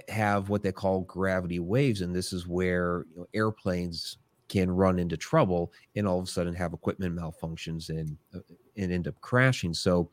have 0.09 0.49
what 0.49 0.63
they 0.63 0.73
call 0.73 1.03
gravity 1.03 1.59
waves. 1.59 2.01
And 2.01 2.15
this 2.15 2.33
is 2.33 2.47
where 2.47 3.05
you 3.15 3.21
know, 3.21 3.27
airplanes 3.35 4.19
can 4.49 4.71
run 4.71 4.99
into 4.99 5.17
trouble 5.17 5.73
and 5.95 6.09
all 6.09 6.19
of 6.19 6.25
a 6.25 6.29
sudden 6.29 6.55
have 6.55 6.73
equipment 6.73 7.15
malfunctions 7.15 7.91
and, 7.91 8.17
uh, 8.35 8.39
and 8.79 8.91
end 8.91 9.07
up 9.07 9.21
crashing. 9.21 9.75
So, 9.75 10.11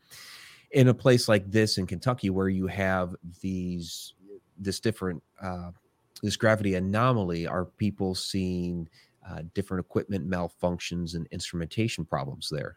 in 0.76 0.88
a 0.88 0.94
place 0.94 1.26
like 1.26 1.50
this 1.50 1.78
in 1.78 1.86
Kentucky 1.86 2.28
where 2.28 2.50
you 2.50 2.66
have 2.66 3.16
these 3.40 4.12
this 4.58 4.78
different 4.78 5.22
uh, 5.42 5.70
this 6.22 6.36
gravity 6.36 6.74
anomaly 6.74 7.46
are 7.46 7.64
people 7.64 8.14
seeing 8.14 8.86
uh, 9.26 9.40
different 9.54 9.82
equipment 9.82 10.28
malfunctions 10.28 11.14
and 11.14 11.26
instrumentation 11.32 12.04
problems 12.04 12.50
there? 12.52 12.76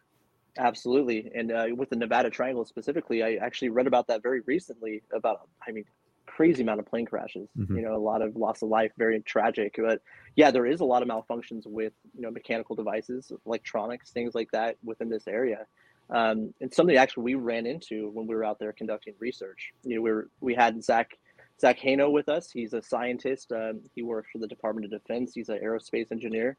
Absolutely. 0.57 1.29
And 1.35 1.51
uh, 1.51 1.67
with 1.75 1.89
the 1.89 1.97
nevada 1.97 2.29
triangle 2.29 2.63
specifically 2.63 3.21
i 3.21 3.33
actually 3.35 3.69
read 3.69 3.85
about 3.85 4.07
that 4.07 4.23
very 4.23 4.39
recently 4.45 5.03
about 5.13 5.49
i 5.67 5.71
mean 5.71 5.83
crazy 6.25 6.61
amount 6.61 6.79
of 6.79 6.85
plane 6.85 7.05
crashes 7.05 7.49
mm-hmm. 7.57 7.75
you 7.75 7.81
know 7.81 7.95
a 7.95 7.97
lot 7.97 8.21
of 8.21 8.33
loss 8.37 8.61
of 8.61 8.69
life 8.69 8.93
very 8.97 9.19
tragic. 9.21 9.75
But 9.77 10.01
yeah 10.37 10.51
there 10.51 10.65
is 10.65 10.79
a 10.79 10.85
lot 10.85 11.01
of 11.01 11.09
malfunctions 11.09 11.67
with 11.67 11.91
you 12.15 12.21
know 12.21 12.31
mechanical 12.31 12.77
devices 12.77 13.33
electronics 13.45 14.11
things 14.11 14.35
like 14.35 14.49
that 14.51 14.77
within 14.85 15.09
this 15.09 15.27
area 15.27 15.65
um, 16.09 16.53
and 16.61 16.73
something 16.73 16.97
actually 16.97 17.23
we 17.23 17.35
ran 17.35 17.65
into 17.65 18.09
when 18.09 18.27
we 18.27 18.35
were 18.35 18.45
out 18.45 18.59
there 18.59 18.73
conducting 18.73 19.13
research. 19.19 19.71
You 19.83 19.95
know, 19.95 20.01
we 20.01 20.11
were, 20.11 20.29
we 20.41 20.55
had 20.55 20.83
Zach 20.83 21.17
Zach 21.59 21.79
Hano 21.79 22.09
with 22.11 22.29
us. 22.29 22.49
He's 22.51 22.73
a 22.73 22.81
scientist. 22.81 23.51
Um, 23.51 23.81
he 23.93 24.01
works 24.01 24.29
for 24.31 24.37
the 24.37 24.47
Department 24.47 24.85
of 24.85 24.91
Defense. 24.91 25.33
He's 25.35 25.49
an 25.49 25.59
aerospace 25.63 26.11
engineer. 26.11 26.57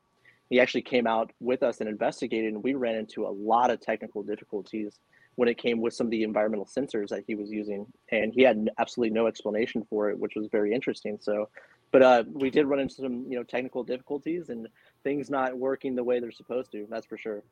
He 0.50 0.60
actually 0.60 0.82
came 0.82 1.06
out 1.06 1.30
with 1.40 1.62
us 1.62 1.80
and 1.80 1.88
investigated, 1.88 2.52
and 2.52 2.62
we 2.62 2.74
ran 2.74 2.96
into 2.96 3.24
a 3.24 3.30
lot 3.30 3.70
of 3.70 3.80
technical 3.80 4.22
difficulties 4.22 4.98
when 5.36 5.48
it 5.48 5.56
came 5.56 5.80
with 5.80 5.94
some 5.94 6.08
of 6.08 6.10
the 6.10 6.22
environmental 6.22 6.66
sensors 6.66 7.08
that 7.08 7.24
he 7.26 7.34
was 7.34 7.50
using, 7.50 7.86
and 8.10 8.34
he 8.34 8.42
had 8.42 8.68
absolutely 8.78 9.14
no 9.14 9.26
explanation 9.26 9.86
for 9.88 10.10
it, 10.10 10.18
which 10.18 10.34
was 10.34 10.48
very 10.50 10.74
interesting. 10.74 11.18
So, 11.20 11.48
but 11.92 12.02
uh, 12.02 12.24
we 12.28 12.50
did 12.50 12.66
run 12.66 12.80
into 12.80 12.96
some, 12.96 13.24
you 13.28 13.38
know, 13.38 13.44
technical 13.44 13.84
difficulties 13.84 14.50
and 14.50 14.68
things 15.02 15.30
not 15.30 15.56
working 15.56 15.94
the 15.94 16.04
way 16.04 16.20
they're 16.20 16.30
supposed 16.32 16.72
to. 16.72 16.86
That's 16.90 17.06
for 17.06 17.16
sure. 17.16 17.42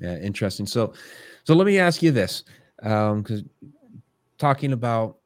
Yeah, 0.00 0.16
interesting. 0.18 0.66
So, 0.66 0.94
so 1.44 1.54
let 1.54 1.66
me 1.66 1.78
ask 1.78 2.02
you 2.02 2.10
this, 2.10 2.44
because 2.76 3.40
um, 3.40 3.50
talking 4.38 4.72
about 4.72 5.18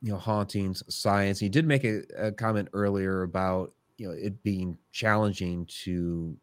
you 0.00 0.12
know 0.12 0.18
hauntings, 0.18 0.82
science, 0.88 1.42
you 1.42 1.48
did 1.48 1.66
make 1.66 1.84
a, 1.84 2.02
a 2.16 2.32
comment 2.32 2.68
earlier 2.72 3.22
about 3.22 3.72
you 3.98 4.08
know 4.08 4.14
it 4.14 4.42
being 4.42 4.78
challenging 4.92 5.66
to 5.84 6.36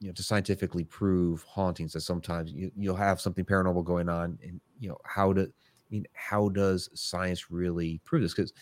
you 0.00 0.08
know 0.08 0.12
to 0.12 0.22
scientifically 0.22 0.84
prove 0.84 1.42
hauntings 1.44 1.92
that 1.92 2.00
sometimes 2.00 2.52
you, 2.52 2.72
you'll 2.76 2.96
have 2.96 3.20
something 3.20 3.44
paranormal 3.44 3.84
going 3.84 4.08
on 4.08 4.38
and 4.42 4.60
you 4.80 4.88
know 4.88 4.98
how 5.04 5.32
to 5.32 5.42
I 5.42 5.88
mean 5.90 6.04
how 6.14 6.48
does 6.48 6.90
science 6.94 7.50
really 7.50 8.00
prove 8.04 8.22
this 8.22 8.34
because 8.34 8.52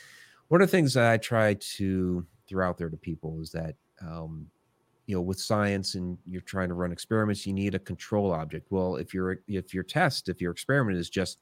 one 0.49 0.61
of 0.61 0.69
the 0.69 0.77
things 0.77 0.93
that 0.95 1.11
i 1.11 1.17
try 1.17 1.55
to 1.55 2.27
throw 2.47 2.69
out 2.69 2.77
there 2.77 2.91
to 2.91 2.97
people 2.97 3.41
is 3.41 3.51
that 3.53 3.77
um, 4.03 4.47
you 5.11 5.17
know 5.17 5.21
with 5.21 5.41
science 5.41 5.97
and 5.97 6.17
you're 6.25 6.41
trying 6.43 6.69
to 6.69 6.75
run 6.75 6.93
experiments 6.93 7.45
you 7.45 7.53
need 7.53 7.75
a 7.75 7.81
control 7.81 8.31
object. 8.31 8.69
Well 8.71 8.95
if 8.95 9.13
your 9.13 9.41
if 9.49 9.75
your 9.75 9.83
test 9.83 10.29
if 10.29 10.41
your 10.41 10.53
experiment 10.53 10.99
is 10.99 11.11
just 11.11 11.39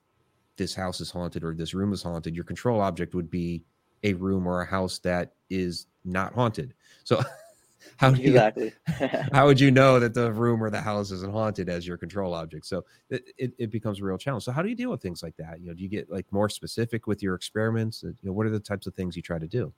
this 0.56 0.74
house 0.74 1.02
is 1.02 1.10
haunted 1.10 1.44
or 1.44 1.54
this 1.54 1.74
room 1.74 1.92
is 1.92 2.02
haunted 2.02 2.34
your 2.34 2.44
control 2.44 2.80
object 2.80 3.14
would 3.14 3.30
be 3.30 3.62
a 4.04 4.14
room 4.14 4.46
or 4.46 4.62
a 4.62 4.66
house 4.66 4.98
that 5.00 5.34
is 5.50 5.86
not 6.02 6.32
haunted. 6.32 6.72
So 7.04 7.22
how 7.98 8.10
do 8.12 8.22
you, 8.22 8.28
exactly. 8.28 8.72
how 9.32 9.44
would 9.44 9.60
you 9.60 9.70
know 9.70 10.00
that 10.00 10.14
the 10.14 10.32
room 10.32 10.64
or 10.64 10.70
the 10.70 10.80
house 10.80 11.10
isn't 11.10 11.30
haunted 11.30 11.68
as 11.68 11.86
your 11.86 11.98
control 11.98 12.32
object? 12.32 12.64
So 12.64 12.86
it, 13.10 13.24
it, 13.36 13.52
it, 13.58 13.70
becomes 13.70 14.00
a 14.00 14.04
real 14.04 14.16
challenge. 14.16 14.44
So 14.44 14.52
how 14.52 14.62
do 14.62 14.70
you 14.70 14.76
deal 14.76 14.90
with 14.90 15.02
things 15.02 15.22
like 15.22 15.36
that? 15.36 15.60
You 15.60 15.68
know 15.68 15.74
do 15.74 15.82
you 15.82 15.90
get 15.90 16.10
like 16.10 16.26
more 16.30 16.48
specific 16.48 17.06
with 17.06 17.22
your 17.22 17.34
experiments? 17.34 18.02
Uh, 18.02 18.08
you 18.08 18.14
know 18.22 18.32
what 18.32 18.46
are 18.46 18.50
the 18.50 18.60
types 18.60 18.86
of 18.86 18.94
things 18.94 19.14
you 19.14 19.22
try 19.22 19.38
to 19.38 19.46
do 19.46 19.74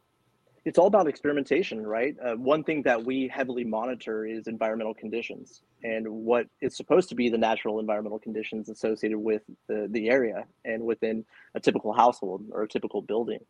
it's 0.64 0.78
all 0.78 0.86
about 0.86 1.08
experimentation 1.08 1.86
right 1.86 2.16
uh, 2.24 2.34
one 2.34 2.62
thing 2.62 2.82
that 2.82 3.02
we 3.04 3.28
heavily 3.28 3.64
monitor 3.64 4.26
is 4.26 4.46
environmental 4.46 4.94
conditions 4.94 5.62
and 5.82 6.06
what 6.08 6.46
is 6.60 6.76
supposed 6.76 7.08
to 7.08 7.14
be 7.14 7.28
the 7.28 7.38
natural 7.38 7.80
environmental 7.80 8.18
conditions 8.18 8.68
associated 8.68 9.18
with 9.18 9.42
the, 9.68 9.88
the 9.90 10.08
area 10.08 10.44
and 10.64 10.82
within 10.82 11.24
a 11.54 11.60
typical 11.60 11.92
household 11.92 12.44
or 12.52 12.62
a 12.62 12.68
typical 12.68 13.00
building 13.00 13.40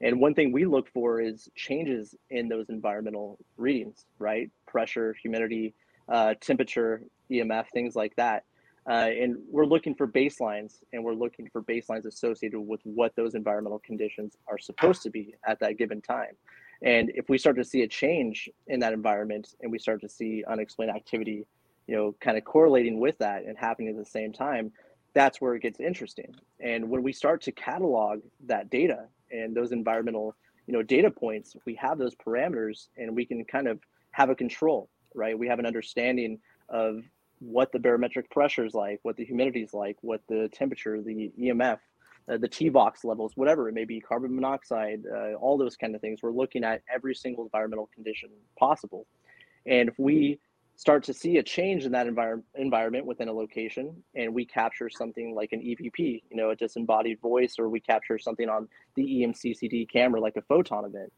and 0.00 0.20
one 0.20 0.34
thing 0.34 0.52
we 0.52 0.64
look 0.64 0.88
for 0.92 1.20
is 1.20 1.48
changes 1.56 2.14
in 2.30 2.48
those 2.48 2.68
environmental 2.68 3.38
readings, 3.56 4.04
right? 4.18 4.50
Pressure, 4.66 5.14
humidity, 5.20 5.74
uh, 6.08 6.34
temperature, 6.40 7.02
EMF, 7.30 7.66
things 7.72 7.96
like 7.96 8.14
that. 8.16 8.44
Uh, 8.88 9.10
and 9.20 9.36
we're 9.50 9.66
looking 9.66 9.94
for 9.94 10.06
baselines 10.06 10.76
and 10.92 11.04
we're 11.04 11.14
looking 11.14 11.48
for 11.52 11.62
baselines 11.62 12.06
associated 12.06 12.58
with 12.58 12.80
what 12.84 13.14
those 13.16 13.34
environmental 13.34 13.80
conditions 13.80 14.36
are 14.46 14.58
supposed 14.58 15.02
to 15.02 15.10
be 15.10 15.34
at 15.46 15.60
that 15.60 15.76
given 15.76 16.00
time. 16.00 16.34
And 16.82 17.10
if 17.14 17.28
we 17.28 17.36
start 17.36 17.56
to 17.56 17.64
see 17.64 17.82
a 17.82 17.88
change 17.88 18.48
in 18.68 18.80
that 18.80 18.92
environment 18.92 19.54
and 19.60 19.70
we 19.70 19.78
start 19.78 20.00
to 20.02 20.08
see 20.08 20.44
unexplained 20.48 20.92
activity, 20.92 21.46
you 21.86 21.96
know, 21.96 22.14
kind 22.20 22.38
of 22.38 22.44
correlating 22.44 22.98
with 22.98 23.18
that 23.18 23.44
and 23.44 23.58
happening 23.58 23.88
at 23.88 23.96
the 23.96 24.08
same 24.08 24.32
time, 24.32 24.72
that's 25.12 25.40
where 25.40 25.54
it 25.54 25.62
gets 25.62 25.80
interesting. 25.80 26.34
And 26.60 26.88
when 26.88 27.02
we 27.02 27.12
start 27.12 27.42
to 27.42 27.52
catalog 27.52 28.20
that 28.46 28.70
data 28.70 29.06
and 29.30 29.54
those 29.54 29.72
environmental 29.72 30.34
you 30.68 30.74
know 30.74 30.82
data 30.82 31.10
points 31.10 31.56
we 31.64 31.74
have 31.74 31.98
those 31.98 32.14
parameters 32.14 32.88
and 32.96 33.16
we 33.16 33.24
can 33.24 33.44
kind 33.44 33.66
of 33.66 33.80
have 34.12 34.30
a 34.30 34.34
control 34.34 34.88
right 35.14 35.36
we 35.36 35.48
have 35.48 35.58
an 35.58 35.66
understanding 35.66 36.38
of 36.68 37.02
what 37.40 37.72
the 37.72 37.78
barometric 37.78 38.30
pressure 38.30 38.64
is 38.64 38.74
like 38.74 38.98
what 39.02 39.16
the 39.16 39.24
humidity 39.24 39.62
is 39.62 39.72
like 39.72 39.96
what 40.00 40.20
the 40.28 40.48
temperature 40.52 41.00
the 41.02 41.32
emf 41.40 41.78
uh, 42.28 42.36
the 42.36 42.48
TVOCs 42.48 43.04
levels, 43.04 43.32
whatever 43.36 43.68
it 43.68 43.74
may 43.74 43.86
be, 43.86 44.00
carbon 44.00 44.34
monoxide, 44.34 45.02
uh, 45.10 45.32
all 45.34 45.56
those 45.56 45.76
kind 45.76 45.94
of 45.94 46.00
things. 46.02 46.22
We're 46.22 46.32
looking 46.32 46.62
at 46.62 46.82
every 46.92 47.14
single 47.14 47.44
environmental 47.44 47.88
condition 47.94 48.28
possible. 48.58 49.06
And 49.66 49.88
if 49.88 49.98
we 49.98 50.38
start 50.76 51.02
to 51.04 51.12
see 51.12 51.38
a 51.38 51.42
change 51.42 51.84
in 51.84 51.92
that 51.92 52.06
envir- 52.06 52.42
environment 52.54 53.04
within 53.04 53.28
a 53.28 53.32
location 53.32 54.02
and 54.14 54.32
we 54.32 54.44
capture 54.44 54.88
something 54.88 55.34
like 55.34 55.52
an 55.52 55.60
evp 55.60 55.98
you 55.98 56.36
know 56.36 56.50
a 56.50 56.56
disembodied 56.56 57.20
voice 57.20 57.56
or 57.58 57.68
we 57.68 57.80
capture 57.80 58.16
something 58.16 58.48
on 58.48 58.68
the 58.94 59.22
emccd 59.22 59.90
camera 59.90 60.20
like 60.20 60.36
a 60.36 60.42
photon 60.42 60.84
event 60.84 61.12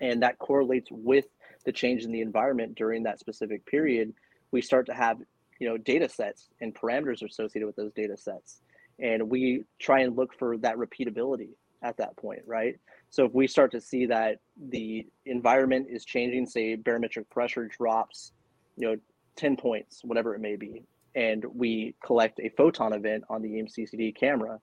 and 0.00 0.22
that 0.22 0.38
correlates 0.38 0.88
with 0.90 1.26
the 1.66 1.72
change 1.72 2.04
in 2.04 2.12
the 2.12 2.22
environment 2.22 2.74
during 2.76 3.02
that 3.02 3.20
specific 3.20 3.64
period 3.66 4.10
we 4.52 4.62
start 4.62 4.86
to 4.86 4.94
have 4.94 5.18
you 5.58 5.68
know 5.68 5.76
data 5.76 6.08
sets 6.08 6.48
and 6.60 6.74
parameters 6.74 7.22
associated 7.22 7.66
with 7.66 7.76
those 7.76 7.92
data 7.92 8.16
sets. 8.16 8.60
And 9.00 9.28
we 9.28 9.64
try 9.80 10.00
and 10.00 10.16
look 10.16 10.32
for 10.38 10.56
that 10.58 10.76
repeatability 10.76 11.50
at 11.82 11.96
that 11.98 12.16
point 12.16 12.42
right? 12.46 12.76
So 13.10 13.24
if 13.24 13.32
we 13.32 13.46
start 13.46 13.70
to 13.72 13.80
see 13.80 14.06
that 14.06 14.38
the 14.70 15.06
environment 15.26 15.86
is 15.90 16.04
changing 16.04 16.46
say 16.46 16.74
barometric 16.76 17.28
pressure 17.30 17.66
drops 17.66 18.32
you 18.76 18.88
know 18.88 18.96
10 19.36 19.56
points 19.56 20.00
whatever 20.04 20.34
it 20.34 20.40
may 20.40 20.56
be 20.56 20.82
and 21.14 21.44
we 21.54 21.94
collect 22.04 22.40
a 22.40 22.48
photon 22.50 22.92
event 22.92 23.24
on 23.28 23.42
the 23.42 23.50
emccd 23.50 24.16
camera 24.16 24.58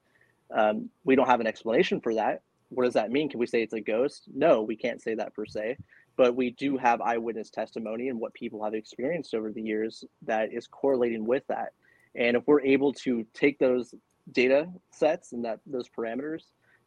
um, 0.54 0.90
we 1.06 1.16
don't 1.16 1.28
have 1.28 1.40
an 1.40 1.48
explanation 1.48 2.02
for 2.02 2.14
that. 2.16 2.42
What 2.70 2.86
does 2.86 2.94
that 2.94 3.12
mean? 3.12 3.30
Can 3.30 3.40
we 3.40 3.48
say 3.48 3.62
it's 3.62 3.74
a 3.74 3.82
ghost? 3.82 4.24
No 4.34 4.62
we 4.62 4.76
can't 4.76 5.02
say 5.02 5.16
that 5.16 5.34
per 5.34 5.46
se 5.46 5.78
but 6.18 6.36
we 6.36 6.52
do 6.52 6.78
have 6.78 7.02
eyewitness 7.02 7.50
testimony 7.50 8.10
and 8.10 8.20
what 8.20 8.34
people 8.34 8.64
have 8.64 8.74
experienced 8.74 9.34
over 9.34 9.52
the 9.52 9.62
years 9.62 10.04
that 10.22 10.54
is 10.54 10.68
correlating 10.68 11.26
with 11.26 11.44
that 11.48 11.74
and 12.16 12.36
if 12.36 12.44
we're 12.46 12.62
able 12.62 12.94
to 12.94 13.26
take 13.34 13.60
those 13.60 13.94
data 14.32 14.68
sets 14.92 15.34
and 15.34 15.44
that 15.46 15.60
those 15.66 15.90
parameters 15.90 16.44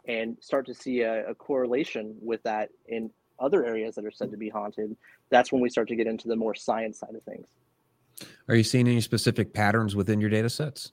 and 0.06 0.36
start 0.40 0.66
to 0.66 0.74
see 0.74 1.00
a, 1.00 1.30
a 1.30 1.34
correlation 1.34 2.14
with 2.20 2.42
that 2.42 2.70
in 2.88 3.10
other 3.38 3.64
areas 3.64 3.94
that 3.94 4.04
are 4.04 4.10
said 4.10 4.30
to 4.30 4.36
be 4.36 4.48
haunted, 4.48 4.96
that's 5.30 5.50
when 5.50 5.60
we 5.60 5.70
start 5.70 5.88
to 5.88 5.96
get 5.96 6.06
into 6.06 6.28
the 6.28 6.36
more 6.36 6.54
science 6.54 7.00
side 7.00 7.14
of 7.14 7.22
things. 7.22 7.46
Are 8.48 8.54
you 8.54 8.62
seeing 8.62 8.86
any 8.86 9.00
specific 9.00 9.52
patterns 9.52 9.96
within 9.96 10.20
your 10.20 10.30
data 10.30 10.50
sets? 10.50 10.92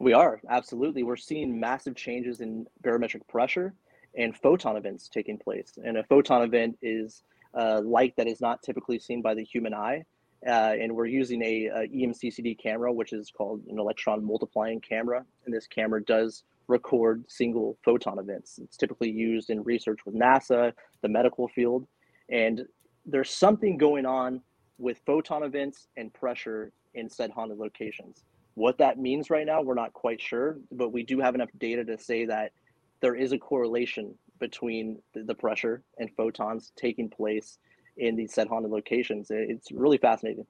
We 0.00 0.12
are, 0.12 0.40
absolutely. 0.50 1.02
We're 1.04 1.16
seeing 1.16 1.58
massive 1.58 1.94
changes 1.94 2.40
in 2.40 2.66
barometric 2.82 3.26
pressure 3.28 3.74
and 4.16 4.36
photon 4.36 4.76
events 4.76 5.08
taking 5.08 5.38
place. 5.38 5.78
And 5.82 5.98
a 5.98 6.04
photon 6.04 6.42
event 6.42 6.78
is 6.82 7.22
uh, 7.56 7.80
light 7.84 8.14
that 8.16 8.26
is 8.26 8.40
not 8.40 8.62
typically 8.62 8.98
seen 8.98 9.22
by 9.22 9.34
the 9.34 9.42
human 9.44 9.74
eye. 9.74 10.04
Uh, 10.46 10.74
and 10.80 10.94
we're 10.94 11.06
using 11.06 11.42
a, 11.42 11.66
a 11.66 11.88
EMCCD 11.88 12.58
camera, 12.58 12.92
which 12.92 13.12
is 13.12 13.30
called 13.30 13.62
an 13.68 13.78
electron 13.78 14.24
multiplying 14.24 14.80
camera. 14.80 15.24
And 15.44 15.54
this 15.54 15.66
camera 15.66 16.04
does 16.04 16.44
record 16.68 17.24
single 17.28 17.78
photon 17.84 18.18
events. 18.18 18.58
It's 18.62 18.76
typically 18.76 19.10
used 19.10 19.50
in 19.50 19.62
research 19.62 20.00
with 20.04 20.14
NASA, 20.14 20.72
the 21.00 21.08
medical 21.08 21.48
field, 21.48 21.86
and 22.28 22.66
there's 23.04 23.30
something 23.30 23.78
going 23.78 24.04
on 24.04 24.40
with 24.78 25.00
photon 25.06 25.42
events 25.44 25.86
and 25.96 26.12
pressure 26.12 26.72
in 26.94 27.08
said 27.08 27.30
haunted 27.30 27.58
locations. 27.58 28.24
What 28.54 28.78
that 28.78 28.98
means 28.98 29.30
right 29.30 29.46
now, 29.46 29.62
we're 29.62 29.74
not 29.74 29.92
quite 29.92 30.20
sure, 30.20 30.58
but 30.72 30.92
we 30.92 31.02
do 31.02 31.20
have 31.20 31.34
enough 31.34 31.50
data 31.58 31.84
to 31.84 31.98
say 31.98 32.24
that 32.26 32.52
there 33.00 33.14
is 33.14 33.32
a 33.32 33.38
correlation 33.38 34.14
between 34.38 34.98
the 35.14 35.34
pressure 35.34 35.82
and 35.98 36.10
photons 36.16 36.72
taking 36.76 37.08
place 37.08 37.58
in 37.96 38.16
these 38.16 38.32
said 38.32 38.48
haunted 38.48 38.70
locations. 38.70 39.28
It's 39.30 39.72
really 39.72 39.98
fascinating. 39.98 40.46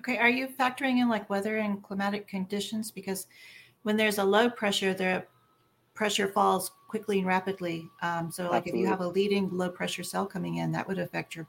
Okay, 0.00 0.16
are 0.16 0.30
you 0.30 0.46
factoring 0.46 0.98
in 0.98 1.08
like 1.08 1.28
weather 1.28 1.58
and 1.58 1.82
climatic 1.82 2.28
conditions? 2.28 2.90
Because 2.90 3.26
when 3.82 3.96
there's 3.96 4.18
a 4.18 4.24
low 4.24 4.48
pressure, 4.48 4.94
the 4.94 5.24
pressure 5.94 6.28
falls 6.28 6.70
quickly 6.86 7.18
and 7.18 7.26
rapidly. 7.26 7.88
Um, 8.02 8.30
so, 8.30 8.44
like 8.44 8.62
Absolutely. 8.62 8.80
if 8.80 8.84
you 8.84 8.86
have 8.86 9.00
a 9.00 9.08
leading 9.08 9.50
low 9.50 9.68
pressure 9.68 10.04
cell 10.04 10.26
coming 10.26 10.56
in, 10.56 10.72
that 10.72 10.86
would 10.86 10.98
affect 10.98 11.34
your 11.34 11.46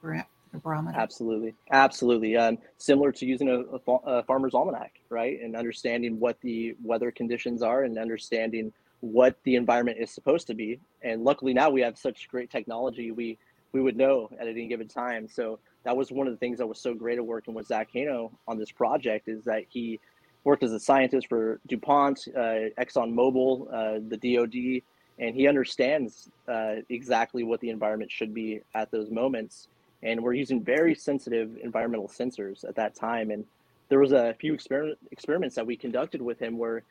barometer. 0.64 0.98
Absolutely, 0.98 1.54
absolutely. 1.72 2.36
Um, 2.36 2.58
similar 2.78 3.12
to 3.12 3.26
using 3.26 3.50
a, 3.50 3.92
a, 3.92 3.96
a, 4.20 4.24
farmer's 4.24 4.56
almanac, 4.56 5.00
right, 5.10 5.40
and 5.42 5.56
understanding 5.56 6.20
what 6.20 6.42
the 6.42 6.76
weather 6.84 7.12
conditions 7.12 7.62
are, 7.62 7.84
and 7.84 7.98
understanding 8.00 8.74
what 9.02 9.38
the 9.44 9.56
environment 9.56 9.98
is 10.00 10.12
supposed 10.12 10.48
to 10.48 10.54
be. 10.54 10.80
And 11.02 11.24
luckily 11.24 11.54
now 11.54 11.70
we 11.70 11.82
have 11.82 11.98
such 11.98 12.28
great 12.30 12.50
technology, 12.50 13.12
we 13.12 13.38
we 13.72 13.82
would 13.82 13.96
know 13.96 14.30
at 14.40 14.48
any 14.48 14.68
given 14.68 14.88
time. 14.88 15.28
So 15.28 15.60
that 15.84 15.96
was 15.96 16.12
one 16.12 16.28
of 16.28 16.34
the 16.34 16.38
things 16.38 16.58
that 16.58 16.68
was 16.68 16.80
so 16.80 16.94
great 16.94 17.18
at 17.20 17.26
working 17.26 17.54
with 17.54 17.68
Zach 17.68 17.90
Hano 17.94 18.32
on 18.48 18.58
this 18.58 18.72
project 18.72 19.28
is 19.28 19.44
that 19.46 19.64
he 19.70 20.00
worked 20.44 20.64
as 20.64 20.74
a 20.74 20.80
scientist 20.80 21.28
for 21.28 21.60
DuPont, 21.68 22.28
uh, 22.36 22.72
ExxonMobil, 22.80 23.68
uh, 23.72 24.00
the 24.08 24.18
DoD, 24.18 24.82
and 25.20 25.36
he 25.36 25.48
understands 25.48 26.30
uh, 26.48 26.76
exactly 26.90 27.44
what 27.44 27.60
the 27.60 27.70
environment 27.70 28.12
should 28.12 28.34
be 28.34 28.62
at 28.74 28.90
those 28.90 29.12
moments. 29.12 29.68
And 30.02 30.24
we're 30.24 30.34
using 30.34 30.64
very 30.64 30.96
sensitive 30.96 31.58
environmental 31.62 32.08
sensors 32.08 32.64
at 32.68 32.76
that 32.76 32.96
time. 32.96 33.32
And 33.32 33.46
there 33.90 34.00
was 34.00 34.14
a 34.14 34.34
few 34.40 34.54
experiment, 34.54 34.98
experiments 35.12 35.56
that 35.56 35.66
we 35.66 35.76
conducted 35.76 36.22
with 36.22 36.40
him 36.40 36.58
where 36.58 36.84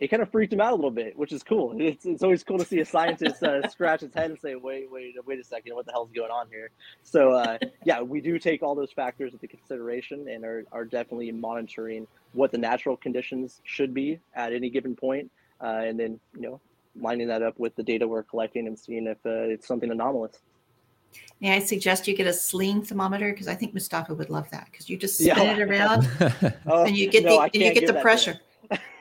it 0.00 0.08
kind 0.08 0.22
of 0.22 0.30
freaked 0.30 0.52
him 0.52 0.60
out 0.60 0.72
a 0.72 0.74
little 0.74 0.90
bit, 0.90 1.16
which 1.16 1.32
is 1.32 1.42
cool. 1.42 1.74
It's, 1.80 2.04
it's 2.04 2.22
always 2.22 2.42
cool 2.42 2.58
to 2.58 2.64
see 2.64 2.80
a 2.80 2.84
scientist 2.84 3.42
uh, 3.42 3.66
scratch 3.70 4.00
his 4.00 4.12
head 4.12 4.30
and 4.30 4.38
say, 4.38 4.54
wait, 4.56 4.90
wait, 4.90 5.14
wait 5.24 5.38
a 5.38 5.44
second, 5.44 5.74
what 5.74 5.86
the 5.86 5.92
hell's 5.92 6.10
going 6.10 6.30
on 6.30 6.48
here? 6.50 6.70
So, 7.02 7.32
uh, 7.32 7.58
yeah, 7.84 8.00
we 8.00 8.20
do 8.20 8.38
take 8.38 8.62
all 8.62 8.74
those 8.74 8.92
factors 8.92 9.32
into 9.32 9.46
consideration 9.46 10.28
and 10.28 10.44
are, 10.44 10.64
are 10.72 10.84
definitely 10.84 11.30
monitoring 11.30 12.06
what 12.32 12.50
the 12.50 12.58
natural 12.58 12.96
conditions 12.96 13.60
should 13.64 13.94
be 13.94 14.18
at 14.34 14.52
any 14.52 14.68
given 14.68 14.96
point, 14.96 15.30
uh, 15.60 15.82
and 15.84 15.98
then, 15.98 16.18
you 16.34 16.42
know, 16.42 16.60
lining 17.00 17.28
that 17.28 17.42
up 17.42 17.58
with 17.58 17.74
the 17.76 17.82
data 17.82 18.06
we're 18.06 18.22
collecting 18.22 18.66
and 18.66 18.78
seeing 18.78 19.06
if 19.06 19.18
uh, 19.24 19.30
it's 19.52 19.66
something 19.66 19.90
anomalous. 19.90 20.40
May 21.40 21.54
I 21.54 21.60
suggest 21.60 22.08
you 22.08 22.16
get 22.16 22.26
a 22.26 22.32
sling 22.32 22.82
thermometer 22.82 23.30
because 23.32 23.46
I 23.46 23.54
think 23.54 23.74
Mustafa 23.74 24.14
would 24.14 24.30
love 24.30 24.50
that 24.50 24.66
because 24.70 24.88
you 24.88 24.96
just 24.96 25.18
spin 25.18 25.36
yeah. 25.36 25.52
it 25.52 25.60
around 25.60 26.08
oh, 26.66 26.84
and 26.86 26.96
you 26.96 27.08
get 27.08 27.24
no, 27.24 27.40
the 27.40 27.58
you 27.58 27.72
get 27.72 27.86
the 27.86 28.00
pressure. 28.00 28.40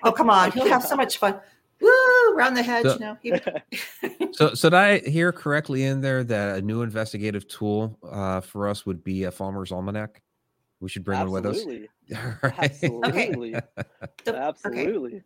Oh 0.04 0.12
come 0.12 0.30
on, 0.30 0.52
he'll 0.52 0.68
have 0.68 0.84
so 0.84 0.96
much 1.04 1.18
fun. 1.18 1.40
Woo! 1.82 2.36
Around 2.36 2.54
the 2.54 2.64
hedge, 2.64 2.86
so, 2.86 3.18
you 3.24 3.32
know. 3.32 4.30
so, 4.32 4.54
so 4.54 4.70
did 4.70 4.78
I 4.78 5.00
hear 5.00 5.32
correctly 5.32 5.84
in 5.84 6.02
there 6.02 6.24
that 6.24 6.58
a 6.58 6.62
new 6.62 6.82
investigative 6.82 7.48
tool 7.48 7.98
uh, 8.10 8.40
for 8.40 8.70
us 8.70 8.86
would 8.86 9.04
be 9.04 9.26
a 9.26 9.32
farmer's 9.32 9.72
almanac? 9.72 10.22
We 10.80 10.90
should 10.90 11.04
bring 11.04 11.20
Absolutely. 11.20 11.52
one 11.52 11.82
with 12.10 12.18
us. 12.18 12.44
right. 12.44 12.60
Absolutely. 12.60 13.56
Okay. 13.56 13.68
The, 14.24 14.36
Absolutely. 14.36 15.16
Okay 15.16 15.24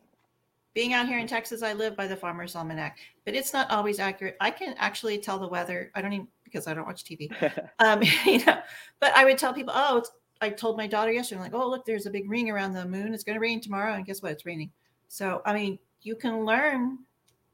being 0.78 0.94
out 0.94 1.08
here 1.08 1.18
in 1.18 1.26
Texas, 1.26 1.64
I 1.64 1.74
live 1.74 1.98
by 1.98 2.06
the 2.06 2.16
Farmer's 2.16 2.56
Almanac, 2.56 3.00
but 3.26 3.34
it's 3.34 3.52
not 3.52 3.72
always 3.72 3.98
accurate. 3.98 4.38
I 4.40 4.52
can 4.52 4.76
actually 4.78 5.18
tell 5.18 5.40
the 5.40 5.48
weather. 5.48 5.90
I 5.96 6.04
don't 6.04 6.14
even 6.14 6.28
because 6.44 6.68
I 6.68 6.76
don't 6.76 6.86
watch 6.86 7.04
TV. 7.04 7.32
um, 7.80 8.04
you 8.26 8.46
know, 8.46 8.60
but 9.00 9.12
I 9.16 9.26
would 9.26 9.40
tell 9.40 9.56
people, 9.56 9.74
oh, 9.76 10.04
I 10.41 10.50
told 10.50 10.78
my 10.78 10.88
daughter 10.88 11.12
yesterday, 11.12 11.41
I'm 11.41 11.52
like, 11.52 11.60
oh, 11.60 11.69
look, 11.69 11.86
there's 11.86 12.06
a 12.06 12.12
big 12.12 12.30
ring 12.30 12.50
around 12.50 12.73
the 12.73 12.86
moon. 12.86 13.13
It's 13.13 13.23
going 13.23 13.36
to 13.36 13.39
rain 13.39 13.62
tomorrow, 13.62 13.93
and 13.93 14.06
guess 14.06 14.21
what? 14.21 14.32
It's 14.32 14.45
raining. 14.45 14.71
So, 15.08 15.41
I 15.45 15.54
mean, 15.54 15.80
you 16.02 16.15
can 16.15 16.45
learn 16.45 17.00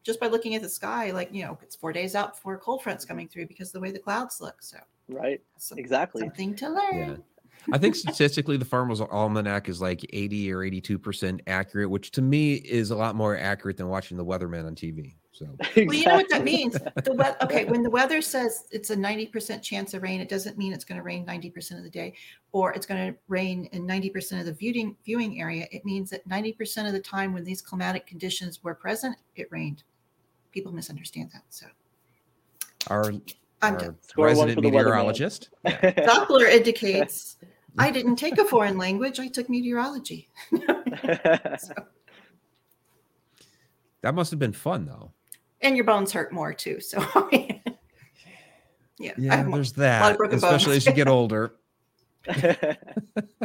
just 0.04 0.20
by 0.20 0.28
looking 0.28 0.56
at 0.56 0.62
the 0.62 0.70
sky, 0.70 1.12
like 1.12 1.34
you 1.34 1.44
know, 1.44 1.58
it's 1.62 1.76
four 1.76 1.94
days 1.94 2.14
out 2.14 2.36
before 2.36 2.58
cold 2.58 2.84
front's 2.84 3.06
coming 3.06 3.28
through 3.28 3.48
because 3.48 3.72
the 3.72 3.80
way 3.80 3.92
the 3.92 4.00
clouds 4.00 4.42
look. 4.42 4.62
So 4.62 4.78
right, 5.10 5.42
exactly, 5.78 6.22
something 6.22 6.56
to 6.56 6.70
learn. 6.70 7.10
Yeah. 7.10 7.16
I 7.72 7.78
think 7.78 7.96
statistically, 7.96 8.58
the 8.58 8.66
Farmer's 8.66 9.00
Almanac 9.02 9.70
is 9.70 9.82
like 9.82 10.06
80 10.12 10.52
or 10.52 10.60
82% 10.60 11.40
accurate, 11.48 11.90
which 11.90 12.12
to 12.12 12.22
me 12.22 12.56
is 12.56 12.92
a 12.92 12.96
lot 12.96 13.16
more 13.16 13.38
accurate 13.38 13.78
than 13.78 13.88
watching 13.88 14.18
the 14.18 14.26
weatherman 14.26 14.66
on 14.66 14.76
TV. 14.76 15.16
So, 15.34 15.48
exactly. 15.60 15.88
well, 15.88 15.96
you 15.96 16.06
know 16.06 16.16
what 16.16 16.30
that 16.30 16.44
means. 16.44 16.74
The 16.74 17.14
we- 17.14 17.46
okay, 17.46 17.66
when 17.66 17.82
the 17.82 17.90
weather 17.90 18.22
says 18.22 18.66
it's 18.72 18.92
a 18.92 18.96
90% 18.96 19.64
chance 19.64 19.96
of 19.96 20.04
rain, 20.04 20.22
it 20.22 20.30
doesn't 20.30 20.60
mean 20.60 20.74
it's 20.74 20.86
going 20.86 20.98
to 20.98 21.04
rain 21.04 21.26
90% 21.26 21.78
of 21.78 21.84
the 21.84 21.90
day 21.90 22.14
or 22.52 22.72
it's 22.74 22.86
going 22.86 23.12
to 23.12 23.18
rain 23.28 23.68
in 23.72 23.88
90% 23.88 24.40
of 24.40 24.46
the 24.46 24.54
viewing 24.54 24.96
viewing 25.04 25.42
area. 25.42 25.68
It 25.72 25.86
means 25.86 26.12
that 26.12 26.28
90% 26.30 26.86
of 26.86 26.94
the 26.94 27.00
time 27.00 27.34
when 27.34 27.44
these 27.44 27.64
climatic 27.64 28.06
conditions 28.06 28.64
were 28.64 28.76
present, 28.76 29.16
it 29.36 29.48
rained. 29.50 29.84
People 30.52 30.72
misunderstand 30.72 31.32
that. 31.34 31.44
So, 31.50 31.66
our, 32.88 33.12
I'm 33.64 33.76
our 33.76 33.96
resident 34.18 34.62
meteorologist, 34.62 35.50
Doppler 35.66 36.48
indicates 36.48 37.38
I 37.78 37.92
didn't 37.92 38.18
take 38.18 38.38
a 38.38 38.46
foreign 38.46 38.78
language. 38.78 39.20
I 39.20 39.28
took 39.28 39.50
meteorology. 39.50 40.30
so. 40.52 41.74
That 44.02 44.16
must 44.16 44.32
have 44.32 44.40
been 44.40 44.52
fun, 44.52 44.86
though. 44.86 45.14
And 45.62 45.78
your 45.78 45.86
bones 45.86 46.12
hurt 46.12 46.34
more 46.34 46.54
too. 46.54 46.82
So, 46.82 47.00
yeah, 49.00 49.14
yeah, 49.18 49.44
there's 49.44 49.72
that, 49.74 50.20
especially 50.20 50.40
bones. 50.40 50.68
as 50.68 50.86
you 50.86 50.92
get 50.92 51.08
older. 51.08 51.56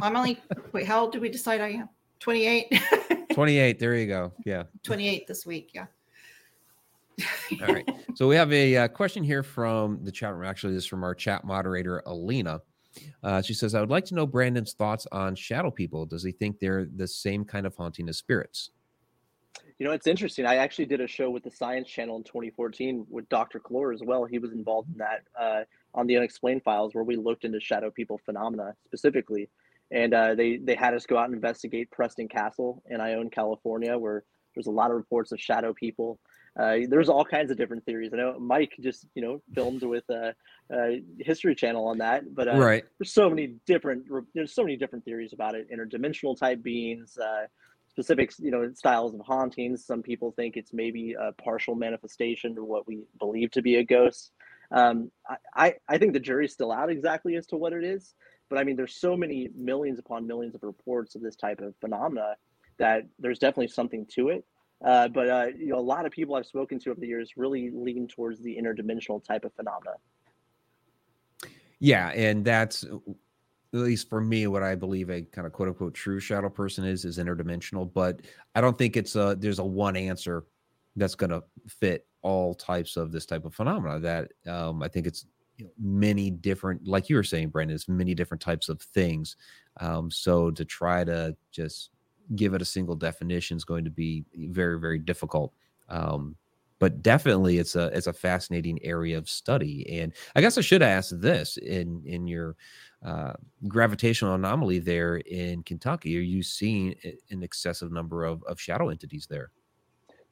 I'm 0.03 0.17
only 0.17 0.43
wait. 0.73 0.85
How 0.85 1.03
old 1.03 1.13
did 1.13 1.23
we 1.23 1.29
decide 1.29 1.61
I 1.61 1.69
am? 1.69 1.89
28. 2.19 2.83
28. 3.33 3.79
There 3.79 3.95
you 3.95 4.09
go. 4.09 4.33
Yeah. 4.45 4.65
28 4.83 5.29
this 5.29 5.47
week. 5.47 5.71
Yeah. 5.73 5.87
All 7.63 7.75
right. 7.75 7.89
So 8.15 8.27
we 8.27 8.35
have 8.35 8.53
a 8.53 8.77
uh, 8.77 8.89
question 8.89 9.23
here 9.23 9.45
from 9.45 10.03
the 10.03 10.11
chat 10.11 10.35
room. 10.35 10.45
Actually, 10.45 10.75
this 10.75 10.83
is 10.83 10.89
from 10.89 11.05
our 11.05 11.15
chat 11.15 11.45
moderator, 11.45 12.03
Alina. 12.07 12.61
Uh, 13.23 13.43
she 13.43 13.55
says, 13.55 13.75
I 13.75 13.81
would 13.81 13.91
like 13.91 14.05
to 14.07 14.15
know 14.15 14.27
Brandon's 14.27 14.73
thoughts 14.73 15.07
on 15.13 15.35
shadow 15.35 15.71
people. 15.71 16.07
Does 16.07 16.23
he 16.23 16.33
think 16.33 16.59
they're 16.59 16.87
the 16.87 17.09
same 17.09 17.45
kind 17.45 17.67
of 17.67 17.75
haunting 17.77 18.09
as 18.09 18.17
spirits? 18.17 18.71
You 19.79 19.87
know, 19.87 19.93
it's 19.93 20.09
interesting. 20.09 20.45
I 20.45 20.57
actually 20.57 20.87
did 20.87 21.01
a 21.01 21.07
show 21.07 21.31
with 21.31 21.45
the 21.45 21.51
Science 21.51 21.89
Channel 21.89 22.17
in 22.17 22.25
2014 22.25 23.07
with 23.09 23.29
Dr. 23.29 23.61
Kloor 23.61 23.95
as 23.95 24.03
well. 24.03 24.25
He 24.25 24.39
was 24.39 24.53
involved 24.53 24.89
in 24.93 24.99
that 24.99 25.23
uh, 25.39 25.65
on 25.95 26.07
the 26.07 26.17
Unexplained 26.17 26.65
Files, 26.65 26.95
where 26.95 27.05
we 27.05 27.17
looked 27.17 27.45
into 27.45 27.61
shadow 27.61 27.91
people 27.91 28.21
phenomena 28.25 28.75
specifically. 28.85 29.49
And 29.91 30.13
uh, 30.13 30.35
they 30.35 30.57
they 30.57 30.75
had 30.75 30.95
us 30.95 31.07
go 31.07 31.17
out 31.17 31.27
and 31.27 31.35
investigate 31.35 31.91
Preston 31.91 32.29
Castle 32.29 32.83
in 32.91 33.01
Ione, 33.01 33.31
California, 33.31 33.97
where 33.97 34.25
there's 34.55 34.67
a 34.67 34.73
lot 34.73 34.91
of 34.91 34.97
reports 34.97 35.33
of 35.33 35.41
shadow 35.41 35.73
people. 35.73 36.19
Uh, 36.59 36.79
there's 36.89 37.09
all 37.09 37.25
kinds 37.25 37.51
of 37.51 37.57
different 37.57 37.85
theories. 37.85 38.11
I 38.13 38.17
know 38.17 38.39
Mike 38.39 38.75
just 38.81 39.07
you 39.15 39.23
know 39.23 39.41
filmed 39.55 39.83
with 39.83 40.09
a, 40.11 40.35
a 40.73 41.03
History 41.21 41.55
Channel 41.55 41.87
on 41.87 41.99
that, 41.99 42.35
but 42.35 42.49
uh, 42.49 42.59
right. 42.59 42.85
there's 42.99 43.13
so 43.13 43.31
many 43.31 43.55
different 43.65 44.07
there's 44.35 44.53
so 44.53 44.65
many 44.65 44.77
different 44.77 45.05
theories 45.05 45.33
about 45.33 45.55
it. 45.55 45.71
Interdimensional 45.71 46.37
type 46.37 46.63
beings, 46.63 47.17
uh, 47.17 47.47
specific 47.89 48.33
you 48.39 48.51
know 48.51 48.73
styles 48.75 49.15
of 49.15 49.21
hauntings. 49.21 49.85
Some 49.85 50.03
people 50.03 50.33
think 50.33 50.57
it's 50.57 50.73
maybe 50.73 51.15
a 51.15 51.31
partial 51.33 51.77
manifestation 51.77 52.59
of 52.59 52.65
what 52.65 52.89
we 52.89 53.05
believe 53.21 53.53
to 53.53 53.63
be 53.63 53.77
a 53.77 53.85
ghost. 53.85 54.33
Um, 54.73 55.13
I 55.55 55.75
I 55.89 55.99
think 55.99 56.13
the 56.13 56.21
jury's 56.21 56.53
still 56.53 56.73
out 56.73 56.91
exactly 56.91 57.37
as 57.37 57.47
to 57.49 57.57
what 57.57 57.73
it 57.73 57.85
is, 57.85 58.15
but 58.51 58.59
I 58.59 58.65
mean 58.65 58.75
there's 58.75 58.97
so 58.97 59.17
many 59.17 59.49
millions 59.57 60.01
upon 60.01 60.27
millions 60.27 60.57
of 60.57 60.65
reports 60.65 61.15
of 61.15 61.23
this 61.23 61.37
type 61.37 61.61
of 61.61 61.75
phenomena 61.81 62.35
that 62.79 63.05
there's 63.21 63.39
definitely 63.39 63.69
something 63.69 64.07
to 64.15 64.31
it. 64.31 64.45
Uh, 64.85 65.09
but 65.09 65.29
uh, 65.29 65.47
you 65.57 65.69
know, 65.69 65.79
a 65.79 65.81
lot 65.81 66.07
of 66.07 66.13
people 66.13 66.35
I've 66.35 66.47
spoken 66.47 66.79
to 66.81 66.91
over 66.91 67.01
the 67.01 67.07
years 67.07 67.33
really 67.37 67.71
lean 67.71 68.07
towards 68.07 68.41
the 68.41 68.57
interdimensional 68.57 69.23
type 69.25 69.45
of 69.45 69.53
phenomena. 69.55 69.97
Yeah, 71.81 72.09
and 72.11 72.45
that's 72.45 72.85
at 72.85 73.81
least 73.81 74.09
for 74.09 74.21
me 74.21 74.47
what 74.47 74.63
I 74.63 74.75
believe 74.75 75.11
a 75.11 75.23
kind 75.23 75.47
of 75.47 75.53
quote 75.53 75.69
unquote 75.69 75.95
true 75.95 76.21
shadow 76.21 76.49
person 76.49 76.85
is 76.85 77.05
is 77.05 77.19
interdimensional. 77.19 77.93
But 77.93 78.21
I 78.55 78.61
don't 78.61 78.79
think 78.79 78.97
it's 78.97 79.17
a 79.17 79.37
there's 79.39 79.59
a 79.59 79.65
one 79.65 79.97
answer 79.97 80.45
that's 80.97 81.15
going 81.15 81.31
to 81.31 81.43
fit 81.69 82.07
all 82.23 82.55
types 82.55 82.97
of 82.97 83.13
this 83.13 83.27
type 83.27 83.45
of 83.45 83.55
phenomena. 83.55 83.99
That 83.99 84.33
um, 84.47 84.83
I 84.83 84.89
think 84.89 85.07
it's 85.07 85.27
many 85.79 86.31
different, 86.31 86.87
like 86.87 87.09
you 87.09 87.17
were 87.17 87.25
saying, 87.25 87.49
Brandon, 87.49 87.75
it's 87.75 87.89
many 87.89 88.15
different 88.15 88.41
types 88.41 88.69
of 88.69 88.81
things. 88.81 89.37
Um, 89.81 90.11
so 90.11 90.51
to 90.51 90.65
try 90.65 91.05
to 91.05 91.37
just 91.51 91.91
give 92.37 92.55
it 92.55 92.63
a 92.63 92.67
single 92.67 92.97
definition 92.97 93.57
is 93.57 93.65
going 93.65 93.85
to 93.85 93.91
be 93.91 94.25
very 94.35 94.79
very 94.79 94.99
difficult. 94.99 95.53
Um, 95.89 96.37
but 96.79 97.03
definitely 97.03 97.59
it's 97.59 97.77
a 97.77 97.87
it's 97.87 98.07
a 98.07 98.13
fascinating 98.13 98.79
area 98.83 99.19
of 99.19 99.29
study. 99.29 100.01
And 100.01 100.13
i 100.37 100.41
guess 100.41 100.59
i 100.59 100.61
should 100.61 100.83
ask 100.83 101.11
this 101.19 101.57
in 101.57 102.03
in 102.05 102.27
your 102.27 102.57
uh, 103.05 103.33
gravitational 103.69 104.35
anomaly 104.35 104.81
there 104.81 105.19
in 105.19 105.63
kentucky 105.63 106.19
are 106.19 106.21
you 106.21 106.43
seeing 106.43 106.97
an 107.31 107.45
excessive 107.45 107.93
number 107.93 108.25
of, 108.25 108.43
of 108.45 108.61
shadow 108.61 108.89
entities 108.89 109.27
there? 109.29 109.51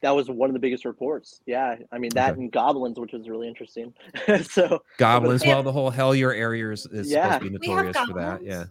That 0.03 0.11
was 0.11 0.29
one 0.29 0.51
of 0.51 0.53
the 0.53 0.61
biggest 0.61 0.85
reports. 0.85 1.41
Yeah 1.47 1.77
i 1.93 1.99
mean 1.99 2.11
that 2.15 2.33
okay. 2.33 2.41
and 2.41 2.53
goblins 2.53 2.99
which 2.99 3.13
was 3.13 3.29
really 3.29 3.49
interesting. 3.49 3.93
So 4.45 4.83
goblins 4.99 5.45
well 5.45 5.63
the 5.63 5.73
whole 5.73 5.93
hellier 5.93 6.37
area 6.37 6.71
is, 6.71 6.87
is 6.87 7.11
yeah. 7.11 7.35
supposed 7.35 7.53
to 7.53 7.59
be 7.59 7.69
notorious 7.69 7.97
for 7.99 8.15
that. 8.15 8.43
Yeah. 8.43 8.65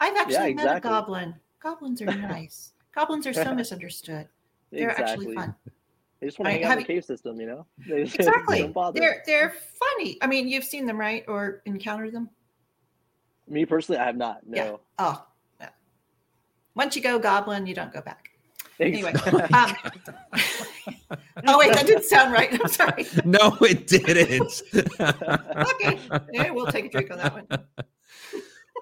i've 0.00 0.16
actually 0.16 0.34
yeah, 0.34 0.44
exactly. 0.46 0.64
met 0.64 0.76
a 0.76 0.80
goblin. 0.80 1.34
Goblins 1.62 2.02
are 2.02 2.06
nice. 2.06 2.71
Goblins 2.94 3.26
are 3.26 3.32
so 3.32 3.54
misunderstood. 3.56 4.28
They're 4.70 4.90
exactly. 4.90 5.12
actually 5.12 5.34
fun. 5.34 5.54
They 6.20 6.28
just 6.28 6.38
want 6.38 6.46
to 6.46 6.52
hang 6.52 6.64
out 6.64 6.72
in 6.72 6.78
the 6.78 6.84
cave 6.84 7.04
system, 7.04 7.40
you 7.40 7.46
know. 7.46 7.66
They 7.88 8.02
exactly. 8.02 8.72
they're 8.94 9.22
they're 9.26 9.54
funny. 9.74 10.18
I 10.22 10.26
mean, 10.28 10.48
you've 10.48 10.64
seen 10.64 10.86
them, 10.86 10.98
right, 10.98 11.24
or 11.26 11.62
encountered 11.66 12.12
them? 12.12 12.30
Me 13.48 13.66
personally, 13.66 14.00
I 14.00 14.06
have 14.06 14.16
not. 14.16 14.46
No. 14.46 14.56
Yeah. 14.56 14.76
Oh, 15.00 15.26
no. 15.60 15.66
Once 16.76 16.94
you 16.94 17.02
go 17.02 17.18
goblin, 17.18 17.66
you 17.66 17.74
don't 17.74 17.92
go 17.92 18.00
back. 18.00 18.30
Anyway. 18.78 19.12
um, 19.12 19.74
oh 21.46 21.58
wait, 21.58 21.72
that 21.72 21.84
didn't 21.86 22.04
sound 22.04 22.32
right. 22.32 22.52
I'm 22.52 22.68
sorry. 22.68 23.06
No, 23.24 23.56
it 23.60 23.86
didn't. 23.86 24.62
okay. 24.74 25.98
Yeah, 26.32 26.50
we'll 26.50 26.66
take 26.66 26.86
a 26.86 26.88
drink 26.88 27.10
on 27.10 27.18
that 27.18 27.34
one. 27.34 27.46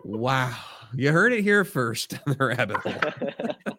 Wow. 0.04 0.54
You 0.94 1.12
heard 1.12 1.32
it 1.32 1.42
here 1.42 1.64
first 1.64 2.18
the 2.26 2.36
rabbit 2.38 2.76
hole. 2.78 3.74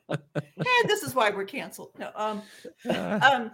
And 0.65 0.89
this 0.89 1.03
is 1.03 1.15
why 1.15 1.29
we're 1.29 1.45
canceled. 1.45 1.91
No, 1.97 2.11
um, 2.15 2.41
uh. 2.89 3.19
um, 3.21 3.51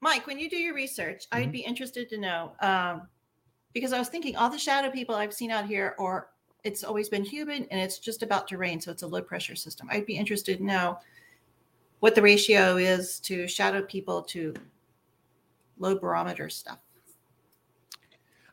Mike, 0.00 0.26
when 0.26 0.38
you 0.38 0.48
do 0.48 0.56
your 0.56 0.74
research, 0.74 1.24
mm-hmm. 1.30 1.44
I'd 1.44 1.52
be 1.52 1.60
interested 1.60 2.08
to 2.10 2.18
know 2.18 2.52
um, 2.60 3.02
because 3.72 3.92
I 3.92 3.98
was 3.98 4.08
thinking 4.08 4.36
all 4.36 4.50
the 4.50 4.58
shadow 4.58 4.90
people 4.90 5.14
I've 5.14 5.34
seen 5.34 5.50
out 5.50 5.66
here, 5.66 5.94
or 5.98 6.30
it's 6.64 6.84
always 6.84 7.08
been 7.08 7.24
humid 7.24 7.66
and 7.70 7.80
it's 7.80 7.98
just 7.98 8.22
about 8.22 8.48
to 8.48 8.58
rain, 8.58 8.80
so 8.80 8.90
it's 8.90 9.02
a 9.02 9.06
low 9.06 9.22
pressure 9.22 9.56
system. 9.56 9.88
I'd 9.90 10.06
be 10.06 10.16
interested 10.16 10.58
to 10.58 10.64
know 10.64 10.98
what 12.00 12.14
the 12.14 12.22
ratio 12.22 12.76
is 12.76 13.18
to 13.20 13.48
shadow 13.48 13.82
people 13.82 14.22
to 14.22 14.54
low 15.78 15.98
barometer 15.98 16.48
stuff. 16.48 16.78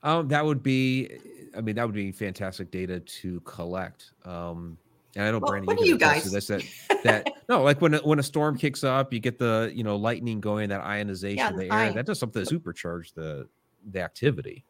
Um, 0.03 0.27
that 0.27 0.45
would 0.45 0.61
be 0.61 1.19
I 1.55 1.61
mean, 1.61 1.75
that 1.75 1.85
would 1.85 1.95
be 1.95 2.11
fantastic 2.11 2.69
data 2.69 2.99
to 2.99 3.39
collect. 3.41 4.11
Um, 4.25 4.77
and 5.15 5.25
I 5.25 5.31
know 5.31 5.39
well, 5.39 5.51
Brandon, 5.51 5.67
what 5.67 5.79
you, 5.79 5.93
you 5.93 5.97
guys? 5.97 6.29
This, 6.29 6.47
that 6.47 6.63
that 7.03 7.33
no, 7.47 7.63
like 7.63 7.81
when 7.81 7.93
a, 7.93 7.97
when 7.99 8.19
a 8.19 8.23
storm 8.23 8.57
kicks 8.57 8.83
up, 8.83 9.13
you 9.13 9.19
get 9.19 9.39
the 9.39 9.71
you 9.73 9.83
know 9.83 9.95
lightning 9.95 10.41
going, 10.41 10.69
that 10.69 10.81
ionization 10.81 11.37
yeah, 11.37 11.49
of 11.49 11.57
the 11.57 11.73
air. 11.73 11.93
that 11.93 12.05
does 12.05 12.19
something 12.19 12.45
to 12.45 12.59
supercharge 12.59 13.13
the 13.13 13.47
the 13.91 14.01
activity. 14.01 14.65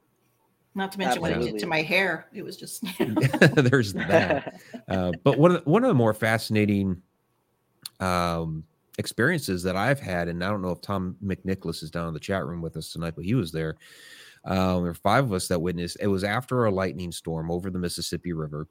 Not 0.75 0.91
to 0.91 0.97
mention 0.97 1.23
Absolutely. 1.23 1.39
what 1.39 1.47
it 1.47 1.51
did 1.53 1.59
to 1.61 1.67
my 1.67 1.81
hair. 1.81 2.27
It 2.33 2.43
was 2.43 2.57
just 2.57 2.83
there's 3.55 3.93
that. 3.93 4.59
Uh, 4.89 5.13
but 5.23 5.39
one 5.39 5.51
of 5.55 5.63
the, 5.63 5.69
one 5.69 5.83
of 5.83 5.87
the 5.87 5.93
more 5.95 6.13
fascinating 6.13 7.01
um, 8.01 8.65
experiences 8.97 9.63
that 9.63 9.77
I've 9.77 10.01
had, 10.01 10.27
and 10.27 10.43
I 10.43 10.49
don't 10.49 10.61
know 10.61 10.71
if 10.71 10.81
Tom 10.81 11.15
McNicholas 11.23 11.81
is 11.81 11.91
down 11.91 12.09
in 12.09 12.13
the 12.13 12.19
chat 12.19 12.45
room 12.45 12.61
with 12.61 12.75
us 12.75 12.91
tonight, 12.91 13.13
but 13.15 13.23
he 13.23 13.35
was 13.35 13.53
there. 13.53 13.77
Um, 14.43 14.83
there 14.83 14.91
were 14.91 14.93
five 14.93 15.23
of 15.23 15.33
us 15.33 15.47
that 15.47 15.61
witnessed. 15.61 15.97
It 16.01 16.07
was 16.07 16.25
after 16.25 16.65
a 16.65 16.71
lightning 16.71 17.13
storm 17.13 17.49
over 17.49 17.71
the 17.71 17.79
Mississippi 17.79 18.33
River, 18.33 18.67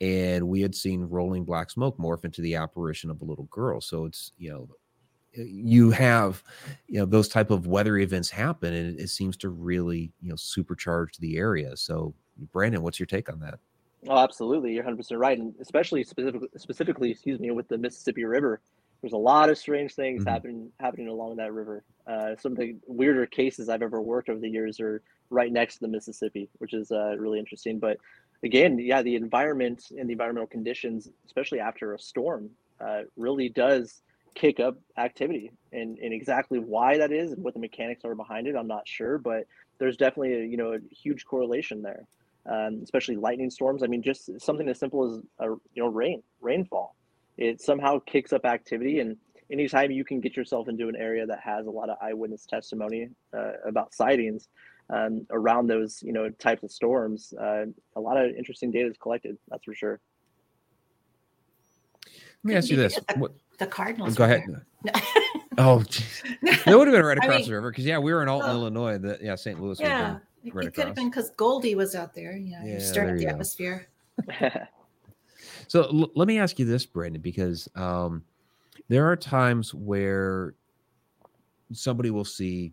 and 0.00 0.46
we 0.46 0.60
had 0.60 0.74
seen 0.74 1.02
rolling 1.02 1.44
black 1.44 1.70
smoke 1.70 1.98
morph 1.98 2.24
into 2.24 2.40
the 2.40 2.54
apparition 2.54 3.10
of 3.10 3.20
a 3.20 3.24
little 3.24 3.44
girl. 3.44 3.80
So 3.80 4.04
it's 4.04 4.32
you 4.38 4.50
know, 4.50 4.68
you 5.32 5.90
have 5.90 6.42
you 6.86 7.00
know 7.00 7.06
those 7.06 7.28
type 7.28 7.50
of 7.50 7.66
weather 7.66 7.98
events 7.98 8.30
happen, 8.30 8.74
and 8.74 8.98
it, 8.98 9.08
seems 9.08 9.36
to 9.38 9.48
really 9.48 10.12
you 10.20 10.28
know 10.28 10.36
supercharge 10.36 11.16
the 11.18 11.36
area. 11.36 11.76
So 11.76 12.14
Brandon, 12.52 12.82
what's 12.82 12.98
your 12.98 13.06
take 13.06 13.30
on 13.30 13.40
that? 13.40 13.58
Oh, 14.06 14.18
absolutely, 14.18 14.72
you're 14.72 14.84
100 14.84 14.96
percent 14.96 15.20
right, 15.20 15.38
and 15.38 15.54
especially 15.60 16.04
specifically, 16.04 16.48
specifically, 16.56 17.10
excuse 17.10 17.40
me, 17.40 17.50
with 17.50 17.68
the 17.68 17.78
Mississippi 17.78 18.24
River 18.24 18.60
there's 19.00 19.12
a 19.12 19.16
lot 19.16 19.48
of 19.48 19.58
strange 19.58 19.94
things 19.94 20.22
mm-hmm. 20.22 20.30
happening 20.30 20.72
happening 20.80 21.08
along 21.08 21.36
that 21.36 21.52
river. 21.52 21.84
Uh, 22.06 22.34
some 22.38 22.52
of 22.52 22.58
the 22.58 22.76
weirder 22.86 23.26
cases 23.26 23.68
I've 23.68 23.82
ever 23.82 24.00
worked 24.00 24.28
over 24.28 24.40
the 24.40 24.48
years 24.48 24.80
are 24.80 25.02
right 25.30 25.52
next 25.52 25.74
to 25.74 25.80
the 25.82 25.88
Mississippi, 25.88 26.48
which 26.58 26.74
is 26.74 26.90
uh, 26.90 27.16
really 27.18 27.38
interesting. 27.38 27.78
But 27.78 27.98
again, 28.42 28.78
yeah, 28.78 29.02
the 29.02 29.16
environment 29.16 29.84
and 29.96 30.08
the 30.08 30.12
environmental 30.12 30.46
conditions, 30.46 31.08
especially 31.26 31.60
after 31.60 31.94
a 31.94 31.98
storm, 31.98 32.50
uh, 32.80 33.02
really 33.16 33.48
does 33.48 34.02
kick 34.34 34.60
up 34.60 34.76
activity. 34.96 35.50
And, 35.72 35.98
and 35.98 36.12
exactly 36.12 36.58
why 36.58 36.98
that 36.98 37.12
is 37.12 37.32
and 37.32 37.42
what 37.44 37.54
the 37.54 37.60
mechanics 37.60 38.04
are 38.04 38.14
behind 38.14 38.46
it 38.46 38.56
i'm 38.56 38.66
not 38.66 38.88
sure 38.88 39.18
but 39.18 39.44
there's 39.78 39.98
definitely 39.98 40.32
a, 40.32 40.46
you 40.46 40.56
know 40.56 40.72
a 40.72 40.78
huge 40.90 41.26
correlation 41.26 41.82
there 41.82 42.06
um, 42.48 42.80
especially 42.82 43.16
lightning 43.16 43.50
storms. 43.50 43.82
I 43.82 43.86
mean 43.86 44.02
just 44.02 44.30
something 44.40 44.68
as 44.68 44.78
simple 44.78 45.04
as 45.04 45.22
a, 45.38 45.50
you 45.74 45.82
know 45.82 45.88
rain 45.88 46.22
rainfall. 46.40 46.94
It 47.36 47.60
somehow 47.60 48.00
kicks 48.00 48.32
up 48.32 48.44
activity 48.44 49.00
and 49.00 49.16
anytime 49.50 49.90
you 49.90 50.04
can 50.04 50.20
get 50.20 50.36
yourself 50.36 50.68
into 50.68 50.88
an 50.88 50.96
area 50.96 51.26
that 51.26 51.40
has 51.40 51.66
a 51.66 51.70
lot 51.70 51.88
of 51.88 51.96
eyewitness 52.02 52.46
testimony 52.46 53.08
uh, 53.36 53.52
about 53.66 53.94
sightings 53.94 54.48
um, 54.90 55.26
around 55.30 55.66
those 55.66 56.02
you 56.02 56.12
know 56.12 56.30
types 56.30 56.62
of 56.62 56.70
storms 56.70 57.34
uh, 57.40 57.64
a 57.96 58.00
lot 58.00 58.16
of 58.16 58.34
interesting 58.36 58.70
data 58.70 58.88
is 58.88 58.96
collected 58.98 59.36
that's 59.48 59.64
for 59.64 59.74
sure 59.74 60.00
let 62.44 62.48
me 62.48 62.54
ask 62.54 62.70
you 62.70 62.76
this 62.76 62.98
what, 63.16 63.32
the 63.58 63.66
Cardinals. 63.66 64.14
Go 64.14 64.24
ahead. 64.24 64.42
oh, 65.58 65.82
geez. 65.88 66.22
it 66.42 66.66
would 66.66 66.86
have 66.86 66.94
been 66.94 67.04
right 67.04 67.18
across 67.18 67.32
I 67.32 67.38
mean, 67.38 67.48
the 67.48 67.54
river 67.54 67.70
because 67.70 67.84
yeah, 67.84 67.98
we 67.98 68.12
were 68.12 68.22
in 68.22 68.28
Alton, 68.28 68.50
Illinois. 68.50 68.98
That 68.98 69.22
yeah, 69.22 69.34
St. 69.34 69.60
Louis. 69.60 69.78
Yeah, 69.80 70.18
right 70.52 70.66
it, 70.66 70.74
could 70.74 70.86
have 70.86 70.94
been 70.94 71.10
because 71.10 71.30
Goldie 71.30 71.74
was 71.74 71.94
out 71.94 72.14
there. 72.14 72.36
Yeah, 72.36 72.64
yeah 72.64 72.78
stirring 72.78 73.16
the 73.16 73.24
go. 73.24 73.30
atmosphere. 73.30 73.88
so 75.68 75.82
l- 75.84 76.10
let 76.14 76.28
me 76.28 76.38
ask 76.38 76.58
you 76.58 76.64
this, 76.64 76.86
Brandon, 76.86 77.20
because 77.20 77.68
um, 77.74 78.22
there 78.88 79.10
are 79.10 79.16
times 79.16 79.74
where 79.74 80.54
somebody 81.72 82.10
will 82.10 82.24
see 82.24 82.72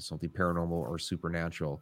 something 0.00 0.30
paranormal 0.30 0.72
or 0.72 0.98
supernatural. 0.98 1.80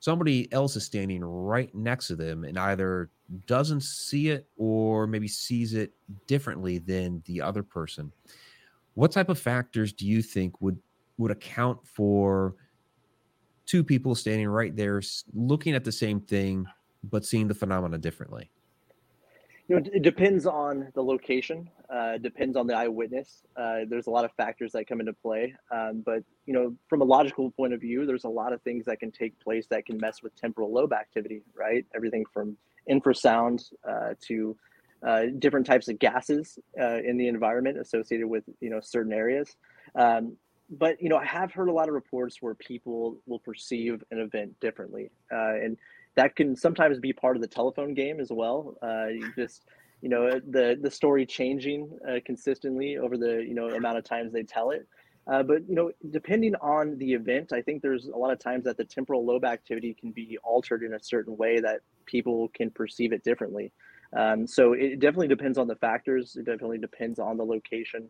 Somebody 0.00 0.52
else 0.52 0.76
is 0.76 0.84
standing 0.84 1.24
right 1.24 1.72
next 1.74 2.08
to 2.08 2.16
them 2.16 2.44
and 2.44 2.58
either 2.58 3.10
doesn't 3.46 3.82
see 3.82 4.28
it 4.28 4.48
or 4.56 5.06
maybe 5.06 5.28
sees 5.28 5.74
it 5.74 5.92
differently 6.26 6.78
than 6.78 7.22
the 7.26 7.40
other 7.40 7.62
person. 7.62 8.12
What 8.94 9.12
type 9.12 9.28
of 9.28 9.38
factors 9.38 9.92
do 9.92 10.06
you 10.06 10.22
think 10.22 10.60
would 10.60 10.78
would 11.18 11.30
account 11.30 11.78
for 11.86 12.54
two 13.64 13.84
people 13.84 14.14
standing 14.14 14.48
right 14.48 14.74
there 14.74 15.00
looking 15.34 15.74
at 15.74 15.84
the 15.84 15.92
same 15.92 16.20
thing 16.20 16.66
but 17.04 17.24
seeing 17.24 17.48
the 17.48 17.54
phenomena 17.54 17.98
differently? 17.98 18.50
Know, 19.72 19.82
it 19.92 20.02
depends 20.02 20.44
on 20.46 20.88
the 20.94 21.02
location. 21.02 21.70
Uh, 21.88 22.18
depends 22.18 22.56
on 22.56 22.66
the 22.66 22.74
eyewitness. 22.74 23.42
Uh, 23.56 23.80
there's 23.88 24.06
a 24.06 24.10
lot 24.10 24.24
of 24.24 24.32
factors 24.32 24.72
that 24.72 24.86
come 24.86 25.00
into 25.00 25.14
play. 25.14 25.54
Um, 25.70 26.02
but 26.04 26.22
you 26.46 26.52
know, 26.52 26.74
from 26.88 27.00
a 27.00 27.04
logical 27.04 27.50
point 27.52 27.72
of 27.72 27.80
view, 27.80 28.04
there's 28.04 28.24
a 28.24 28.28
lot 28.28 28.52
of 28.52 28.60
things 28.62 28.84
that 28.84 29.00
can 29.00 29.10
take 29.10 29.38
place 29.40 29.66
that 29.68 29.86
can 29.86 29.98
mess 29.98 30.22
with 30.22 30.34
temporal 30.36 30.72
lobe 30.72 30.92
activity. 30.92 31.42
Right, 31.54 31.86
everything 31.94 32.24
from 32.32 32.56
infrasound 32.90 33.72
uh, 33.88 34.14
to 34.22 34.56
uh, 35.06 35.22
different 35.38 35.66
types 35.66 35.88
of 35.88 35.98
gases 35.98 36.58
uh, 36.80 36.98
in 36.98 37.16
the 37.16 37.28
environment 37.28 37.78
associated 37.78 38.26
with 38.26 38.44
you 38.60 38.68
know 38.68 38.80
certain 38.80 39.12
areas. 39.12 39.56
Um, 39.94 40.36
but 40.70 41.00
you 41.00 41.08
know, 41.08 41.16
I 41.16 41.24
have 41.24 41.52
heard 41.52 41.68
a 41.68 41.72
lot 41.72 41.88
of 41.88 41.94
reports 41.94 42.38
where 42.40 42.54
people 42.54 43.18
will 43.26 43.38
perceive 43.38 44.02
an 44.10 44.18
event 44.18 44.58
differently, 44.60 45.10
uh, 45.32 45.54
and 45.54 45.76
that 46.16 46.36
can 46.36 46.54
sometimes 46.56 46.98
be 46.98 47.12
part 47.12 47.36
of 47.36 47.42
the 47.42 47.48
telephone 47.48 47.94
game 47.94 48.20
as 48.20 48.30
well. 48.30 48.76
Uh, 48.82 49.06
you 49.08 49.32
just 49.36 49.64
you 50.00 50.08
know 50.08 50.40
the 50.50 50.78
the 50.80 50.90
story 50.90 51.24
changing 51.24 51.90
uh, 52.08 52.18
consistently 52.24 52.96
over 52.96 53.16
the 53.16 53.44
you 53.46 53.54
know 53.54 53.68
amount 53.70 53.98
of 53.98 54.04
times 54.04 54.32
they 54.32 54.42
tell 54.42 54.70
it. 54.70 54.86
Uh, 55.30 55.42
but 55.42 55.68
you 55.68 55.74
know, 55.74 55.92
depending 56.10 56.54
on 56.56 56.98
the 56.98 57.12
event, 57.12 57.52
I 57.52 57.62
think 57.62 57.80
there's 57.80 58.06
a 58.06 58.16
lot 58.16 58.32
of 58.32 58.40
times 58.40 58.64
that 58.64 58.76
the 58.76 58.84
temporal 58.84 59.24
lobe 59.24 59.44
activity 59.44 59.94
can 59.98 60.10
be 60.10 60.36
altered 60.42 60.82
in 60.82 60.94
a 60.94 61.02
certain 61.02 61.36
way 61.36 61.60
that 61.60 61.80
people 62.06 62.48
can 62.54 62.70
perceive 62.70 63.12
it 63.12 63.22
differently. 63.22 63.72
Um, 64.16 64.46
so 64.46 64.72
it 64.72 64.98
definitely 64.98 65.28
depends 65.28 65.58
on 65.58 65.68
the 65.68 65.76
factors. 65.76 66.36
It 66.36 66.44
definitely 66.44 66.78
depends 66.78 67.20
on 67.20 67.36
the 67.36 67.44
location, 67.44 68.08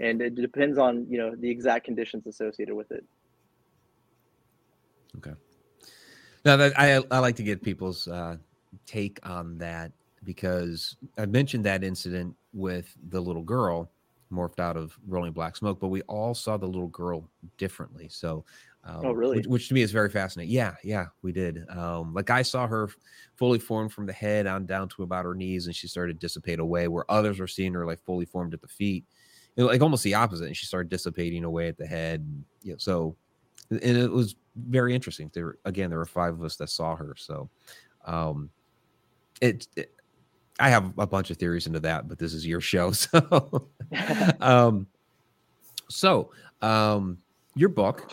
and 0.00 0.22
it 0.22 0.34
depends 0.34 0.78
on 0.78 1.06
you 1.10 1.18
know 1.18 1.34
the 1.36 1.50
exact 1.50 1.84
conditions 1.84 2.26
associated 2.26 2.74
with 2.74 2.90
it. 2.90 3.04
Okay. 5.18 5.34
Now 6.44 6.56
that 6.56 6.78
I 6.78 7.02
I 7.10 7.18
like 7.18 7.36
to 7.36 7.42
get 7.42 7.62
people's 7.62 8.06
uh, 8.08 8.36
take 8.86 9.18
on 9.22 9.58
that 9.58 9.92
because 10.24 10.96
I 11.18 11.26
mentioned 11.26 11.64
that 11.64 11.84
incident 11.84 12.34
with 12.52 12.94
the 13.10 13.20
little 13.20 13.42
girl 13.42 13.90
morphed 14.32 14.58
out 14.58 14.76
of 14.76 14.98
rolling 15.06 15.32
black 15.32 15.56
smoke, 15.56 15.80
but 15.80 15.88
we 15.88 16.02
all 16.02 16.34
saw 16.34 16.56
the 16.56 16.66
little 16.66 16.88
girl 16.88 17.28
differently. 17.56 18.08
So, 18.08 18.44
um, 18.84 19.00
oh, 19.04 19.12
really? 19.12 19.38
Which, 19.38 19.46
which, 19.46 19.68
to 19.68 19.74
me 19.74 19.82
is 19.82 19.92
very 19.92 20.10
fascinating. 20.10 20.52
Yeah, 20.52 20.74
yeah, 20.82 21.06
we 21.22 21.32
did. 21.32 21.68
Um, 21.70 22.12
like 22.12 22.30
I 22.30 22.42
saw 22.42 22.66
her 22.66 22.88
fully 23.36 23.58
formed 23.58 23.92
from 23.92 24.06
the 24.06 24.12
head 24.12 24.46
on 24.46 24.66
down 24.66 24.88
to 24.90 25.02
about 25.02 25.24
her 25.24 25.34
knees, 25.34 25.66
and 25.66 25.74
she 25.74 25.88
started 25.88 26.20
to 26.20 26.26
dissipate 26.26 26.58
away. 26.58 26.88
Where 26.88 27.10
others 27.10 27.38
were 27.38 27.46
seeing 27.46 27.72
her 27.74 27.86
like 27.86 28.02
fully 28.04 28.26
formed 28.26 28.54
at 28.54 28.60
the 28.60 28.68
feet, 28.68 29.04
like 29.56 29.80
almost 29.80 30.04
the 30.04 30.14
opposite, 30.14 30.46
and 30.46 30.56
she 30.56 30.66
started 30.66 30.90
dissipating 30.90 31.44
away 31.44 31.68
at 31.68 31.78
the 31.78 31.86
head. 31.86 32.26
You 32.62 32.72
know, 32.72 32.78
so, 32.78 33.16
and 33.70 33.82
it 33.82 34.10
was 34.10 34.36
very 34.56 34.94
interesting. 34.94 35.30
There 35.32 35.56
again, 35.64 35.90
there 35.90 35.98
were 35.98 36.06
five 36.06 36.34
of 36.34 36.42
us 36.42 36.56
that 36.56 36.70
saw 36.70 36.96
her. 36.96 37.14
So, 37.16 37.48
um, 38.04 38.50
it, 39.40 39.66
it 39.76 39.92
I 40.60 40.70
have 40.70 40.92
a 40.98 41.06
bunch 41.06 41.30
of 41.30 41.36
theories 41.36 41.66
into 41.66 41.80
that, 41.80 42.08
but 42.08 42.18
this 42.18 42.32
is 42.32 42.46
your 42.46 42.60
show, 42.60 42.92
so 42.92 43.68
um, 44.40 44.86
so 45.88 46.30
um, 46.62 47.18
your 47.54 47.68
book, 47.68 48.12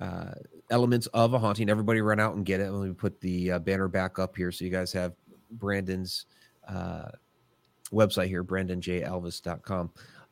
uh, 0.00 0.32
elements 0.70 1.06
of 1.08 1.34
a 1.34 1.38
haunting. 1.38 1.68
Everybody 1.68 2.00
run 2.00 2.20
out 2.20 2.34
and 2.34 2.44
get 2.44 2.60
it. 2.60 2.70
Let 2.70 2.88
me 2.88 2.94
put 2.94 3.20
the 3.20 3.52
uh, 3.52 3.58
banner 3.58 3.88
back 3.88 4.18
up 4.18 4.36
here 4.36 4.50
so 4.52 4.64
you 4.64 4.70
guys 4.70 4.92
have 4.92 5.12
Brandon's 5.52 6.26
uh, 6.68 7.10
website 7.92 8.28
here, 8.28 8.44
brandonjalvis.com. 8.44 9.90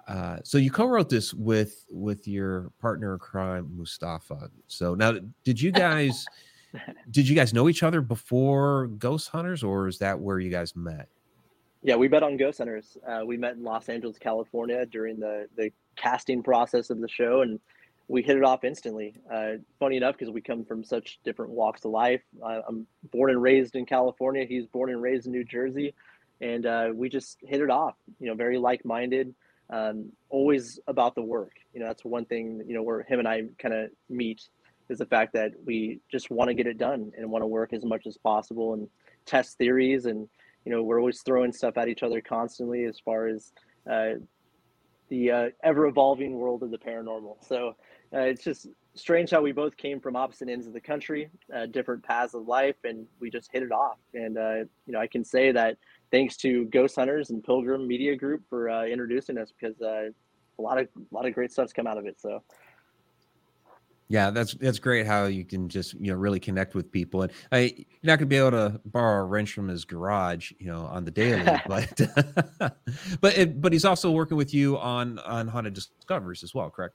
Uh, 0.08 0.38
so 0.42 0.56
you 0.56 0.70
co-wrote 0.70 1.10
this 1.10 1.34
with 1.34 1.84
with 1.90 2.26
your 2.26 2.72
partner 2.80 3.12
in 3.12 3.18
crime, 3.18 3.70
Mustafa. 3.76 4.50
So 4.66 4.94
now, 4.94 5.14
did 5.44 5.60
you 5.60 5.70
guys? 5.70 6.24
did 7.10 7.28
you 7.28 7.36
guys 7.36 7.52
know 7.52 7.68
each 7.68 7.82
other 7.82 8.00
before 8.00 8.88
Ghost 8.98 9.28
Hunters, 9.28 9.62
or 9.62 9.86
is 9.86 9.98
that 9.98 10.18
where 10.18 10.38
you 10.38 10.50
guys 10.50 10.74
met? 10.74 11.08
Yeah, 11.82 11.96
we 11.96 12.08
met 12.08 12.22
on 12.22 12.36
Ghost 12.36 12.58
Hunters. 12.58 12.96
Uh, 13.06 13.22
we 13.24 13.36
met 13.36 13.54
in 13.54 13.62
Los 13.62 13.88
Angeles, 13.88 14.18
California, 14.18 14.86
during 14.86 15.20
the 15.20 15.46
the 15.56 15.70
casting 15.96 16.42
process 16.42 16.88
of 16.88 17.00
the 17.00 17.08
show, 17.08 17.42
and 17.42 17.60
we 18.08 18.22
hit 18.22 18.38
it 18.38 18.44
off 18.44 18.64
instantly. 18.64 19.14
Uh, 19.32 19.52
funny 19.78 19.98
enough, 19.98 20.16
because 20.16 20.32
we 20.32 20.40
come 20.40 20.64
from 20.64 20.82
such 20.82 21.18
different 21.22 21.50
walks 21.50 21.84
of 21.84 21.90
life. 21.90 22.22
I'm 22.42 22.86
born 23.12 23.30
and 23.30 23.42
raised 23.42 23.76
in 23.76 23.84
California. 23.84 24.46
He's 24.46 24.66
born 24.66 24.90
and 24.90 25.02
raised 25.02 25.26
in 25.26 25.32
New 25.32 25.44
Jersey, 25.44 25.94
and 26.40 26.64
uh, 26.64 26.90
we 26.94 27.10
just 27.10 27.36
hit 27.42 27.60
it 27.60 27.70
off. 27.70 27.96
You 28.18 28.28
know, 28.28 28.34
very 28.34 28.56
like 28.56 28.86
minded. 28.86 29.34
Um, 29.70 30.10
always 30.30 30.80
about 30.86 31.14
the 31.14 31.22
work. 31.22 31.52
You 31.74 31.80
know, 31.80 31.86
that's 31.86 32.04
one 32.04 32.24
thing. 32.24 32.62
You 32.66 32.74
know, 32.74 32.82
where 32.82 33.02
him 33.02 33.18
and 33.18 33.28
I 33.28 33.42
kind 33.58 33.74
of 33.74 33.90
meet 34.08 34.48
is 34.88 34.98
the 34.98 35.06
fact 35.06 35.32
that 35.34 35.52
we 35.64 36.00
just 36.10 36.30
want 36.30 36.48
to 36.48 36.54
get 36.54 36.66
it 36.66 36.78
done 36.78 37.12
and 37.16 37.30
want 37.30 37.42
to 37.42 37.46
work 37.46 37.72
as 37.72 37.84
much 37.84 38.06
as 38.06 38.16
possible 38.16 38.74
and 38.74 38.88
test 39.26 39.58
theories 39.58 40.06
and 40.06 40.28
you 40.64 40.72
know 40.72 40.82
we're 40.82 40.98
always 40.98 41.20
throwing 41.22 41.52
stuff 41.52 41.76
at 41.76 41.88
each 41.88 42.02
other 42.02 42.20
constantly 42.20 42.84
as 42.84 42.98
far 43.04 43.28
as 43.28 43.52
uh, 43.90 44.12
the 45.08 45.30
uh, 45.30 45.48
ever 45.62 45.86
evolving 45.86 46.34
world 46.34 46.62
of 46.62 46.70
the 46.70 46.78
paranormal 46.78 47.36
so 47.46 47.74
uh, 48.14 48.20
it's 48.20 48.42
just 48.42 48.68
strange 48.98 49.30
how 49.30 49.40
we 49.40 49.52
both 49.52 49.76
came 49.76 50.00
from 50.00 50.16
opposite 50.16 50.48
ends 50.48 50.66
of 50.66 50.72
the 50.72 50.80
country 50.80 51.30
uh, 51.54 51.66
different 51.66 52.02
paths 52.02 52.34
of 52.34 52.46
life 52.46 52.76
and 52.84 53.06
we 53.20 53.30
just 53.30 53.50
hit 53.52 53.62
it 53.62 53.72
off. 53.72 53.98
And 54.14 54.38
uh, 54.38 54.56
you 54.86 54.92
know 54.92 55.00
i 55.00 55.06
can 55.06 55.24
say 55.24 55.52
that 55.52 55.76
thanks 56.10 56.36
to 56.38 56.64
ghost 56.66 56.96
hunters 56.96 57.30
and 57.30 57.42
pilgrim 57.42 57.86
media 57.86 58.16
group 58.16 58.42
for 58.48 58.70
uh, 58.70 58.84
introducing 58.84 59.38
us 59.38 59.52
because 59.58 59.80
a 59.80 60.12
lot 60.58 60.78
of 60.78 60.88
a 60.96 61.14
lot 61.14 61.26
of 61.26 61.34
great 61.34 61.52
stuff's 61.52 61.72
come 61.72 61.86
out 61.86 61.98
of 61.98 62.06
it 62.06 62.20
so. 62.20 62.42
Yeah, 64.10 64.30
that's 64.30 64.54
that's 64.54 64.78
great 64.78 65.06
how 65.06 65.26
you 65.26 65.44
can 65.44 65.68
just 65.68 65.92
you 65.94 66.10
know 66.10 66.16
really 66.16 66.40
connect 66.40 66.74
with 66.74 66.90
people, 66.90 67.22
and 67.22 67.32
I, 67.52 67.74
you're 67.76 67.84
not 68.04 68.18
gonna 68.18 68.26
be 68.26 68.38
able 68.38 68.52
to 68.52 68.80
borrow 68.86 69.20
a 69.20 69.24
wrench 69.24 69.52
from 69.52 69.68
his 69.68 69.84
garage, 69.84 70.50
you 70.58 70.66
know, 70.66 70.86
on 70.86 71.04
the 71.04 71.10
daily, 71.10 71.44
but 71.68 72.00
but 73.20 73.36
it, 73.38 73.60
but 73.60 73.74
he's 73.74 73.84
also 73.84 74.10
working 74.10 74.38
with 74.38 74.54
you 74.54 74.78
on 74.78 75.18
on 75.18 75.46
haunted 75.46 75.74
discoveries 75.74 76.42
as 76.42 76.54
well, 76.54 76.70
correct? 76.70 76.94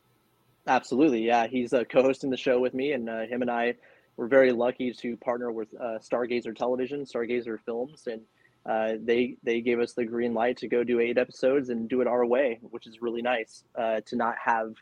Absolutely, 0.67 1.25
yeah. 1.25 1.47
He's 1.47 1.71
co-hosting 1.71 2.29
the 2.29 2.37
show 2.37 2.59
with 2.59 2.73
me, 2.73 2.93
and 2.93 3.09
uh, 3.09 3.21
him 3.21 3.41
and 3.41 3.51
I 3.51 3.75
were 4.15 4.27
very 4.27 4.51
lucky 4.51 4.93
to 4.93 5.17
partner 5.17 5.51
with 5.51 5.67
uh, 5.79 5.99
Stargazer 5.99 6.55
Television, 6.55 7.03
Stargazer 7.03 7.59
Films, 7.65 8.07
and 8.07 8.21
uh, 8.65 8.93
they 9.03 9.35
they 9.43 9.59
gave 9.59 9.79
us 9.79 9.93
the 9.93 10.05
green 10.05 10.33
light 10.33 10.57
to 10.57 10.67
go 10.69 10.83
do 10.83 11.01
eight 11.01 11.17
episodes 11.17 11.69
and 11.69 11.89
do 11.89 11.99
it 11.99 12.07
our 12.07 12.25
way, 12.25 12.59
which 12.61 12.87
is 12.87 13.01
really 13.01 13.21
nice 13.21 13.65
uh, 13.77 13.99
to 14.05 14.15
not 14.15 14.35
have 14.43 14.73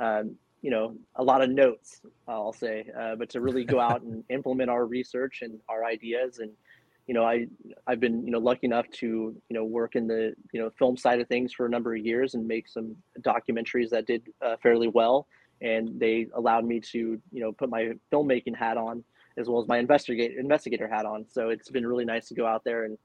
um, 0.00 0.36
you 0.62 0.70
know 0.70 0.96
a 1.16 1.22
lot 1.22 1.42
of 1.42 1.50
notes 1.50 2.00
i'll 2.26 2.50
say 2.54 2.86
uh, 2.98 3.14
but 3.16 3.28
to 3.28 3.42
really 3.42 3.64
go 3.64 3.78
out 3.78 4.00
and 4.00 4.24
implement 4.30 4.70
our 4.70 4.86
research 4.86 5.40
and 5.42 5.60
our 5.68 5.84
ideas 5.84 6.38
and 6.38 6.50
you 7.06 7.14
know 7.14 7.24
i 7.24 7.46
i've 7.86 8.00
been 8.00 8.24
you 8.24 8.30
know 8.30 8.38
lucky 8.38 8.66
enough 8.66 8.88
to 8.90 9.06
you 9.06 9.56
know 9.56 9.64
work 9.64 9.94
in 9.94 10.06
the 10.06 10.34
you 10.52 10.60
know 10.60 10.70
film 10.78 10.96
side 10.96 11.20
of 11.20 11.28
things 11.28 11.52
for 11.52 11.66
a 11.66 11.68
number 11.68 11.94
of 11.94 12.04
years 12.04 12.34
and 12.34 12.46
make 12.46 12.68
some 12.68 12.96
documentaries 13.20 13.90
that 13.90 14.06
did 14.06 14.22
uh, 14.44 14.56
fairly 14.62 14.88
well 14.88 15.26
and 15.60 15.98
they 16.00 16.26
allowed 16.34 16.64
me 16.64 16.80
to 16.80 17.20
you 17.32 17.40
know 17.40 17.52
put 17.52 17.68
my 17.68 17.92
filmmaking 18.12 18.56
hat 18.56 18.76
on 18.76 19.04
as 19.36 19.48
well 19.48 19.60
as 19.60 19.68
my 19.68 19.78
investigator 19.78 20.38
investigator 20.38 20.88
hat 20.88 21.04
on 21.04 21.24
so 21.28 21.50
it's 21.50 21.70
been 21.70 21.86
really 21.86 22.04
nice 22.04 22.26
to 22.28 22.34
go 22.34 22.46
out 22.46 22.62
there 22.64 22.84
and 22.84 22.96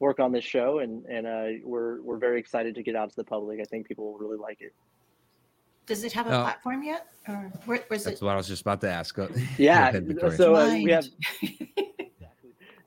work 0.00 0.20
on 0.20 0.32
this 0.32 0.44
show, 0.44 0.78
and 0.80 1.04
and 1.06 1.26
uh, 1.26 1.46
we're 1.64 2.02
we're 2.02 2.18
very 2.18 2.38
excited 2.38 2.74
to 2.74 2.82
get 2.82 2.96
out 2.96 3.10
to 3.10 3.16
the 3.16 3.24
public. 3.24 3.60
I 3.60 3.64
think 3.64 3.86
people 3.86 4.12
will 4.12 4.18
really 4.18 4.36
like 4.36 4.60
it. 4.60 4.74
Does 5.86 6.04
it 6.04 6.12
have 6.12 6.26
a 6.26 6.30
uh, 6.30 6.42
platform 6.42 6.82
yet, 6.82 7.08
or 7.26 7.50
where, 7.64 7.82
where's 7.88 8.04
that's 8.04 8.20
it? 8.20 8.24
what 8.24 8.32
I 8.32 8.36
was 8.36 8.48
just 8.48 8.62
about 8.62 8.80
to 8.82 8.90
ask. 8.90 9.18
Yeah, 9.58 9.92
so 10.36 10.54
uh, 10.54 10.74
we 10.74 10.90
have. 10.90 11.06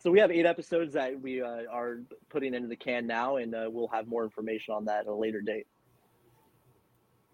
so 0.02 0.10
we 0.10 0.20
have 0.20 0.32
eight 0.32 0.46
episodes 0.46 0.94
that 0.94 1.20
we 1.20 1.42
uh, 1.42 1.64
are 1.70 2.00
putting 2.30 2.56
into 2.56 2.68
the 2.68 2.76
can 2.76 3.06
now, 3.06 3.36
and 3.38 3.54
uh, 3.54 3.70
we'll 3.70 3.88
have 3.90 4.08
more 4.08 4.24
information 4.24 4.74
on 4.74 4.86
that 4.86 5.02
at 5.02 5.08
a 5.08 5.14
later 5.14 5.42
date. 5.42 5.68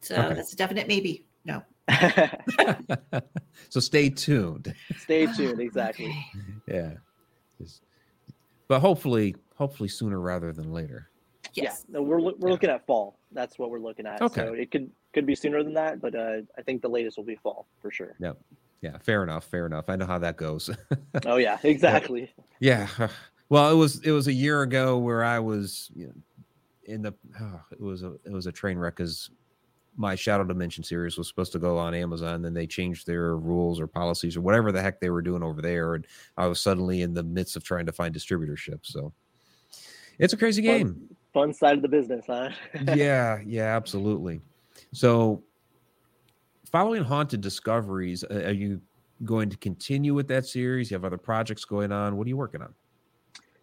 So 0.02 0.16
okay. 0.16 0.34
that's 0.34 0.54
a 0.54 0.56
definite 0.58 0.88
maybe. 0.88 1.26
No. 1.46 1.64
so 3.70 3.80
stay 3.80 4.10
tuned. 4.10 4.74
Stay 4.98 5.28
tuned. 5.28 5.62
Exactly. 5.62 6.08
Okay. 6.08 6.54
Yeah. 6.68 7.68
But 8.68 8.82
hopefully, 8.82 9.36
hopefully 9.56 9.88
sooner 9.88 10.20
rather 10.20 10.52
than 10.52 10.74
later. 10.74 11.10
Yes. 11.54 11.86
Yeah. 11.88 11.94
No, 11.94 12.02
we're 12.04 12.20
we're 12.20 12.32
yeah. 12.32 12.48
looking 12.48 12.70
at 12.70 12.86
fall. 12.86 13.18
That's 13.32 13.58
what 13.58 13.70
we're 13.70 13.80
looking 13.80 14.06
at. 14.06 14.22
Okay. 14.22 14.42
So 14.42 14.54
it 14.54 14.72
could 14.72 14.92
could 15.14 15.26
be 15.26 15.36
sooner 15.36 15.64
than 15.64 15.74
that, 15.76 16.02
but 16.02 16.16
uh, 16.16 16.42
I 16.58 16.62
think 16.64 16.82
the 16.82 16.90
latest 16.90 17.18
will 17.18 17.24
be 17.24 17.38
fall 17.38 17.66
for 17.82 17.92
sure. 17.92 18.16
Yep. 18.20 18.38
Yeah. 18.82 18.98
Fair 19.00 19.24
enough. 19.24 19.46
Fair 19.46 19.66
enough. 19.66 19.86
I 19.88 19.96
know 19.96 20.06
how 20.06 20.20
that 20.20 20.38
goes. 20.38 20.70
oh 21.26 21.38
yeah. 21.38 21.58
Exactly. 21.64 22.32
yeah. 22.60 22.88
Well, 23.50 23.72
it 23.72 23.76
was 23.76 24.02
it 24.04 24.12
was 24.12 24.28
a 24.28 24.34
year 24.34 24.62
ago 24.62 24.98
where 24.98 25.24
I 25.24 25.40
was 25.40 25.90
you 25.96 26.08
know, 26.08 26.14
in 26.84 27.02
the 27.02 27.14
oh, 27.40 27.62
it 27.72 27.82
was 27.82 28.04
a 28.04 28.16
it 28.26 28.32
was 28.32 28.48
a 28.48 28.52
train 28.52 28.78
wreck 28.78 28.96
because 28.98 29.30
my 29.98 30.14
Shadow 30.16 30.44
Dimension 30.44 30.84
series 30.84 31.18
was 31.18 31.28
supposed 31.28 31.52
to 31.54 31.60
go 31.60 31.78
on 31.78 31.96
Amazon, 31.96 32.44
then 32.44 32.54
they 32.54 32.68
changed 32.68 33.08
their 33.08 33.36
rules 33.36 33.80
or 33.80 33.88
policies 33.88 34.38
or 34.38 34.42
whatever 34.42 34.72
the 34.72 34.82
heck 34.82 35.00
they 35.00 35.10
were 35.10 35.24
doing 35.24 35.42
over 35.42 35.62
there, 35.62 35.96
and 35.96 36.06
I 36.38 36.46
was 36.46 36.62
suddenly 36.62 37.02
in 37.02 37.14
the 37.14 37.24
midst 37.24 37.56
of 37.56 37.64
trying 37.64 37.88
to 37.88 37.92
find 37.92 38.14
distributorship. 38.14 38.80
So 38.84 39.12
it's 40.20 40.34
a 40.34 40.38
crazy 40.38 40.62
fun, 40.66 40.78
game. 40.78 41.10
Fun 41.34 41.54
side 41.54 41.78
of 41.78 41.82
the 41.82 41.88
business, 41.88 42.26
huh? 42.28 42.50
yeah, 42.96 43.40
yeah, 43.46 43.76
absolutely. 43.76 44.40
So, 44.94 45.44
following 46.72 47.04
Haunted 47.04 47.42
Discoveries, 47.42 48.24
are 48.24 48.54
you 48.54 48.82
going 49.24 49.50
to 49.50 49.58
continue 49.58 50.14
with 50.14 50.28
that 50.28 50.46
series? 50.46 50.92
You 50.92 50.96
have 50.96 51.06
other 51.06 51.18
projects 51.18 51.66
going 51.66 51.92
on. 51.92 52.18
What 52.18 52.28
are 52.28 52.30
you 52.30 52.38
working 52.38 52.62
on? 52.62 52.74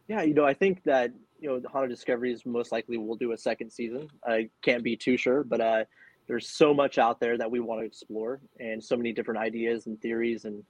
Yeah, 0.09 0.23
you 0.23 0.35
know, 0.35 0.45
I 0.45 0.55
think 0.55 0.83
that 0.85 1.13
you 1.41 1.49
know, 1.49 1.61
Haunted 1.71 1.91
Discoveries 1.91 2.45
most 2.47 2.73
likely 2.73 2.97
will 2.97 3.17
do 3.17 3.33
a 3.33 3.39
second 3.39 3.71
season. 3.71 4.09
I 4.27 4.49
can't 4.63 4.83
be 4.83 4.97
too 4.97 5.17
sure, 5.17 5.45
but 5.45 5.61
uh, 5.61 5.85
there's 6.27 6.49
so 6.49 6.73
much 6.73 6.99
out 6.99 7.21
there 7.21 7.37
that 7.39 7.51
we 7.51 7.61
want 7.61 7.81
to 7.81 7.87
explore 7.87 8.41
and 8.59 8.83
so 8.83 8.97
many 8.97 9.13
different 9.13 9.41
ideas 9.41 9.87
and 9.87 10.01
theories 10.01 10.45
and 10.45 10.63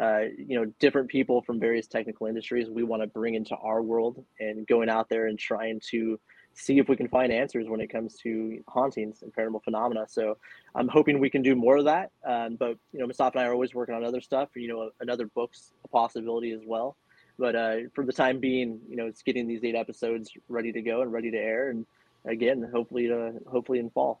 uh, 0.00 0.20
you 0.38 0.56
know 0.56 0.66
different 0.78 1.08
people 1.08 1.42
from 1.42 1.58
various 1.58 1.88
technical 1.88 2.28
industries 2.28 2.70
we 2.70 2.84
want 2.84 3.02
to 3.02 3.08
bring 3.08 3.34
into 3.34 3.56
our 3.56 3.82
world 3.82 4.24
and 4.38 4.64
going 4.68 4.88
out 4.88 5.08
there 5.08 5.26
and 5.26 5.36
trying 5.36 5.80
to 5.90 6.18
see 6.54 6.78
if 6.78 6.88
we 6.88 6.96
can 6.96 7.08
find 7.08 7.32
answers 7.32 7.68
when 7.68 7.80
it 7.80 7.88
comes 7.90 8.16
to 8.16 8.62
hauntings 8.68 9.22
and 9.22 9.32
paranormal 9.32 9.62
phenomena. 9.64 10.04
So 10.08 10.36
i'm 10.74 10.88
hoping 10.88 11.18
we 11.18 11.30
can 11.30 11.42
do 11.42 11.54
more 11.54 11.78
of 11.78 11.84
that. 11.84 12.10
Um, 12.26 12.56
but 12.56 12.76
you 12.92 13.00
know 13.00 13.06
Mustafa 13.06 13.38
and 13.38 13.46
i 13.46 13.48
are 13.48 13.52
always 13.52 13.74
working 13.74 13.94
on 13.94 14.04
other 14.04 14.20
stuff 14.20 14.50
you 14.54 14.68
know 14.68 14.90
another 15.00 15.26
book's 15.26 15.72
a 15.84 15.88
possibility 15.88 16.52
as 16.52 16.60
well. 16.66 16.96
But 17.38 17.56
uh, 17.56 17.76
for 17.94 18.04
the 18.04 18.12
time 18.12 18.38
being 18.38 18.80
you 18.88 18.96
know 18.96 19.06
it's 19.06 19.22
getting 19.22 19.46
these 19.46 19.64
eight 19.64 19.76
episodes 19.76 20.30
ready 20.48 20.72
to 20.72 20.82
go 20.82 21.02
and 21.02 21.12
ready 21.12 21.30
to 21.30 21.38
air. 21.38 21.70
And 21.70 21.86
again 22.24 22.68
hopefully 22.72 23.08
to 23.08 23.34
hopefully 23.50 23.78
in 23.78 23.90
fall. 23.90 24.20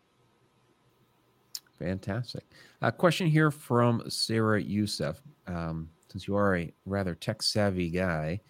Fantastic. 1.78 2.44
A 2.82 2.92
question 2.92 3.26
here 3.26 3.50
from 3.50 4.02
Sarah 4.08 4.60
Youssef. 4.60 5.20
Um, 5.46 5.88
since 6.10 6.26
you 6.26 6.36
are 6.36 6.56
a 6.56 6.72
rather 6.84 7.14
tech 7.14 7.42
savvy 7.42 7.88
guy, 7.88 8.40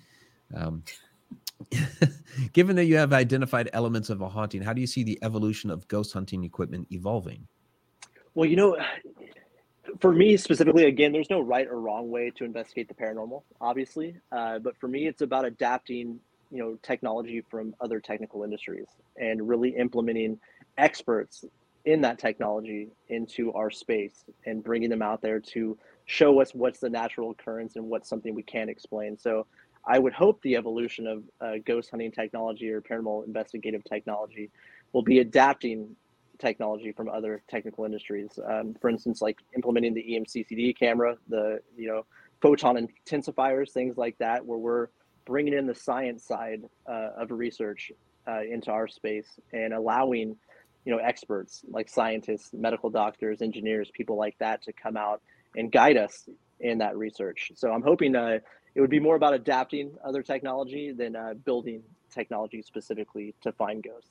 um, 0.55 0.83
given 2.53 2.77
that 2.77 2.85
you 2.85 2.97
have 2.97 3.13
identified 3.13 3.71
elements 3.73 4.11
of 4.11 4.21
a 4.21 4.29
haunting, 4.29 4.63
how 4.63 4.73
do 4.73 4.81
you 4.81 4.87
see 4.87 5.03
the 5.03 5.19
evolution 5.23 5.71
of 5.71 5.87
ghost 5.89 6.13
hunting 6.13 6.45
equipment 6.45 6.87
evolving? 6.91 7.47
Well, 8.35 8.49
you 8.49 8.57
know, 8.57 8.77
for 10.01 10.13
me 10.13 10.37
specifically, 10.37 10.85
again, 10.85 11.13
there's 11.13 11.31
no 11.31 11.41
right 11.41 11.67
or 11.67 11.81
wrong 11.81 12.11
way 12.11 12.31
to 12.37 12.45
investigate 12.45 12.89
the 12.89 12.95
paranormal, 12.95 13.43
obviously. 13.61 14.17
Uh, 14.31 14.59
but 14.59 14.77
for 14.77 14.89
me, 14.89 15.07
it's 15.07 15.23
about 15.23 15.45
adapting, 15.45 16.21
you 16.51 16.59
know, 16.59 16.79
technology 16.83 17.43
from 17.51 17.75
other 17.81 18.01
technical 18.01 18.45
industries 18.45 18.87
and 19.17 19.49
really 19.49 19.71
implementing 19.71 20.39
experts 20.79 21.45
in 21.87 22.01
that 22.03 22.19
technology 22.19 22.89
into 23.09 23.53
our 23.55 23.71
space 23.71 24.25
and 24.47 24.63
bringing 24.63 24.91
them 24.91 25.03
out 25.03 25.23
there 25.23 25.41
to 25.41 25.77
show 26.05 26.41
us 26.41 26.55
what's 26.55 26.79
the 26.79 26.91
natural 26.91 27.31
occurrence 27.31 27.77
and 27.77 27.85
what's 27.85 28.09
something 28.09 28.35
we 28.35 28.43
can't 28.43 28.69
explain. 28.69 29.17
So 29.17 29.47
I 29.85 29.99
would 29.99 30.13
hope 30.13 30.43
the 30.43 30.57
evolution 30.57 31.07
of 31.07 31.23
uh, 31.41 31.55
ghost 31.65 31.91
hunting 31.91 32.13
technology 32.13 32.71
or 32.71 32.81
paranormal 32.81 33.27
investigative 33.27 33.83
technology 33.85 34.51
will 34.93 35.03
be 35.03 35.21
adapting 35.21 35.97
technology 36.39 36.93
from 36.93 37.09
other 37.09 37.43
technical 37.49 37.85
industries. 37.85 38.39
Um, 38.45 38.75
for 38.81 38.91
instance, 38.91 39.23
like 39.23 39.39
implementing 39.55 39.95
the 39.95 40.03
EMCCD 40.03 40.77
camera, 40.79 41.17
the 41.29 41.61
you 41.77 41.89
know 41.89 42.05
photon 42.43 42.89
intensifiers, 43.07 43.71
things 43.71 43.97
like 43.97 44.17
that, 44.19 44.45
where 44.45 44.59
we're 44.59 44.89
bringing 45.27 45.55
in 45.55 45.67
the 45.67 45.75
science 45.75 46.25
side 46.25 46.63
uh, 46.89 47.11
of 47.17 47.31
research 47.31 47.93
uh, 48.27 48.41
into 48.43 48.71
our 48.71 48.89
space 48.89 49.39
and 49.53 49.73
allowing 49.73 50.37
you 50.85 50.93
know 50.93 50.99
experts 50.99 51.63
like 51.69 51.89
scientists 51.89 52.51
medical 52.53 52.91
doctors 52.91 53.43
engineers 53.43 53.91
people 53.93 54.17
like 54.17 54.37
that 54.39 54.63
to 54.63 54.73
come 54.73 54.97
out 54.97 55.21
and 55.57 55.71
guide 55.71 55.97
us 55.97 56.29
in 56.61 56.79
that 56.79 56.97
research 56.97 57.53
so 57.55 57.71
i'm 57.71 57.83
hoping 57.83 58.17
uh, 58.17 58.39
it 58.75 58.81
would 58.81 58.91
be 58.91 59.01
more 59.01 59.17
about 59.17 59.35
adapting 59.35 59.93
other 60.05 60.23
technology 60.23 60.93
than 60.93 61.17
uh, 61.17 61.35
building 61.45 61.83
technology 62.11 62.63
specifically 62.63 63.35
to 63.41 63.53
find 63.53 63.83
ghosts 63.83 64.11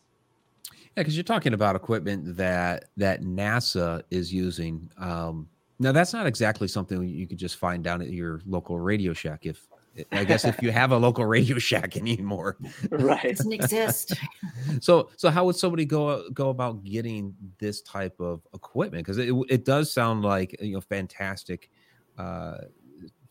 yeah 0.72 0.78
because 0.96 1.16
you're 1.16 1.24
talking 1.24 1.54
about 1.54 1.76
equipment 1.76 2.36
that 2.38 2.86
that 2.98 3.22
nasa 3.22 4.02
is 4.10 4.34
using 4.34 4.90
um, 4.98 5.48
now 5.80 5.92
that's 5.92 6.14
not 6.14 6.26
exactly 6.26 6.68
something 6.68 7.08
you 7.08 7.28
could 7.28 7.38
just 7.38 7.58
find 7.58 7.84
down 7.84 8.02
at 8.02 8.10
your 8.10 8.42
local 8.46 8.80
radio 8.80 9.14
shack 9.14 9.46
if 9.46 9.68
I 10.12 10.24
guess 10.24 10.46
if 10.46 10.62
you 10.62 10.72
have 10.72 10.92
a 10.92 10.98
local 10.98 11.26
Radio 11.26 11.58
Shack 11.58 11.98
anymore, 11.98 12.58
right? 12.90 13.26
It 13.26 13.38
doesn't 13.38 13.54
exist. 13.54 14.14
so, 14.82 15.10
so 15.18 15.30
how 15.30 15.46
would 15.46 15.56
somebody 15.56 15.86
go 15.86 16.30
go 16.30 16.50
about 16.50 16.84
getting 16.84 17.36
this 17.58 17.82
type 17.82 18.20
of 18.20 18.42
equipment? 18.54 19.06
Because 19.06 19.18
it 19.18 19.34
it 19.50 19.66
does 19.66 19.92
sound 19.92 20.24
like 20.24 20.56
you 20.62 20.74
know 20.74 20.82
fantastic, 20.82 21.70
uh, 22.18 22.58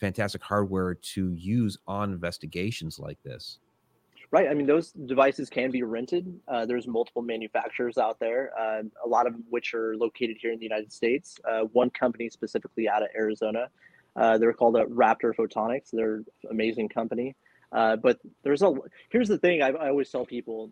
fantastic 0.01 0.42
hardware 0.42 0.94
to 0.94 1.32
use 1.34 1.78
on 1.86 2.12
investigations 2.12 2.99
like 2.99 3.22
this. 3.22 3.59
Right. 4.30 4.49
I 4.49 4.55
mean, 4.55 4.66
those 4.66 4.92
devices 4.92 5.49
can 5.49 5.70
be 5.70 5.82
rented. 5.82 6.38
Uh, 6.46 6.66
there's 6.66 6.86
multiple 6.86 7.22
manufacturers 7.22 7.96
out 7.96 8.18
there, 8.20 8.53
uh, 8.59 8.82
a 9.05 9.09
lot 9.09 9.26
of 9.26 9.34
which 9.49 9.72
are 9.72 9.96
located 9.96 10.36
here 10.38 10.53
in 10.53 10.59
the 10.59 10.64
United 10.66 10.92
States. 10.92 11.38
Uh, 11.49 11.61
one 11.72 11.88
company 11.88 12.28
specifically 12.28 12.88
out 12.88 13.03
of 13.03 13.09
Arizona 13.16 13.70
uh, 14.18 14.36
they're 14.36 14.53
called 14.53 14.76
a 14.76 14.84
Raptor 14.86 15.34
Photonics. 15.34 15.90
They're 15.92 16.24
amazing 16.51 16.88
company. 16.88 17.36
Uh, 17.70 17.96
but 17.96 18.18
there's 18.42 18.62
a 18.62 18.74
here's 19.11 19.28
the 19.28 19.38
thing 19.38 19.62
I, 19.62 19.68
I 19.68 19.88
always 19.88 20.11
tell 20.11 20.24
people 20.24 20.70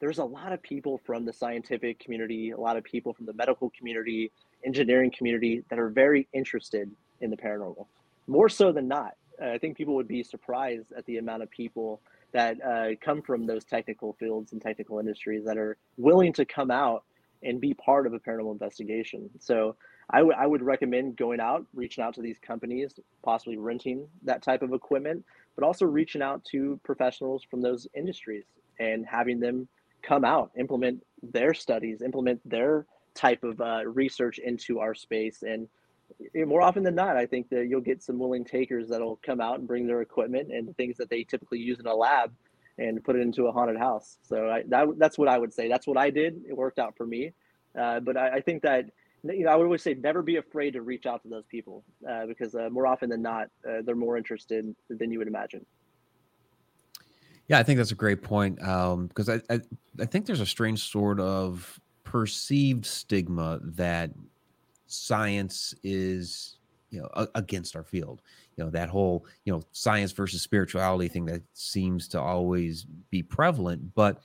there's 0.00 0.18
a 0.18 0.24
lot 0.24 0.52
of 0.52 0.62
people 0.62 0.98
from 1.04 1.24
the 1.24 1.32
scientific 1.32 2.00
community, 2.00 2.50
a 2.50 2.58
lot 2.58 2.76
of 2.76 2.84
people 2.84 3.12
from 3.12 3.26
the 3.26 3.34
medical 3.34 3.70
community, 3.70 4.32
engineering 4.64 5.12
community 5.16 5.62
that 5.68 5.78
are 5.78 5.90
very 5.90 6.26
interested 6.32 6.90
in 7.20 7.30
the 7.30 7.36
paranormal, 7.36 7.86
more 8.26 8.48
so 8.48 8.72
than 8.72 8.88
not. 8.88 9.14
I 9.42 9.58
think 9.58 9.76
people 9.76 9.94
would 9.94 10.08
be 10.08 10.22
surprised 10.22 10.92
at 10.92 11.06
the 11.06 11.16
amount 11.18 11.42
of 11.42 11.50
people 11.50 12.00
that 12.32 12.58
uh, 12.62 12.94
come 13.00 13.22
from 13.22 13.46
those 13.46 13.64
technical 13.64 14.12
fields 14.14 14.52
and 14.52 14.60
technical 14.60 14.98
industries 14.98 15.44
that 15.46 15.58
are 15.58 15.76
willing 15.96 16.32
to 16.34 16.44
come 16.44 16.70
out 16.70 17.04
and 17.42 17.60
be 17.60 17.74
part 17.74 18.06
of 18.06 18.12
a 18.12 18.18
paranormal 18.18 18.52
investigation. 18.52 19.30
So 19.38 19.76
I 20.10 20.22
would 20.22 20.36
I 20.36 20.46
would 20.46 20.62
recommend 20.62 21.16
going 21.16 21.40
out, 21.40 21.64
reaching 21.74 22.04
out 22.04 22.14
to 22.14 22.22
these 22.22 22.38
companies, 22.38 22.94
possibly 23.24 23.56
renting 23.56 24.06
that 24.24 24.42
type 24.42 24.62
of 24.62 24.72
equipment, 24.72 25.24
but 25.56 25.64
also 25.64 25.86
reaching 25.86 26.22
out 26.22 26.44
to 26.46 26.78
professionals 26.84 27.42
from 27.42 27.62
those 27.62 27.86
industries 27.94 28.44
and 28.78 29.06
having 29.06 29.40
them 29.40 29.68
come 30.02 30.24
out, 30.24 30.50
implement 30.58 31.04
their 31.22 31.54
studies, 31.54 32.02
implement 32.02 32.40
their 32.48 32.86
type 33.14 33.42
of 33.44 33.60
uh, 33.60 33.82
research 33.86 34.38
into 34.38 34.80
our 34.80 34.94
space. 34.94 35.42
And 35.42 35.68
more 36.34 36.62
often 36.62 36.82
than 36.82 36.94
not, 36.94 37.16
I 37.16 37.26
think 37.26 37.48
that 37.50 37.66
you'll 37.68 37.80
get 37.80 38.02
some 38.02 38.18
willing 38.18 38.44
takers 38.44 38.88
that'll 38.88 39.18
come 39.22 39.40
out 39.40 39.58
and 39.58 39.68
bring 39.68 39.86
their 39.86 40.02
equipment 40.02 40.52
and 40.52 40.76
things 40.76 40.96
that 40.98 41.10
they 41.10 41.24
typically 41.24 41.58
use 41.58 41.78
in 41.80 41.86
a 41.86 41.94
lab 41.94 42.32
and 42.78 43.02
put 43.04 43.16
it 43.16 43.20
into 43.20 43.46
a 43.46 43.52
haunted 43.52 43.76
house. 43.76 44.18
So 44.22 44.48
I, 44.48 44.62
that, 44.68 44.86
that's 44.98 45.18
what 45.18 45.28
I 45.28 45.38
would 45.38 45.52
say. 45.52 45.68
That's 45.68 45.86
what 45.86 45.96
I 45.96 46.10
did. 46.10 46.40
It 46.48 46.56
worked 46.56 46.78
out 46.78 46.96
for 46.96 47.06
me. 47.06 47.32
Uh, 47.78 48.00
but 48.00 48.16
I, 48.16 48.36
I 48.36 48.40
think 48.40 48.62
that 48.62 48.86
you 49.24 49.44
know, 49.44 49.50
I 49.50 49.56
would 49.56 49.64
always 49.64 49.82
say 49.82 49.94
never 49.94 50.22
be 50.22 50.36
afraid 50.36 50.72
to 50.72 50.82
reach 50.82 51.06
out 51.06 51.22
to 51.22 51.28
those 51.28 51.44
people 51.46 51.84
uh, 52.08 52.26
because 52.26 52.54
uh, 52.54 52.68
more 52.70 52.86
often 52.86 53.10
than 53.10 53.22
not, 53.22 53.48
uh, 53.68 53.82
they're 53.84 53.94
more 53.94 54.16
interested 54.16 54.74
than 54.88 55.10
you 55.10 55.18
would 55.18 55.28
imagine. 55.28 55.64
Yeah, 57.48 57.58
I 57.58 57.62
think 57.62 57.78
that's 57.78 57.90
a 57.90 57.96
great 57.96 58.22
point 58.22 58.56
because 58.56 59.28
um, 59.28 59.42
I, 59.50 59.54
I, 59.54 59.60
I 60.00 60.04
think 60.06 60.26
there's 60.26 60.40
a 60.40 60.46
strange 60.46 60.88
sort 60.88 61.20
of 61.20 61.80
perceived 62.04 62.86
stigma 62.86 63.60
that 63.62 64.10
science 64.90 65.74
is 65.82 66.58
you 66.90 67.00
know 67.00 67.08
a, 67.14 67.28
against 67.36 67.76
our 67.76 67.84
field. 67.84 68.22
you 68.56 68.64
know 68.64 68.70
that 68.70 68.88
whole 68.88 69.24
you 69.44 69.52
know 69.52 69.62
science 69.72 70.12
versus 70.12 70.42
spirituality 70.42 71.08
thing 71.08 71.24
that 71.24 71.42
seems 71.54 72.08
to 72.08 72.20
always 72.20 72.84
be 73.10 73.22
prevalent 73.22 73.94
but 73.94 74.20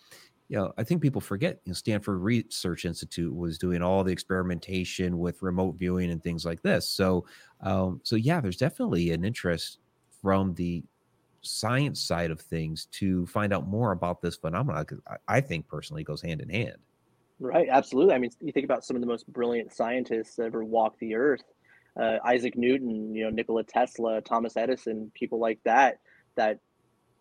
you 0.47 0.57
know 0.57 0.73
i 0.77 0.83
think 0.83 1.01
people 1.01 1.21
forget 1.21 1.61
you 1.65 1.69
know 1.69 1.73
stanford 1.73 2.19
research 2.19 2.85
institute 2.85 3.33
was 3.33 3.57
doing 3.57 3.81
all 3.81 4.03
the 4.03 4.11
experimentation 4.11 5.17
with 5.19 5.41
remote 5.41 5.75
viewing 5.77 6.11
and 6.11 6.23
things 6.23 6.45
like 6.45 6.61
this 6.61 6.89
so 6.89 7.25
um, 7.61 8.01
so 8.03 8.15
yeah 8.15 8.41
there's 8.41 8.57
definitely 8.57 9.11
an 9.11 9.23
interest 9.23 9.79
from 10.21 10.53
the 10.55 10.83
science 11.41 12.01
side 12.01 12.31
of 12.31 12.41
things 12.41 12.87
to 12.87 13.25
find 13.27 13.53
out 13.53 13.67
more 13.67 13.91
about 13.91 14.21
this 14.21 14.35
phenomenon 14.35 14.83
I, 15.07 15.37
I 15.37 15.41
think 15.41 15.67
personally 15.67 16.03
goes 16.03 16.21
hand 16.21 16.41
in 16.41 16.49
hand 16.49 16.77
right 17.39 17.67
absolutely. 17.69 18.13
I 18.13 18.17
mean 18.17 18.31
you 18.41 18.51
think 18.51 18.65
about 18.65 18.83
some 18.83 18.95
of 18.95 19.01
the 19.01 19.07
most 19.07 19.31
brilliant 19.31 19.73
scientists 19.73 20.35
that 20.35 20.45
ever 20.45 20.63
walked 20.63 20.99
the 20.99 21.15
earth 21.15 21.43
uh, 21.99 22.17
Isaac 22.25 22.57
Newton, 22.57 23.15
you 23.15 23.23
know, 23.23 23.29
Nikola 23.29 23.63
Tesla, 23.63 24.21
Thomas 24.21 24.57
Edison, 24.57 25.11
people 25.13 25.39
like 25.39 25.59
that, 25.63 25.99
that 26.35 26.59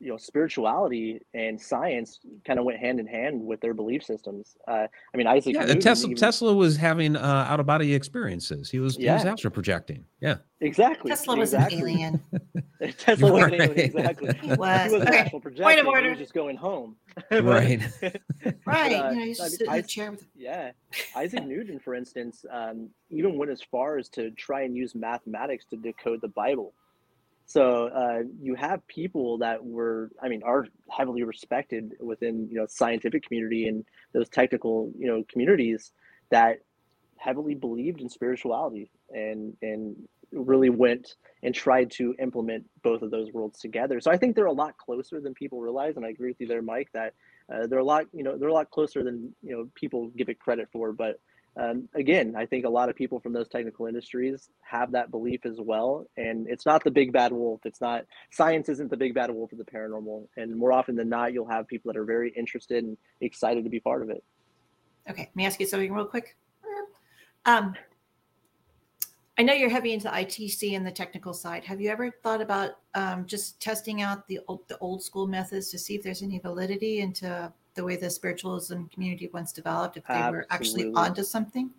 you 0.05 0.11
know 0.11 0.19
spirituality 0.19 1.21
and 1.33 1.59
science 1.59 2.21
kind 2.47 2.59
of 2.59 2.67
went 2.67 2.79
hand 2.79 3.01
in 3.01 3.07
hand 3.07 3.41
with 3.41 3.61
their 3.61 3.73
belief 3.73 4.05
systems. 4.05 4.57
Uh, 4.69 4.87
i 5.13 5.17
mean 5.17 5.27
isaac 5.27 5.55
yeah, 5.55 5.65
Newton 5.65 5.81
tesla 5.81 6.11
even, 6.11 6.21
tesla 6.21 6.55
was 6.55 6.77
having 6.77 7.17
uh, 7.17 7.47
out 7.49 7.59
of 7.59 7.67
body 7.67 7.95
experiences 7.95 8.71
he 8.71 8.79
was 8.79 8.99
yeah. 8.99 9.13
he 9.13 9.15
was 9.15 9.25
astral 9.25 9.51
projecting. 9.51 10.05
Yeah. 10.21 10.37
Exactly. 10.61 11.11
Tesla 11.11 11.39
exactly. 11.39 11.77
was 11.77 11.85
an 11.85 11.89
alien. 11.89 12.21
Tesla 12.99 13.33
was 13.33 13.45
an 13.45 13.55
alien 13.55 13.79
exactly. 13.79 14.35
He 14.41 14.49
was, 14.49 14.83
he 14.83 14.93
was 14.93 15.03
okay. 15.03 15.19
astral 15.19 15.41
projecting 15.41 15.65
Point 15.65 15.81
of 15.81 15.87
order. 15.87 16.05
he 16.05 16.11
was 16.11 16.19
just 16.19 16.35
going 16.35 16.57
home. 16.57 16.97
Right. 17.31 17.81
Right 18.67 18.93
uh, 18.93 19.11
you 19.11 19.17
know, 19.17 19.25
he's 19.25 19.39
just 19.39 19.63
I 19.69 19.75
mean, 19.75 19.85
chair 19.85 20.11
with... 20.11 20.27
yeah. 20.35 20.73
Isaac 21.17 21.45
newton 21.47 21.79
for 21.79 21.95
instance 21.95 22.45
um, 22.51 22.91
even 23.11 23.39
went 23.39 23.51
as 23.51 23.63
far 23.63 23.99
as 23.99 24.09
to 24.11 24.31
try 24.33 24.63
and 24.63 24.77
use 24.77 24.95
mathematics 24.95 25.65
to 25.67 25.77
decode 25.77 26.21
the 26.21 26.29
bible 26.29 26.75
so 27.47 27.89
uh, 27.89 28.23
you 28.41 28.55
have 28.55 28.87
people 28.87 29.39
that 29.39 29.65
were, 29.65 30.11
I 30.23 30.29
mean, 30.29 30.43
are 30.43 30.67
heavily 30.91 31.23
respected 31.23 31.93
within 32.01 32.49
you 32.51 32.57
know 32.57 32.67
scientific 32.67 33.27
community 33.27 33.69
and 33.69 33.85
those 34.13 34.29
technical 34.29 34.93
you 34.99 35.07
know 35.07 35.25
communities 35.31 35.93
that 36.31 36.61
heavily 37.19 37.55
believed 37.55 38.01
in 38.01 38.09
spirituality 38.09 38.91
and 39.11 39.57
and 39.63 39.97
really 40.33 40.71
went 40.71 41.15
and 41.43 41.55
tried 41.55 41.91
to 41.91 42.15
implement 42.19 42.65
both 42.83 43.03
of 43.03 43.11
those 43.11 43.31
worlds 43.33 43.61
together. 43.61 44.01
So 44.01 44.11
I 44.11 44.17
think 44.17 44.35
they're 44.35 44.47
a 44.47 44.53
lot 44.53 44.77
closer 44.79 45.21
than 45.21 45.33
people 45.35 45.61
realize, 45.61 45.97
and 45.97 46.05
I 46.05 46.09
agree 46.09 46.31
with 46.31 46.41
you 46.41 46.49
there, 46.49 46.63
Mike. 46.63 46.89
That 46.93 47.15
uh, 47.53 47.67
they're 47.67 47.79
a 47.79 47.85
lot, 47.85 48.07
you 48.13 48.25
know, 48.25 48.39
they're 48.39 48.49
a 48.49 48.55
lot 48.55 48.71
closer 48.71 49.05
than 49.05 49.35
you 49.43 49.57
know 49.57 49.69
people 49.75 50.09
give 50.17 50.29
it 50.29 50.39
credit 50.41 50.69
for. 50.73 50.93
But 50.93 51.21
um, 51.57 51.89
again, 51.95 52.35
I 52.37 52.47
think 52.47 52.65
a 52.65 52.69
lot 52.69 52.89
of 52.89 52.97
people 52.97 53.21
from 53.21 53.33
those 53.33 53.49
technical 53.49 53.87
industries 53.87 54.51
have 54.63 54.91
that 54.93 55.11
belief 55.11 55.47
as 55.47 55.59
well. 55.59 56.07
And 56.17 56.49
it's 56.49 56.67
not 56.67 56.83
the 56.83 56.91
big 56.91 57.13
bad 57.13 57.33
wolf. 57.33 57.61
It's 57.65 57.81
not 57.81 58.05
science 58.31 58.69
isn't 58.69 58.91
the 58.91 58.97
big 58.97 59.15
bad 59.15 59.31
wolf 59.31 59.53
of 59.53 59.59
the 59.59 59.65
paranormal. 59.65 60.27
And 60.37 60.57
more 60.57 60.73
often 60.73 60.97
than 60.97 61.09
not, 61.09 61.33
you'll 61.33 61.49
have 61.49 61.69
people 61.69 61.93
that 61.93 61.99
are 61.99 62.05
very 62.05 62.33
interested 62.37 62.83
and 62.83 62.97
excited 63.21 63.63
to 63.65 63.71
be 63.71 63.79
part 63.79 64.03
of 64.03 64.11
it. 64.11 64.25
Okay, 65.09 65.23
let 65.23 65.37
me 65.37 65.47
ask 65.47 65.61
you 65.61 65.67
something 65.67 65.93
real 65.93 66.07
quick. 66.07 66.37
Um, 67.47 67.75
I 69.37 69.43
know 69.43 69.53
you're 69.53 69.69
heavy 69.69 69.93
into 69.93 70.09
ITC 70.09 70.77
and 70.77 70.87
the 70.87 70.93
technical 70.93 71.35
side. 71.35 71.65
Have 71.65 71.81
you 71.81 71.91
ever 71.91 72.11
thought 72.23 72.41
about 72.41 72.79
um, 72.95 73.27
just 73.27 73.61
testing 73.61 74.01
out 74.01 74.27
the 74.29 74.41
old, 74.49 74.67
the 74.69 74.79
old 74.79 75.03
school 75.03 75.27
methods 75.27 75.71
to 75.71 75.79
see 75.79 75.95
if 75.97 76.03
there's 76.03 76.23
any 76.23 76.39
validity 76.39 77.01
into 77.01 77.53
the 77.75 77.85
way 77.85 77.97
the 77.97 78.11
spiritualism 78.11 78.85
community 78.93 79.29
once 79.33 79.53
developed 79.53 79.97
if 79.97 80.07
they 80.07 80.15
Absolutely. 80.15 80.39
were 80.39 80.47
actually 80.51 80.93
onto 80.95 81.23
something 81.23 81.71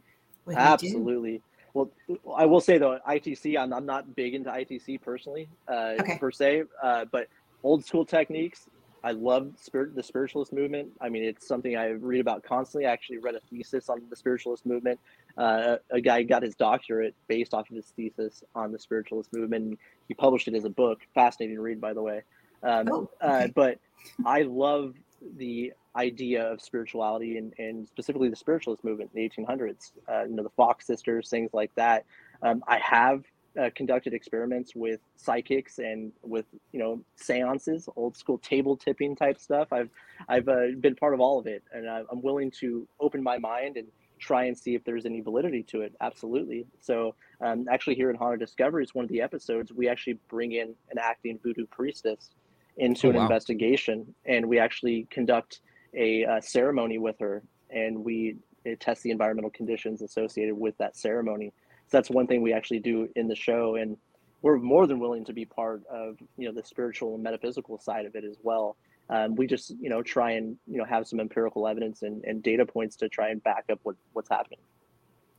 Absolutely. 0.53 1.41
Well, 1.73 1.91
I 2.35 2.45
will 2.45 2.61
say 2.61 2.77
though, 2.77 2.99
ITC, 3.07 3.57
I'm, 3.57 3.73
I'm 3.73 3.85
not 3.85 4.15
big 4.15 4.33
into 4.33 4.49
ITC 4.49 5.01
personally, 5.01 5.49
uh, 5.67 5.95
okay. 5.99 6.17
per 6.17 6.31
se, 6.31 6.63
uh, 6.81 7.05
but 7.11 7.27
old 7.63 7.83
school 7.83 8.05
techniques. 8.05 8.69
I 9.03 9.11
love 9.11 9.51
spirit, 9.61 9.93
the 9.95 10.01
spiritualist 10.01 10.51
movement. 10.51 10.89
I 10.99 11.09
mean, 11.09 11.23
it's 11.23 11.47
something 11.47 11.77
I 11.77 11.89
read 11.89 12.21
about 12.21 12.43
constantly. 12.43 12.87
I 12.87 12.91
actually 12.91 13.19
read 13.19 13.35
a 13.35 13.39
thesis 13.51 13.87
on 13.87 14.01
the 14.09 14.15
spiritualist 14.15 14.65
movement. 14.65 14.99
Uh, 15.37 15.75
a 15.91 16.01
guy 16.01 16.23
got 16.23 16.41
his 16.41 16.55
doctorate 16.55 17.13
based 17.27 17.53
off 17.53 17.69
of 17.69 17.75
his 17.75 17.85
thesis 17.95 18.43
on 18.55 18.71
the 18.71 18.79
spiritualist 18.79 19.31
movement. 19.31 19.77
He 20.07 20.15
published 20.15 20.47
it 20.47 20.55
as 20.55 20.65
a 20.65 20.69
book. 20.69 21.01
Fascinating 21.13 21.57
to 21.57 21.61
read, 21.61 21.79
by 21.79 21.93
the 21.93 22.01
way. 22.01 22.23
Um, 22.63 22.89
oh, 22.91 23.09
uh, 23.21 23.41
okay. 23.43 23.51
but 23.53 23.79
I 24.25 24.41
love 24.41 24.95
the 25.37 25.73
idea 25.95 26.51
of 26.51 26.61
spirituality 26.61 27.37
and, 27.37 27.53
and 27.57 27.87
specifically 27.87 28.29
the 28.29 28.35
spiritualist 28.35 28.83
movement 28.83 29.11
in 29.13 29.21
the 29.21 29.29
1800s, 29.29 29.91
uh, 30.09 30.23
you 30.23 30.35
know, 30.35 30.43
the 30.43 30.49
Fox 30.49 30.85
sisters, 30.85 31.29
things 31.29 31.51
like 31.53 31.73
that. 31.75 32.05
Um, 32.41 32.63
I 32.67 32.79
have 32.79 33.23
uh, 33.59 33.69
conducted 33.73 34.13
experiments 34.13 34.75
with 34.75 34.99
psychics 35.15 35.79
and 35.79 36.11
with, 36.21 36.45
you 36.73 36.79
know, 36.79 37.01
seances, 37.15 37.87
old 37.95 38.17
school 38.17 38.37
table 38.39 38.75
tipping 38.75 39.15
type 39.15 39.39
stuff. 39.39 39.71
I've, 39.71 39.89
I've 40.27 40.49
uh, 40.49 40.67
been 40.79 40.95
part 40.95 41.13
of 41.13 41.21
all 41.21 41.39
of 41.39 41.47
it 41.47 41.63
and 41.73 41.89
I'm 41.89 42.21
willing 42.21 42.51
to 42.59 42.87
open 42.99 43.23
my 43.23 43.37
mind 43.37 43.77
and 43.77 43.87
try 44.19 44.45
and 44.45 44.57
see 44.57 44.75
if 44.75 44.83
there's 44.83 45.05
any 45.05 45.21
validity 45.21 45.63
to 45.63 45.81
it. 45.81 45.93
Absolutely. 46.01 46.65
So 46.81 47.15
um, 47.41 47.67
actually 47.69 47.95
here 47.95 48.09
in 48.09 48.15
Haunted 48.15 48.39
Discoveries, 48.39 48.95
one 48.95 49.05
of 49.05 49.11
the 49.11 49.21
episodes, 49.21 49.71
we 49.71 49.87
actually 49.87 50.19
bring 50.29 50.53
in 50.53 50.73
an 50.91 50.97
acting 50.99 51.39
voodoo 51.43 51.65
priestess 51.67 52.31
into 52.77 53.07
oh, 53.07 53.09
an 53.11 53.15
wow. 53.15 53.23
investigation 53.23 54.13
and 54.25 54.45
we 54.45 54.59
actually 54.59 55.07
conduct 55.09 55.61
a 55.93 56.25
uh, 56.25 56.41
ceremony 56.41 56.97
with 56.97 57.17
her 57.19 57.41
and 57.69 58.03
we 58.03 58.35
test 58.79 59.03
the 59.03 59.11
environmental 59.11 59.51
conditions 59.51 60.01
associated 60.01 60.55
with 60.55 60.77
that 60.77 60.97
ceremony. 60.97 61.53
So 61.87 61.97
that's 61.97 62.09
one 62.09 62.27
thing 62.27 62.41
we 62.41 62.53
actually 62.53 62.79
do 62.79 63.07
in 63.15 63.27
the 63.27 63.35
show 63.35 63.75
and 63.75 63.97
we're 64.41 64.57
more 64.57 64.85
than 64.87 64.99
willing 64.99 65.25
to 65.25 65.33
be 65.33 65.45
part 65.45 65.83
of 65.87 66.17
you 66.37 66.47
know 66.47 66.53
the 66.53 66.63
spiritual 66.63 67.15
and 67.15 67.23
metaphysical 67.23 67.79
side 67.79 68.05
of 68.05 68.15
it 68.15 68.23
as 68.23 68.37
well. 68.43 68.77
Um, 69.09 69.35
we 69.35 69.47
just 69.47 69.71
you 69.79 69.89
know 69.89 70.01
try 70.03 70.31
and 70.31 70.57
you 70.67 70.77
know 70.77 70.85
have 70.85 71.07
some 71.07 71.19
empirical 71.19 71.67
evidence 71.67 72.01
and, 72.03 72.23
and 72.25 72.43
data 72.43 72.65
points 72.65 72.95
to 72.97 73.09
try 73.09 73.29
and 73.29 73.43
back 73.43 73.65
up 73.71 73.79
what, 73.83 73.95
what's 74.13 74.29
happening. 74.29 74.59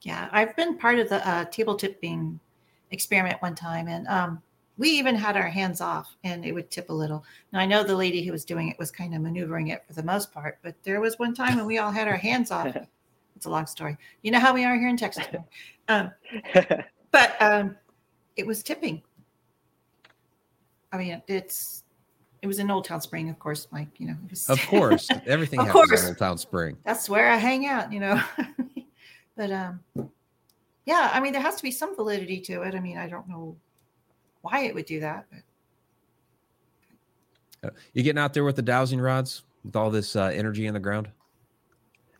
Yeah 0.02 0.28
i've 0.32 0.54
been 0.56 0.76
part 0.76 0.98
of 0.98 1.08
the 1.08 1.26
uh, 1.28 1.44
table 1.46 1.74
tipping 1.74 2.38
experiment 2.90 3.40
one 3.42 3.54
time 3.54 3.88
and 3.88 4.06
um, 4.06 4.42
we 4.78 4.90
even 4.90 5.14
had 5.14 5.36
our 5.36 5.48
hands 5.48 5.80
off 5.80 6.16
and 6.24 6.44
it 6.44 6.52
would 6.52 6.70
tip 6.70 6.90
a 6.90 6.92
little. 6.92 7.24
Now 7.52 7.60
I 7.60 7.66
know 7.66 7.82
the 7.82 7.96
lady 7.96 8.24
who 8.24 8.32
was 8.32 8.44
doing 8.44 8.68
it 8.68 8.78
was 8.78 8.90
kind 8.90 9.14
of 9.14 9.22
maneuvering 9.22 9.68
it 9.68 9.84
for 9.86 9.94
the 9.94 10.02
most 10.02 10.32
part, 10.32 10.58
but 10.62 10.74
there 10.82 11.00
was 11.00 11.18
one 11.18 11.34
time 11.34 11.56
when 11.56 11.66
we 11.66 11.78
all 11.78 11.90
had 11.90 12.08
our 12.08 12.16
hands 12.16 12.50
off. 12.50 12.76
it's 13.36 13.46
a 13.46 13.50
long 13.50 13.66
story. 13.66 13.96
You 14.22 14.30
know 14.30 14.40
how 14.40 14.54
we 14.54 14.64
are 14.64 14.76
here 14.76 14.88
in 14.88 14.96
Texas. 14.96 15.26
Um, 15.88 16.10
but 17.12 17.40
um, 17.40 17.76
it 18.34 18.44
was 18.44 18.64
tipping. 18.64 19.00
I 20.90 20.98
mean, 20.98 21.22
it's 21.28 21.84
it 22.42 22.48
was 22.48 22.58
in 22.58 22.72
Old 22.72 22.84
Town 22.84 23.00
Spring, 23.00 23.30
of 23.30 23.38
course, 23.38 23.68
Mike. 23.70 23.90
You 23.98 24.08
know, 24.08 24.16
was, 24.28 24.50
of 24.50 24.60
course, 24.66 25.08
everything 25.26 25.60
of 25.60 25.66
happens 25.66 25.88
course. 25.88 26.02
in 26.02 26.08
Old 26.08 26.18
Town 26.18 26.38
Spring. 26.38 26.76
That's 26.84 27.08
where 27.08 27.30
I 27.30 27.36
hang 27.36 27.66
out. 27.66 27.92
You 27.92 28.00
know, 28.00 28.22
but 29.36 29.52
um, 29.52 29.80
yeah, 30.86 31.10
I 31.12 31.20
mean, 31.20 31.32
there 31.32 31.40
has 31.40 31.54
to 31.54 31.62
be 31.62 31.70
some 31.70 31.94
validity 31.94 32.40
to 32.40 32.62
it. 32.62 32.74
I 32.74 32.80
mean, 32.80 32.98
I 32.98 33.08
don't 33.08 33.28
know 33.28 33.56
why 34.46 34.60
it 34.60 34.74
would 34.74 34.86
do 34.86 35.00
that. 35.00 35.26
But. 35.30 35.40
Uh, 37.68 37.70
you 37.94 38.02
getting 38.02 38.18
out 38.18 38.34
there 38.34 38.44
with 38.44 38.56
the 38.56 38.62
dowsing 38.62 39.00
rods 39.00 39.42
with 39.64 39.76
all 39.76 39.90
this 39.90 40.16
uh, 40.16 40.26
energy 40.26 40.66
in 40.66 40.74
the 40.74 40.80
ground? 40.80 41.08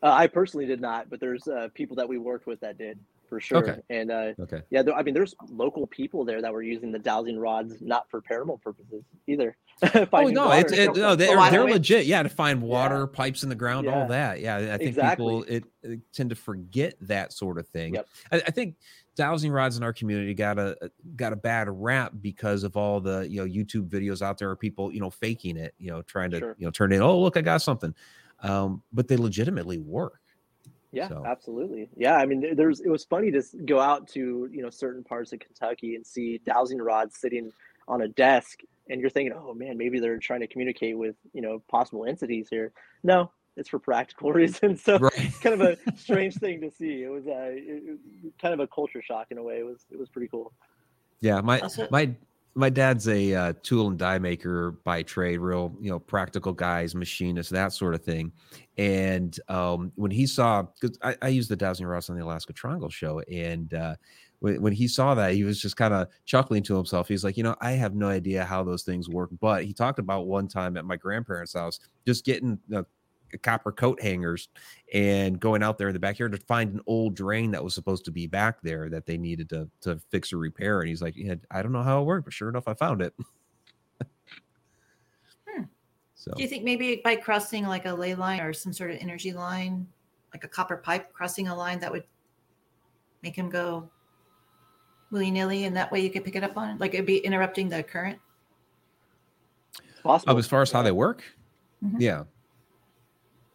Uh, 0.03 0.13
I 0.13 0.27
personally 0.27 0.67
did 0.67 0.81
not, 0.81 1.09
but 1.09 1.21
there's 1.21 1.49
uh, 1.49 1.69
people 1.75 1.97
that 1.97 2.09
we 2.09 2.19
worked 2.19 2.47
with 2.47 2.61
that 2.61 2.79
did 2.79 2.99
for 3.29 3.41
sure. 3.41 3.59
Okay. 3.59 3.81
And 3.91 4.11
uh, 4.11 4.33
okay. 4.41 4.63
yeah, 4.71 4.83
there, 4.83 4.95
I 4.95 5.03
mean, 5.03 5.15
there's 5.15 5.35
local 5.49 5.87
people 5.87 6.25
there 6.25 6.41
that 6.41 6.53
were 6.53 6.63
using 6.63 6.93
the 6.93 6.99
dowsing 6.99 7.39
rods 7.39 7.75
not 7.81 8.09
for 8.11 8.23
paranormal 8.23 8.63
purposes 8.63 9.05
either. 9.27 9.57
oh 10.13 10.29
no, 10.29 10.53
it's 10.53 10.73
it, 10.73 10.97
no, 10.97 11.15
they're 11.17 11.51
they're 11.51 11.65
legit. 11.65 12.07
Yeah, 12.07 12.23
to 12.23 12.29
find 12.29 12.63
water, 12.63 13.09
yeah. 13.11 13.17
pipes 13.17 13.43
in 13.43 13.49
the 13.49 13.55
ground, 13.55 13.87
yeah. 13.87 13.95
all 13.95 14.09
that. 14.09 14.41
Yeah, 14.41 14.57
I 14.57 14.79
think 14.79 14.83
exactly. 14.83 15.25
people 15.25 15.43
it, 15.45 15.65
it, 15.83 16.01
tend 16.13 16.31
to 16.31 16.37
forget 16.37 16.95
that 17.03 17.33
sort 17.33 17.59
of 17.59 17.69
thing. 17.69 17.95
Yep. 17.95 18.09
I, 18.33 18.37
I 18.37 18.51
think 18.51 18.77
dowsing 19.17 19.51
rods 19.51 19.77
in 19.77 19.83
our 19.83 19.93
community 19.93 20.35
got 20.35 20.59
a 20.59 20.77
got 21.17 21.33
a 21.33 21.37
bad 21.37 21.69
rap 21.69 22.13
because 22.21 22.63
of 22.63 22.77
all 22.77 23.01
the 23.01 23.27
you 23.29 23.41
know 23.41 23.47
YouTube 23.47 23.89
videos 23.89 24.23
out 24.23 24.39
there 24.39 24.53
of 24.53 24.61
people 24.61 24.93
you 24.93 25.01
know 25.01 25.11
faking 25.11 25.57
it, 25.57 25.75
you 25.79 25.91
know, 25.91 26.03
trying 26.03 26.31
to 26.31 26.39
sure. 26.39 26.57
you 26.59 26.67
know 26.67 26.71
turn 26.71 26.93
in. 26.93 27.03
Oh, 27.03 27.19
look, 27.19 27.37
I 27.37 27.41
got 27.41 27.63
something, 27.63 27.95
um, 28.43 28.83
but 28.93 29.09
they 29.09 29.17
legitimately 29.17 29.79
work. 29.79 30.21
Yeah, 30.93 31.09
so. 31.09 31.25
absolutely. 31.27 31.91
Yeah, 31.97 32.17
I 32.17 32.27
mean, 32.27 32.55
there's 32.55 32.81
it 32.81 32.89
was 32.89 33.05
funny 33.05 33.31
to 33.33 33.43
go 33.65 33.81
out 33.81 34.07
to 34.09 34.49
you 34.53 34.63
know 34.63 34.71
certain 34.71 35.03
parts 35.03 35.33
of 35.33 35.41
Kentucky 35.41 35.97
and 35.97 36.07
see 36.07 36.41
dowsing 36.45 36.79
rods 36.79 37.19
sitting 37.19 37.53
on 37.89 38.03
a 38.03 38.09
desk, 38.09 38.61
and 38.89 39.01
you're 39.01 39.11
thinking, 39.11 39.35
oh 39.37 39.55
man, 39.55 39.77
maybe 39.77 39.99
they're 39.99 40.19
trying 40.19 40.41
to 40.41 40.47
communicate 40.47 40.97
with 40.97 41.17
you 41.33 41.43
know 41.43 41.63
possible 41.69 42.05
entities 42.05 42.49
here. 42.51 42.73
No, 43.03 43.31
it's 43.57 43.69
for 43.69 43.79
practical 43.79 44.33
reasons. 44.33 44.83
So 44.83 44.99
right. 44.99 45.33
kind 45.43 45.61
of 45.61 45.61
a 45.61 45.77
strange 45.97 46.37
thing 46.37 46.61
to 46.61 46.71
see. 46.71 47.03
It 47.03 47.11
was 47.11 47.27
uh, 47.27 47.51
it, 47.53 47.99
kind 48.41 48.55
of 48.55 48.61
a 48.61 48.67
culture 48.67 49.03
shock 49.03 49.29
in 49.31 49.39
a 49.39 49.43
way. 49.43 49.59
It 49.59 49.67
was 49.67 49.85
it 49.91 49.99
was 49.99 50.09
pretty 50.09 50.29
cool. 50.29 50.53
Yeah, 51.21 51.41
my 51.41 51.63
my 51.91 52.15
my 52.55 52.71
dad's 52.71 53.09
a 53.09 53.35
uh, 53.35 53.53
tool 53.63 53.89
and 53.89 53.99
die 53.99 54.19
maker 54.19 54.73
by 54.85 55.03
trade, 55.03 55.39
real 55.39 55.75
you 55.81 55.91
know 55.91 55.99
practical 55.99 56.53
guys, 56.53 56.95
machinist, 56.95 57.51
that 57.51 57.73
sort 57.73 57.95
of 57.95 58.03
thing. 58.03 58.33
And 58.79 59.39
um, 59.49 59.93
when 59.95 60.11
he 60.11 60.27
saw, 60.27 60.63
because 60.63 60.99
I, 61.03 61.17
I 61.23 61.29
use 61.29 61.49
the 61.49 61.57
dowsing 61.57 61.87
rods 61.87 62.11
on 62.11 62.17
the 62.17 62.25
Alaska 62.25 62.53
Triangle 62.53 62.91
show, 62.91 63.21
and 63.21 63.73
uh, 63.73 63.95
when, 64.41 64.61
when 64.61 64.73
he 64.73 64.89
saw 64.89 65.15
that, 65.15 65.35
he 65.35 65.45
was 65.45 65.61
just 65.61 65.77
kind 65.77 65.95
of 65.95 66.09
chuckling 66.25 66.63
to 66.65 66.77
himself. 66.77 67.09
He's 67.09 67.25
like, 67.25 67.37
you 67.37 67.43
know, 67.43 67.57
I 67.61 67.73
have 67.73 67.95
no 67.95 68.09
idea 68.09 68.45
how 68.45 68.63
those 68.65 68.83
things 68.83 69.09
work. 69.09 69.31
But 69.41 69.65
he 69.65 69.73
talked 69.73 69.99
about 69.99 70.27
one 70.27 70.49
time 70.49 70.77
at 70.77 70.85
my 70.85 70.97
grandparents' 70.97 71.55
house, 71.55 71.81
just 72.07 72.25
getting 72.25 72.59
the 72.69 72.85
copper 73.43 73.73
coat 73.73 74.01
hangers 74.01 74.49
and 74.93 75.41
going 75.41 75.63
out 75.63 75.79
there 75.79 75.89
in 75.89 75.95
the 75.95 76.01
backyard 76.01 76.33
to 76.33 76.39
find 76.39 76.73
an 76.73 76.81
old 76.87 77.15
drain 77.15 77.51
that 77.51 77.63
was 77.63 77.75
supposed 77.75 78.05
to 78.05 78.11
be 78.11 78.27
back 78.27 78.61
there 78.63 78.89
that 78.89 79.07
they 79.07 79.19
needed 79.19 79.49
to 79.51 79.69
to 79.81 80.01
fix 80.11 80.33
or 80.33 80.39
repair. 80.39 80.81
And 80.81 80.89
he's 80.89 81.03
like, 81.03 81.15
yeah, 81.17 81.35
I 81.51 81.63
don't 81.63 81.73
know 81.73 81.83
how 81.83 82.01
it 82.01 82.05
worked, 82.05 82.25
but 82.25 82.33
sure 82.33 82.49
enough, 82.49 82.69
I 82.69 82.75
found 82.75 83.03
it. 83.03 83.15
hmm. 85.49 85.63
So, 86.15 86.33
do 86.37 86.43
you 86.43 86.49
think 86.49 86.65
maybe 86.65 87.01
by 87.05 87.17
crossing 87.17 87.67
like 87.67 87.87
a 87.87 87.93
ley 87.93 88.15
line 88.15 88.41
or 88.41 88.53
some 88.53 88.73
sort 88.73 88.91
of 88.91 88.99
energy 89.01 89.33
line, 89.33 89.87
like 90.33 90.45
a 90.45 90.49
copper 90.49 90.77
pipe 90.77 91.13
crossing 91.13 91.49
a 91.49 91.55
line, 91.55 91.81
that 91.81 91.93
would 91.93 92.05
make 93.23 93.37
him 93.37 93.51
go 93.51 93.89
willy 95.11 95.31
nilly, 95.31 95.65
and 95.65 95.77
that 95.77 95.91
way 95.93 96.01
you 96.01 96.11
could 96.11 96.25
pick 96.25 96.37
it 96.37 96.45
up 96.45 96.57
on 96.57 96.71
it? 96.71 96.81
Like 96.81 96.95
it'd 96.95 97.07
be 97.07 97.19
interrupting 97.19 97.69
the 97.69 97.83
current. 97.83 98.19
Possible. 100.03 100.35
Oh, 100.35 100.39
as 100.39 100.47
far 100.47 100.63
as 100.63 100.71
how 100.71 100.83
they 100.83 100.93
work, 100.93 101.25
mm-hmm. 101.85 102.01
yeah, 102.01 102.25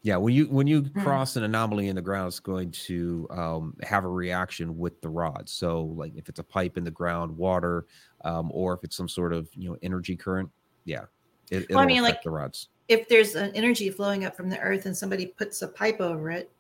yeah. 0.02 0.18
When 0.18 0.34
you 0.34 0.46
when 0.46 0.68
you 0.68 0.84
mm-hmm. 0.84 1.02
cross 1.02 1.36
an 1.36 1.44
anomaly 1.44 1.88
in 1.88 1.96
the 1.96 2.02
ground, 2.02 2.28
it's 2.28 2.40
going 2.40 2.72
to 2.72 3.28
um, 3.30 3.76
have 3.84 4.04
a 4.04 4.10
reaction 4.10 4.78
with 4.78 5.00
the 5.02 5.10
rod. 5.10 5.48
So, 5.48 5.84
like 5.84 6.14
if 6.16 6.30
it's 6.30 6.40
a 6.40 6.44
pipe 6.44 6.78
in 6.78 6.84
the 6.84 6.92
ground, 6.92 7.36
water, 7.36 7.86
um, 8.24 8.50
or 8.54 8.74
if 8.74 8.84
it's 8.84 8.96
some 8.96 9.10
sort 9.10 9.34
of 9.34 9.50
you 9.56 9.70
know 9.70 9.78
energy 9.82 10.16
current, 10.16 10.50
yeah, 10.86 11.06
it, 11.52 11.70
well, 11.70 11.80
I 11.80 11.86
mean, 11.86 12.02
like 12.02 12.24
the 12.24 12.32
rods. 12.32 12.70
If 12.88 13.08
there's 13.08 13.36
an 13.36 13.52
energy 13.56 13.90
flowing 13.90 14.26
up 14.26 14.36
from 14.36 14.50
the 14.50 14.60
earth 14.60 14.86
and 14.86 14.96
somebody 14.96 15.28
puts 15.28 15.62
a 15.62 15.68
pipe 15.68 16.02
over 16.02 16.30
it, 16.32 16.52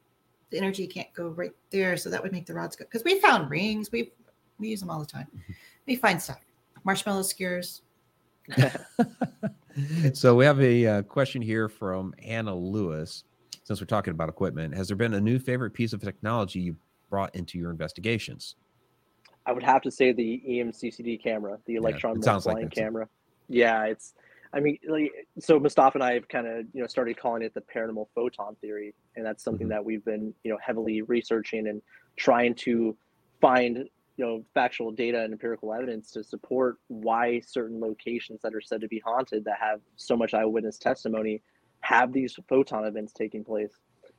the 0.49 0.57
energy 0.57 0.85
can't 0.85 1.11
go 1.13 1.29
right 1.29 1.53
there. 1.71 1.97
So 1.97 2.09
that 2.09 2.21
would 2.21 2.31
make 2.31 2.45
the 2.45 2.53
rods 2.53 2.75
go. 2.75 2.85
Because 2.85 3.03
we 3.03 3.19
found 3.19 3.49
rings, 3.49 3.91
we 3.91 4.11
we 4.59 4.69
use 4.69 4.79
them 4.81 4.89
all 4.89 4.99
the 4.99 5.05
time. 5.05 5.27
Mm-hmm. 5.35 5.53
We 5.87 5.95
find 5.95 6.21
stuff, 6.21 6.45
marshmallow 6.83 7.23
skewers. 7.23 7.81
so 10.13 10.35
we 10.35 10.45
have 10.45 10.61
a 10.61 10.85
uh, 10.85 11.01
question 11.03 11.41
here 11.41 11.69
from 11.69 12.13
Anna 12.23 12.53
Lewis. 12.53 13.23
Since 13.63 13.79
we're 13.79 13.87
talking 13.87 14.11
about 14.11 14.29
equipment, 14.29 14.75
has 14.75 14.87
there 14.87 14.97
been 14.97 15.13
a 15.13 15.21
new 15.21 15.39
favorite 15.39 15.71
piece 15.71 15.93
of 15.93 16.01
technology 16.01 16.59
you 16.59 16.75
brought 17.09 17.35
into 17.35 17.57
your 17.57 17.69
investigations? 17.69 18.55
I 19.45 19.51
would 19.51 19.63
have 19.63 19.81
to 19.83 19.91
say 19.91 20.11
the 20.11 20.41
EMCCD 20.47 21.21
camera, 21.21 21.57
the 21.65 21.75
electron 21.75 22.19
yeah, 22.21 22.31
multiplying 22.31 22.65
like 22.65 22.73
camera. 22.73 23.07
Yeah, 23.47 23.85
it's. 23.85 24.13
I 24.53 24.59
mean, 24.59 24.77
like, 24.85 25.11
so 25.39 25.57
Mustafa 25.59 25.97
and 25.97 26.03
I 26.03 26.13
have 26.13 26.27
kind 26.27 26.45
of 26.45 26.65
you 26.73 26.81
know 26.81 26.87
started 26.87 27.17
calling 27.17 27.41
it 27.41 27.53
the 27.53 27.61
paranormal 27.61 28.07
photon 28.13 28.55
theory, 28.61 28.93
and 29.15 29.25
that's 29.25 29.43
something 29.43 29.67
mm-hmm. 29.67 29.75
that 29.75 29.85
we've 29.85 30.03
been 30.03 30.33
you 30.43 30.51
know 30.51 30.57
heavily 30.63 31.01
researching 31.03 31.67
and 31.67 31.81
trying 32.17 32.53
to 32.55 32.95
find 33.39 33.77
you 33.77 34.25
know 34.25 34.43
factual 34.53 34.91
data 34.91 35.23
and 35.23 35.33
empirical 35.33 35.73
evidence 35.73 36.11
to 36.11 36.23
support 36.23 36.77
why 36.87 37.39
certain 37.39 37.79
locations 37.79 38.41
that 38.41 38.53
are 38.53 38.61
said 38.61 38.81
to 38.81 38.87
be 38.87 38.99
haunted 38.99 39.45
that 39.45 39.57
have 39.59 39.79
so 39.95 40.15
much 40.15 40.33
eyewitness 40.33 40.77
testimony 40.77 41.41
have 41.81 42.13
these 42.13 42.37
photon 42.47 42.85
events 42.85 43.13
taking 43.13 43.43
place 43.43 43.71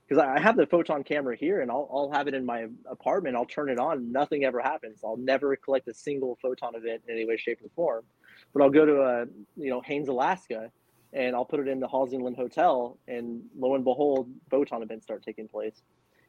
because 0.08 0.22
I 0.22 0.40
have 0.40 0.56
the 0.56 0.66
photon 0.66 1.04
camera 1.04 1.36
here 1.36 1.62
and 1.62 1.70
I'll, 1.70 1.88
I'll 1.92 2.10
have 2.12 2.28
it 2.28 2.34
in 2.34 2.44
my 2.44 2.66
apartment. 2.90 3.36
I'll 3.36 3.46
turn 3.46 3.70
it 3.70 3.78
on. 3.78 4.12
Nothing 4.12 4.44
ever 4.44 4.60
happens. 4.60 5.00
I'll 5.04 5.16
never 5.16 5.56
collect 5.56 5.88
a 5.88 5.94
single 5.94 6.38
photon 6.42 6.74
event 6.74 7.02
in 7.08 7.14
any 7.14 7.24
way, 7.24 7.36
shape, 7.36 7.60
or 7.64 7.70
form. 7.74 8.04
But 8.52 8.62
I'll 8.62 8.70
go 8.70 8.84
to 8.84 9.00
a, 9.00 9.24
you 9.56 9.70
know, 9.70 9.80
Haines, 9.80 10.08
Alaska, 10.08 10.70
and 11.12 11.34
I'll 11.34 11.44
put 11.44 11.60
it 11.60 11.68
in 11.68 11.80
the 11.80 11.88
Halsingland 11.88 12.36
Hotel, 12.36 12.98
and 13.06 13.42
lo 13.58 13.74
and 13.74 13.84
behold, 13.84 14.30
photon 14.50 14.82
events 14.82 15.04
start 15.04 15.22
taking 15.22 15.48
place. 15.48 15.82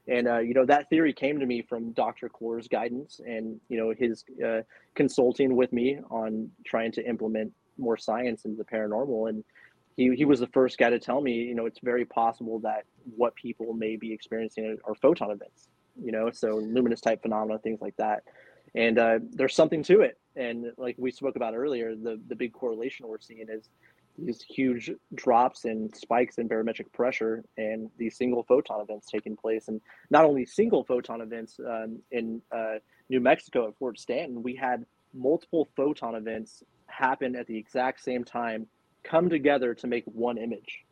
And 0.07 0.27
uh, 0.27 0.39
you 0.39 0.53
know 0.53 0.65
that 0.65 0.89
theory 0.89 1.13
came 1.13 1.39
to 1.39 1.45
me 1.45 1.61
from 1.61 1.93
Dr. 1.93 2.27
Kloor's 2.27 2.67
guidance, 2.67 3.21
and 3.25 3.61
you 3.69 3.77
know 3.77 3.93
his 3.97 4.25
uh, 4.45 4.61
consulting 4.95 5.55
with 5.55 5.71
me 5.71 5.99
on 6.09 6.49
trying 6.65 6.91
to 6.93 7.07
implement 7.07 7.53
more 7.77 7.95
science 7.95 8.43
into 8.43 8.57
the 8.57 8.65
paranormal. 8.65 9.29
And 9.29 9.45
he 9.95 10.15
he 10.15 10.25
was 10.25 10.39
the 10.39 10.47
first 10.47 10.77
guy 10.77 10.89
to 10.89 10.99
tell 10.99 11.21
me, 11.21 11.33
you 11.33 11.55
know, 11.55 11.65
it's 11.65 11.79
very 11.79 12.05
possible 12.05 12.59
that 12.59 12.85
what 13.15 13.35
people 13.35 13.73
may 13.73 13.95
be 13.95 14.11
experiencing 14.13 14.77
are 14.85 14.95
photon 14.95 15.31
events. 15.31 15.67
You 16.01 16.11
know, 16.11 16.31
so 16.31 16.55
luminous 16.55 17.01
type 17.01 17.21
phenomena, 17.21 17.59
things 17.59 17.79
like 17.81 17.95
that. 17.97 18.23
And 18.75 18.97
uh, 18.97 19.19
there's 19.31 19.55
something 19.55 19.83
to 19.83 20.01
it. 20.01 20.17
And 20.35 20.71
like 20.77 20.95
we 20.97 21.11
spoke 21.11 21.35
about 21.35 21.53
earlier, 21.53 21.95
the 21.95 22.19
the 22.27 22.35
big 22.35 22.53
correlation 22.53 23.07
we're 23.07 23.19
seeing 23.19 23.45
is 23.49 23.69
these 24.17 24.41
huge 24.41 24.91
drops 25.15 25.65
and 25.65 25.95
spikes 25.95 26.37
in 26.37 26.47
barometric 26.47 26.91
pressure 26.93 27.43
and 27.57 27.89
these 27.97 28.15
single 28.15 28.43
photon 28.43 28.81
events 28.81 29.07
taking 29.07 29.35
place. 29.35 29.67
And 29.67 29.81
not 30.09 30.25
only 30.25 30.45
single 30.45 30.83
photon 30.83 31.21
events 31.21 31.59
um, 31.59 31.99
in 32.11 32.41
uh, 32.51 32.75
New 33.09 33.19
Mexico 33.19 33.67
at 33.67 33.77
Fort 33.77 33.99
Stanton, 33.99 34.43
we 34.43 34.55
had 34.55 34.85
multiple 35.13 35.67
photon 35.75 36.15
events 36.15 36.63
happen 36.87 37.35
at 37.35 37.47
the 37.47 37.57
exact 37.57 38.03
same 38.03 38.23
time, 38.23 38.67
come 39.03 39.29
together 39.29 39.73
to 39.73 39.87
make 39.87 40.03
one 40.05 40.37
image, 40.37 40.83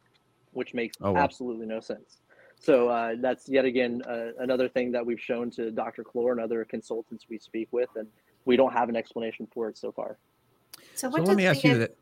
which 0.51 0.73
makes 0.73 0.97
oh, 1.01 1.11
wow. 1.13 1.21
absolutely 1.21 1.65
no 1.65 1.79
sense. 1.79 2.17
So 2.59 2.89
uh, 2.89 3.15
that's 3.19 3.49
yet 3.49 3.65
again 3.65 4.03
uh, 4.07 4.31
another 4.39 4.69
thing 4.69 4.91
that 4.91 5.03
we've 5.03 5.19
shown 5.19 5.49
to 5.51 5.71
Dr. 5.71 6.03
Kloor 6.03 6.31
and 6.31 6.39
other 6.39 6.63
consultants 6.63 7.25
we 7.27 7.39
speak 7.39 7.67
with, 7.71 7.89
and 7.95 8.07
we 8.45 8.55
don't 8.55 8.73
have 8.73 8.87
an 8.87 8.95
explanation 8.95 9.47
for 9.51 9.67
it 9.69 9.77
so 9.77 9.91
far. 9.91 10.17
So, 10.93 11.09
what 11.09 11.21
so 11.21 11.27
let 11.27 11.37
me 11.37 11.47
ask 11.47 11.63
you 11.63 11.77
that 11.79 11.95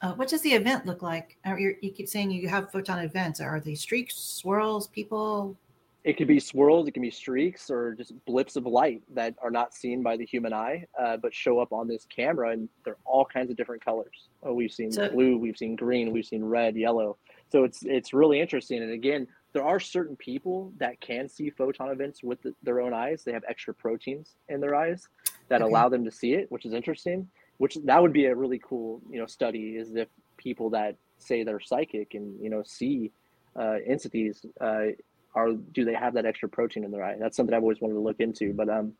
uh, 0.00 0.12
what 0.14 0.28
does 0.28 0.42
the 0.42 0.52
event 0.52 0.86
look 0.86 1.02
like? 1.02 1.38
you 1.56 1.76
keep 1.94 2.08
saying 2.08 2.32
you 2.32 2.48
have 2.48 2.72
photon 2.72 2.98
events. 2.98 3.40
Are 3.40 3.60
they 3.60 3.76
streaks, 3.76 4.16
swirls, 4.16 4.88
people? 4.88 5.56
It 6.04 6.16
could 6.16 6.26
be 6.26 6.40
swirls, 6.40 6.88
it 6.88 6.92
can 6.92 7.02
be 7.02 7.10
streaks, 7.10 7.70
or 7.70 7.94
just 7.94 8.12
blips 8.24 8.56
of 8.56 8.66
light 8.66 9.02
that 9.14 9.34
are 9.42 9.50
not 9.50 9.72
seen 9.72 10.02
by 10.02 10.16
the 10.16 10.26
human 10.26 10.52
eye, 10.52 10.84
uh, 11.00 11.16
but 11.16 11.32
show 11.32 11.60
up 11.60 11.72
on 11.72 11.86
this 11.86 12.06
camera, 12.06 12.50
and 12.50 12.68
they're 12.84 12.96
all 13.04 13.24
kinds 13.24 13.50
of 13.50 13.56
different 13.56 13.84
colors. 13.84 14.28
Oh, 14.42 14.52
we've 14.52 14.72
seen 14.72 14.90
so, 14.90 15.08
blue, 15.10 15.38
we've 15.38 15.56
seen 15.56 15.76
green, 15.76 16.12
we've 16.12 16.26
seen 16.26 16.44
red, 16.44 16.76
yellow. 16.76 17.16
So 17.50 17.64
it's 17.64 17.82
it's 17.84 18.12
really 18.12 18.40
interesting. 18.40 18.82
And 18.82 18.92
again, 18.92 19.28
there 19.52 19.64
are 19.64 19.78
certain 19.78 20.16
people 20.16 20.72
that 20.78 21.00
can 21.00 21.28
see 21.28 21.50
photon 21.50 21.90
events 21.90 22.22
with 22.22 22.42
the, 22.42 22.54
their 22.62 22.80
own 22.80 22.92
eyes. 22.92 23.22
They 23.22 23.32
have 23.32 23.44
extra 23.48 23.74
proteins 23.74 24.34
in 24.48 24.60
their 24.60 24.74
eyes 24.74 25.08
that 25.48 25.62
okay. 25.62 25.70
allow 25.70 25.88
them 25.88 26.04
to 26.04 26.10
see 26.10 26.32
it, 26.32 26.50
which 26.50 26.64
is 26.64 26.72
interesting 26.72 27.28
which 27.62 27.78
that 27.84 28.02
would 28.02 28.12
be 28.12 28.26
a 28.26 28.34
really 28.34 28.60
cool 28.64 29.00
you 29.08 29.20
know 29.20 29.26
study 29.26 29.76
is 29.76 29.94
if 29.94 30.08
people 30.36 30.68
that 30.70 30.96
say 31.18 31.44
they're 31.44 31.60
psychic 31.60 32.14
and 32.14 32.34
you 32.42 32.50
know 32.50 32.60
see 32.64 33.12
uh, 33.54 33.76
entities 33.86 34.44
uh, 34.60 34.86
are 35.34 35.52
do 35.52 35.84
they 35.84 35.94
have 35.94 36.14
that 36.14 36.26
extra 36.26 36.48
protein 36.48 36.84
in 36.84 36.90
their 36.90 37.04
eye? 37.04 37.16
That's 37.18 37.36
something 37.36 37.54
i've 37.54 37.62
always 37.62 37.80
wanted 37.80 37.94
to 37.94 38.00
look 38.00 38.20
into 38.20 38.52
but 38.52 38.68
um 38.68 38.92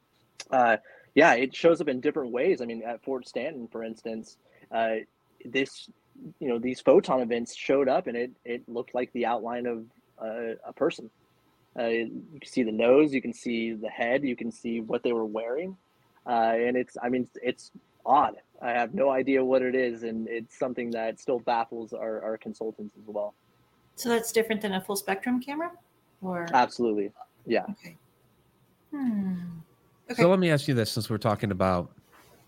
uh, 0.50 0.76
yeah 1.14 1.34
it 1.34 1.54
shows 1.54 1.80
up 1.80 1.88
in 1.88 2.00
different 2.00 2.32
ways. 2.32 2.60
I 2.60 2.66
mean 2.66 2.82
at 2.82 3.02
fort 3.04 3.26
stanton 3.26 3.68
for 3.68 3.84
instance 3.84 4.36
uh, 4.70 4.96
this 5.44 5.88
you 6.38 6.48
know 6.48 6.58
these 6.58 6.80
photon 6.80 7.20
events 7.20 7.54
showed 7.54 7.88
up 7.88 8.06
and 8.06 8.16
it 8.16 8.30
it 8.44 8.68
looked 8.68 8.94
like 8.94 9.12
the 9.12 9.26
outline 9.26 9.66
of 9.66 9.84
uh, 10.20 10.54
a 10.66 10.72
person. 10.72 11.10
Uh, 11.78 11.86
you 11.86 12.22
can 12.38 12.50
see 12.50 12.62
the 12.62 12.72
nose 12.72 13.14
you 13.14 13.22
can 13.22 13.32
see 13.32 13.72
the 13.72 13.88
head 13.88 14.22
you 14.22 14.36
can 14.36 14.52
see 14.52 14.80
what 14.80 15.02
they 15.02 15.12
were 15.12 15.24
wearing. 15.24 15.76
Uh, 16.26 16.54
and 16.54 16.76
it's 16.76 16.96
i 17.02 17.08
mean 17.08 17.28
it's 17.42 17.72
odd. 18.04 18.36
I 18.60 18.70
have 18.70 18.94
no 18.94 19.10
idea 19.10 19.44
what 19.44 19.62
it 19.62 19.74
is, 19.74 20.02
and 20.02 20.28
it's 20.28 20.58
something 20.58 20.90
that 20.92 21.18
still 21.20 21.40
baffles 21.40 21.92
our, 21.92 22.22
our 22.22 22.38
consultants 22.38 22.94
as 22.96 23.06
well. 23.06 23.34
So 23.96 24.08
that's 24.08 24.32
different 24.32 24.62
than 24.62 24.72
a 24.74 24.80
full 24.80 24.96
spectrum 24.96 25.40
camera, 25.40 25.72
or 26.22 26.46
absolutely, 26.54 27.12
yeah. 27.46 27.64
Okay. 27.70 27.96
Hmm. 28.90 29.34
Okay. 30.10 30.22
So 30.22 30.30
let 30.30 30.38
me 30.38 30.50
ask 30.50 30.68
you 30.68 30.74
this: 30.74 30.90
since 30.90 31.10
we're 31.10 31.18
talking 31.18 31.50
about 31.50 31.90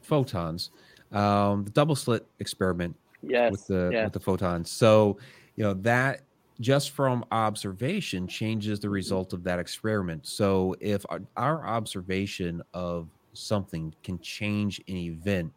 photons, 0.02 0.70
um, 1.12 1.64
the 1.64 1.70
double 1.70 1.96
slit 1.96 2.26
experiment 2.38 2.96
yes, 3.22 3.50
with 3.50 3.66
the 3.66 3.90
yeah. 3.92 4.04
with 4.04 4.12
the 4.12 4.20
photons. 4.20 4.70
So 4.70 5.18
you 5.56 5.64
know 5.64 5.74
that 5.74 6.20
just 6.60 6.90
from 6.90 7.24
observation 7.32 8.26
changes 8.28 8.78
the 8.78 8.88
result 8.88 9.32
of 9.32 9.42
that 9.42 9.58
experiment. 9.58 10.24
So 10.26 10.76
if 10.80 11.04
our, 11.08 11.20
our 11.36 11.66
observation 11.66 12.62
of 12.72 13.08
something 13.32 13.92
can 14.04 14.18
change 14.20 14.80
an 14.86 14.96
event 14.96 15.52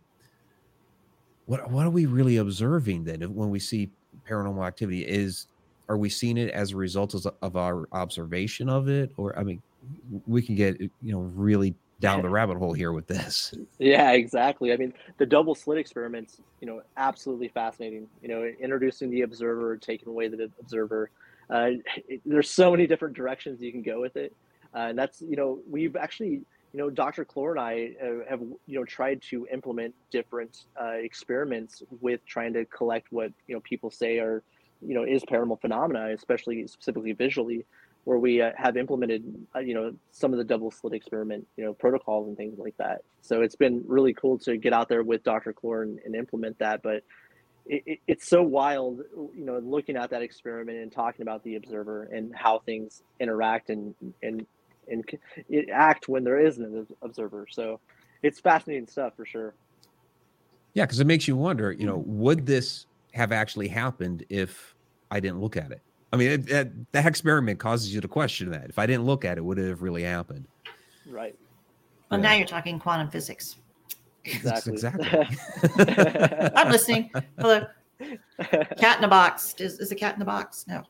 what 1.46 1.70
what 1.72 1.86
are 1.86 1.90
we 1.90 2.06
really 2.06 2.38
observing 2.38 3.04
then 3.04 3.22
when 3.34 3.50
we 3.50 3.60
see 3.60 3.90
paranormal 4.30 4.66
activity 4.66 5.02
is 5.02 5.48
are 5.90 5.98
we 5.98 6.10
seeing 6.10 6.38
it 6.38 6.50
as 6.52 6.72
a 6.72 6.78
result 6.78 7.14
of, 7.14 7.28
of 7.42 7.56
our 7.56 7.88
observation 7.92 8.70
of 8.70 8.88
it? 8.90 9.12
Or 9.18 9.38
i 9.38 9.44
mean 9.44 9.62
we 10.26 10.42
can 10.42 10.56
get 10.56 10.80
you 10.80 10.90
know 11.02 11.20
really 11.20 11.74
down 12.00 12.22
the 12.22 12.30
rabbit 12.38 12.58
hole 12.58 12.74
here 12.74 12.92
with 12.92 13.08
this. 13.08 13.54
Yeah 13.80 14.12
exactly. 14.12 14.74
I 14.74 14.78
mean 14.78 14.94
the 15.18 15.26
double 15.26 15.56
slit 15.56 15.78
experiments 15.78 16.42
you 16.62 16.68
know 16.68 16.82
absolutely 16.98 17.50
fascinating. 17.50 18.08
You 18.22 18.30
know 18.30 18.44
introducing 18.60 19.10
the 19.10 19.22
observer 19.22 19.78
taking 19.78 20.10
away 20.10 20.28
the 20.28 20.50
observer. 20.60 21.10
Uh, 21.50 21.70
it, 22.10 22.20
there's 22.26 22.50
so 22.50 22.72
many 22.72 22.86
different 22.86 23.16
directions 23.16 23.62
you 23.62 23.72
can 23.72 23.82
go 23.82 24.02
with 24.02 24.18
it. 24.18 24.36
Uh, 24.76 24.90
and 24.90 25.00
that's 25.00 25.22
you 25.22 25.36
know 25.36 25.60
we've 25.70 25.96
actually 25.96 26.42
you 26.74 26.80
know, 26.80 26.90
Dr. 26.90 27.26
Kloor 27.26 27.52
and 27.52 27.60
I 27.60 27.92
have, 28.30 28.42
you 28.42 28.78
know, 28.80 28.86
tried 28.86 29.22
to 29.30 29.48
implement 29.52 29.96
different 30.12 30.66
uh, 30.80 30.92
experiments 30.92 31.82
with 32.02 32.24
trying 32.26 32.54
to 32.54 32.66
collect 32.66 33.12
what, 33.12 33.32
you 33.48 33.56
know, 33.56 33.62
people 33.62 33.90
say 33.90 34.20
are, 34.20 34.44
you 34.86 34.94
know, 34.94 35.04
is 35.04 35.24
paranormal 35.24 35.60
phenomena, 35.62 36.14
especially 36.14 36.66
specifically 36.68 37.14
visually. 37.14 37.66
where 38.08 38.18
we 38.18 38.42
uh, 38.42 38.52
have 38.56 38.78
implemented 38.78 39.22
uh, 39.54 39.60
you 39.60 39.74
know 39.74 39.94
some 40.12 40.32
of 40.32 40.38
the 40.38 40.44
double 40.46 40.72
slit 40.72 40.94
experiment 40.94 41.46
you 41.58 41.66
know 41.66 41.74
protocols 41.74 42.26
and 42.30 42.38
things 42.38 42.58
like 42.58 42.76
that 42.78 43.02
so 43.22 43.42
it's 43.42 43.58
been 43.58 43.84
really 43.86 44.14
cool 44.14 44.38
to 44.40 44.56
get 44.56 44.72
out 44.72 44.88
there 44.88 45.04
with 45.04 45.22
dr 45.24 45.52
kloor 45.54 45.84
and, 45.84 46.00
and 46.06 46.16
implement 46.16 46.58
that 46.58 46.82
but 46.82 47.04
it, 47.66 47.84
it, 47.86 48.00
it's 48.08 48.30
so 48.30 48.42
wild 48.42 49.02
you 49.36 49.44
know 49.44 49.60
looking 49.60 49.98
at 49.98 50.10
that 50.10 50.22
experiment 50.22 50.78
and 50.78 50.90
talking 50.90 51.22
about 51.22 51.44
the 51.44 51.56
observer 51.56 52.04
and 52.04 52.34
how 52.34 52.60
things 52.60 53.04
interact 53.20 53.70
and 53.70 53.94
and 54.24 54.46
and 54.90 55.04
act 55.70 56.08
when 56.08 56.24
there 56.24 56.40
is 56.40 56.60
an 56.60 56.88
observer 57.02 57.46
so 57.50 57.78
it's 58.24 58.40
fascinating 58.40 58.88
stuff 58.88 59.14
for 59.18 59.26
sure 59.26 59.54
yeah 60.74 60.86
because 60.86 61.02
it 61.02 61.08
makes 61.08 61.28
you 61.28 61.36
wonder 61.36 61.74
you 61.74 61.86
know 61.86 61.98
would 62.06 62.46
this 62.46 62.87
have 63.18 63.32
actually 63.32 63.68
happened 63.68 64.24
if 64.30 64.76
i 65.12 65.20
didn't 65.20 65.42
look 65.42 65.58
at 65.58 65.72
it 65.72 65.82
I 66.14 66.16
mean, 66.18 66.32
it, 66.32 66.50
it, 66.50 66.92
that 66.94 67.06
experiment 67.06 67.60
causes 67.60 67.94
you 67.94 68.00
to 68.02 68.08
question 68.08 68.50
that. 68.52 68.70
If 68.70 68.80
I 68.80 68.86
didn't 68.86 69.06
look 69.06 69.26
at 69.26 69.38
it, 69.38 69.44
would 69.44 69.60
it 69.60 69.68
have 69.68 69.82
really 69.82 70.04
happened? 70.04 70.48
Right. 71.06 71.36
Well, 72.10 72.20
yeah. 72.20 72.30
now 72.30 72.34
you're 72.34 72.48
talking 72.48 72.80
quantum 72.80 73.10
physics. 73.10 73.58
Exactly. 74.24 74.74
exactly. 74.74 75.08
I'm 76.56 76.72
listening. 76.72 77.12
Hello. 77.40 77.66
Cat 78.78 79.00
in 79.00 79.04
a 79.04 79.08
box. 79.08 79.56
Is, 79.60 79.80
is 79.80 79.92
a 79.92 79.96
cat 79.96 80.14
in 80.14 80.20
the 80.20 80.26
box? 80.26 80.66
No. 80.68 80.84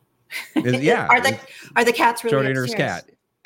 Is, 0.56 0.82
yeah. 0.82 1.08
are 1.10 1.22
the 1.22 1.40
are 1.76 1.86
the 1.86 1.94
cats 1.94 2.24
really 2.24 2.48
Schrodinger's 2.48 2.74
cat? 2.74 3.10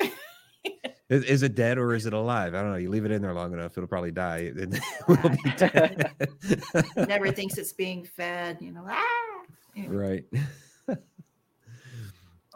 is, 1.12 1.24
is, 1.24 1.42
it 1.42 1.54
dead 1.54 1.78
or 1.78 1.94
is 1.94 2.06
it 2.06 2.12
alive? 2.12 2.54
I 2.54 2.62
don't 2.62 2.70
know. 2.70 2.76
You 2.76 2.90
leave 2.90 3.04
it 3.04 3.10
in 3.10 3.22
there 3.22 3.34
long 3.34 3.52
enough, 3.52 3.76
it'll 3.76 3.88
probably 3.88 4.10
die. 4.10 4.52
It 4.56 4.80
will 5.08 5.30
be 6.96 7.06
Never 7.06 7.30
thinks 7.32 7.58
it's 7.58 7.72
being 7.72 8.04
fed. 8.04 8.58
You 8.60 8.72
know. 8.72 8.86
Ah! 8.88 9.04
Right. 9.88 10.24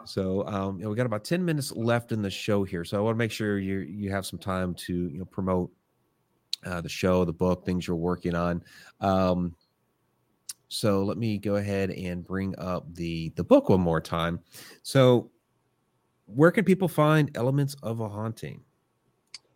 So 0.05 0.47
um, 0.47 0.77
you 0.77 0.85
know, 0.85 0.89
we 0.89 0.95
got 0.95 1.05
about 1.05 1.25
ten 1.25 1.43
minutes 1.43 1.71
left 1.73 2.11
in 2.11 2.21
the 2.21 2.29
show 2.29 2.63
here, 2.63 2.85
so 2.85 2.97
I 2.97 3.01
want 3.01 3.15
to 3.15 3.17
make 3.17 3.31
sure 3.31 3.59
you 3.59 3.79
you 3.79 4.09
have 4.11 4.25
some 4.25 4.39
time 4.39 4.73
to 4.75 4.93
you 4.93 5.19
know 5.19 5.25
promote 5.25 5.69
uh, 6.65 6.81
the 6.81 6.89
show, 6.89 7.25
the 7.25 7.33
book, 7.33 7.65
things 7.65 7.87
you're 7.87 7.97
working 7.97 8.35
on. 8.35 8.63
Um, 9.01 9.55
so 10.69 11.03
let 11.03 11.17
me 11.17 11.37
go 11.37 11.55
ahead 11.55 11.91
and 11.91 12.25
bring 12.25 12.57
up 12.57 12.93
the 12.93 13.29
the 13.35 13.43
book 13.43 13.69
one 13.69 13.79
more 13.79 14.01
time. 14.01 14.39
So, 14.83 15.31
where 16.27 16.51
can 16.51 16.63
people 16.63 16.87
find 16.87 17.31
elements 17.35 17.75
of 17.83 17.99
a 17.99 18.07
haunting? 18.07 18.61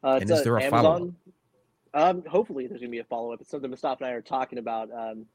Uh, 0.04 0.20
and 0.22 0.30
is 0.30 0.44
there 0.44 0.58
a 0.58 0.70
follow 0.70 1.08
up? 1.08 1.14
Um, 1.94 2.24
hopefully, 2.26 2.68
there's 2.68 2.82
gonna 2.82 2.90
be 2.90 3.00
a 3.00 3.04
follow 3.04 3.34
up. 3.34 3.42
It's 3.42 3.52
something 3.52 3.70
Mustafa 3.70 4.04
and 4.04 4.12
I 4.12 4.16
are 4.16 4.22
talking 4.22 4.58
about. 4.58 4.90
Um, 4.92 5.26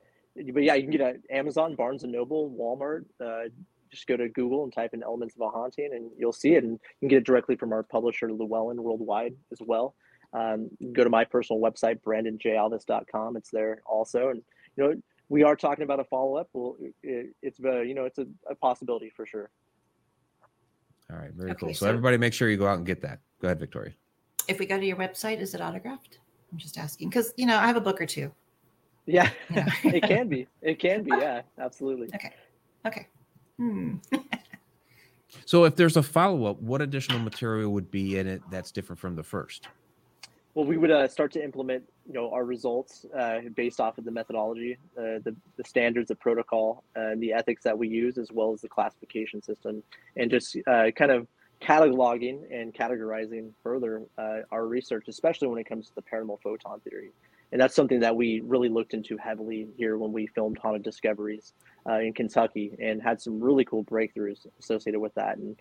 but 0.53 0.63
yeah, 0.63 0.75
you 0.75 0.83
can 0.83 0.91
get 0.91 1.01
it 1.01 1.23
Amazon, 1.31 1.75
Barnes 1.77 2.03
and 2.03 2.13
Noble, 2.13 2.51
Walmart, 2.51 3.05
uh, 3.25 3.49
just 3.91 4.07
go 4.07 4.17
to 4.17 4.29
Google 4.29 4.65
and 4.65 4.73
type 4.73 4.95
in 4.95 5.03
elements 5.03 5.35
of 5.35 5.43
a 5.43 5.49
haunting 5.49 5.91
and 5.93 6.11
you'll 6.19 6.33
see 6.33 6.55
it. 6.55 6.65
And 6.65 6.73
you 6.73 6.79
can 7.01 7.09
get 7.09 7.19
it 7.19 7.27
directly 7.27 7.57
from 7.57 7.73
our 7.73 7.83
publisher, 7.83 8.31
Llewellyn 8.31 8.83
Worldwide, 8.83 9.35
as 9.53 9.59
well. 9.65 9.95
Um, 10.33 10.71
go 10.93 11.05
to 11.05 11.11
my 11.11 11.25
personal 11.25 11.61
website, 11.61 12.01
brandonjalvis.com. 12.03 13.37
It's 13.37 13.51
there 13.51 13.83
also. 13.87 14.29
And, 14.31 14.43
you 14.77 14.85
know, 14.85 14.95
we 15.29 15.43
are 15.43 15.57
talking 15.57 15.85
about 15.85 16.01
a 16.01 16.05
follow 16.05 16.37
up. 16.37 16.49
Well, 16.53 16.77
it, 17.03 17.31
it's, 17.43 17.59
a, 17.61 17.85
you 17.85 17.95
know, 17.95 18.05
it's 18.05 18.19
a, 18.19 18.27
a, 18.51 18.55
possibility 18.55 19.11
for 19.17 19.27
sure. 19.27 19.51
All 21.11 21.19
right. 21.19 21.33
Very 21.33 21.51
okay, 21.53 21.59
cool. 21.61 21.75
So, 21.75 21.87
so 21.87 21.89
everybody 21.89 22.17
make 22.17 22.33
sure 22.33 22.49
you 22.49 22.57
go 22.57 22.67
out 22.67 22.79
and 22.79 22.87
get 22.87 23.01
that. 23.03 23.21
Go 23.41 23.49
ahead, 23.49 23.61
Victoria. 23.61 23.93
If 24.49 24.59
we 24.59 24.67
go 24.67 24.79
to 24.79 24.87
your 24.87 24.97
website, 24.97 25.41
is 25.41 25.55
it 25.55 25.61
autographed? 25.61 26.19
I'm 26.53 26.59
just 26.59 26.79
asking 26.79 27.09
because, 27.09 27.33
you 27.37 27.47
know, 27.47 27.57
I 27.57 27.67
have 27.67 27.77
a 27.77 27.81
book 27.81 28.01
or 28.01 28.07
two. 28.07 28.33
Yeah, 29.07 29.31
yeah. 29.51 29.69
it 29.85 30.03
can 30.03 30.29
be. 30.29 30.47
It 30.63 30.79
can 30.79 31.03
be. 31.03 31.11
Yeah, 31.11 31.43
absolutely. 31.59 32.09
Okay. 32.15 32.33
Okay. 32.87 33.07
Hmm. 33.57 33.97
so 35.45 35.65
if 35.65 35.77
there's 35.77 35.97
a 35.97 36.03
follow-up, 36.03 36.61
what 36.61 36.83
additional 36.83 37.19
material 37.19 37.73
would 37.73 37.91
be 37.91 38.19
in 38.19 38.27
it 38.27 38.43
that's 38.51 38.71
different 38.71 38.99
from 38.99 39.17
the 39.17 39.23
first? 39.23 39.69
Well, 40.57 40.65
we 40.65 40.79
would 40.79 40.91
uh, 40.91 41.07
start 41.07 41.33
to 41.33 41.45
implement, 41.45 41.85
you 42.07 42.15
know, 42.15 42.31
our 42.33 42.47
results 42.47 43.05
uh, 43.15 43.41
based 43.55 43.79
off 43.79 43.99
of 43.99 44.07
the 44.07 44.11
methodology, 44.11 44.79
uh, 44.97 45.21
the, 45.23 45.37
the 45.59 45.65
standards 45.65 46.11
of 46.11 46.19
protocol, 46.19 46.83
and 46.95 47.23
the 47.23 47.35
ethics 47.35 47.63
that 47.65 47.77
we 47.77 47.89
use, 47.89 48.17
as 48.17 48.33
well 48.33 48.55
as 48.55 48.63
the 48.63 48.69
classification 48.69 49.43
system, 49.43 49.83
and 50.17 50.31
just 50.31 50.57
uh, 50.67 50.91
kind 50.97 51.11
of 51.11 51.27
cataloging 51.61 52.41
and 52.51 52.73
categorizing 52.73 53.51
further 53.63 54.01
uh, 54.17 54.39
our 54.51 54.67
research, 54.67 55.09
especially 55.09 55.47
when 55.47 55.59
it 55.59 55.69
comes 55.69 55.89
to 55.89 55.95
the 55.95 56.01
paranormal 56.01 56.41
photon 56.41 56.81
theory. 56.81 57.13
And 57.53 57.61
that's 57.61 57.75
something 57.75 58.01
that 58.01 58.17
we 58.17 58.41
really 58.41 58.71
looked 58.71 58.95
into 58.95 59.19
heavily 59.19 59.69
here 59.77 59.99
when 59.99 60.11
we 60.11 60.27
filmed 60.27 60.57
haunted 60.57 60.83
discoveries 60.83 61.53
uh, 61.87 61.99
in 61.99 62.15
kentucky 62.15 62.73
and 62.81 63.03
had 63.03 63.21
some 63.21 63.41
really 63.41 63.67
cool 63.67 63.85
breakthroughs 63.85 64.47
associated 64.59 65.01
with 65.01 65.15
that. 65.17 65.37
And 65.37 65.55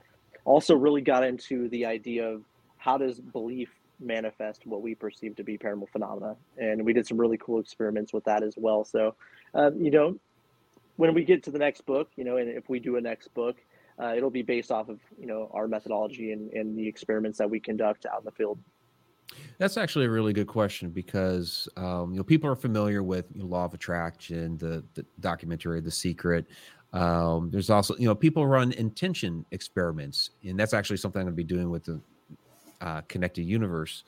also 0.46 0.74
really 0.74 1.02
got 1.02 1.26
into 1.26 1.68
the 1.68 1.86
idea 1.86 2.26
of 2.30 2.44
how 2.78 2.98
does 2.98 3.20
belief 3.20 3.70
manifest 4.00 4.66
what 4.66 4.82
we 4.82 4.96
perceive 4.96 5.36
to 5.36 5.44
be 5.44 5.58
paranormal 5.58 5.90
phenomena. 5.90 6.36
And 6.58 6.86
we 6.86 6.94
did 6.94 7.08
some 7.08 7.20
really 7.20 7.38
cool 7.38 7.60
experiments 7.60 8.14
with 8.14 8.24
that 8.26 8.44
as 8.44 8.56
well. 8.58 8.84
So 8.84 9.16
uh, 9.54 9.72
you 9.78 9.92
know 9.92 10.18
when 10.98 11.14
we 11.14 11.26
get 11.26 11.44
to 11.44 11.52
the 11.52 11.60
next 11.60 11.86
book 11.86 12.10
you 12.16 12.24
know 12.24 12.38
and 12.38 12.50
if 12.50 12.70
we 12.70 12.80
do 12.80 12.96
a 12.96 13.02
next 13.02 13.34
book 13.34 13.58
uh, 14.02 14.14
it'll 14.16 14.30
be 14.30 14.42
based 14.42 14.72
off 14.72 14.90
of 14.90 15.00
you 15.18 15.26
know 15.26 15.50
our 15.54 15.68
methodology 15.68 16.32
and, 16.32 16.52
and 16.54 16.78
the 16.78 16.88
experiments 16.88 17.38
that 17.38 17.50
we 17.50 17.60
conduct 17.60 18.06
out 18.06 18.20
in 18.20 18.26
the 18.26 18.32
field. 18.32 18.60
That's 19.58 19.78
actually 19.78 20.06
a 20.06 20.10
really 20.10 20.34
good 20.34 20.48
question 20.48 20.90
because 20.90 21.68
um, 21.78 22.12
you 22.12 22.18
know 22.18 22.24
people 22.24 22.50
are 22.50 22.56
familiar 22.56 23.04
with 23.04 23.26
you 23.34 23.42
know, 23.42 23.48
law 23.48 23.66
of 23.66 23.74
attraction, 23.74 24.58
the, 24.58 24.84
the 24.94 25.06
documentary 25.20 25.82
The 25.82 25.92
Secret. 25.92 26.46
Um, 26.94 27.50
there's 27.52 27.70
also 27.70 27.96
you 27.98 28.06
know 28.06 28.16
people 28.16 28.46
run 28.48 28.72
intention 28.74 29.46
experiments, 29.52 30.32
and 30.44 30.60
that's 30.60 30.74
actually 30.74 30.98
something 30.98 31.22
I'm 31.22 31.28
going 31.28 31.36
to 31.36 31.38
be 31.38 31.44
doing 31.44 31.70
with 31.70 31.86
the 31.86 32.02
uh, 32.82 33.02
Connected 33.02 33.44
Universe 33.44 34.04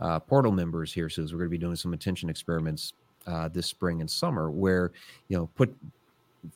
uh, 0.00 0.20
portal 0.20 0.52
members 0.52 0.92
here. 0.92 1.08
So 1.08 1.22
we're 1.22 1.30
going 1.30 1.44
to 1.44 1.48
be 1.48 1.58
doing 1.58 1.76
some 1.76 1.92
intention 1.92 2.28
experiments 2.28 2.92
uh, 3.26 3.48
this 3.48 3.66
spring 3.66 4.00
and 4.00 4.10
summer, 4.10 4.50
where 4.50 4.92
you 5.28 5.36
know 5.36 5.48
put 5.54 5.74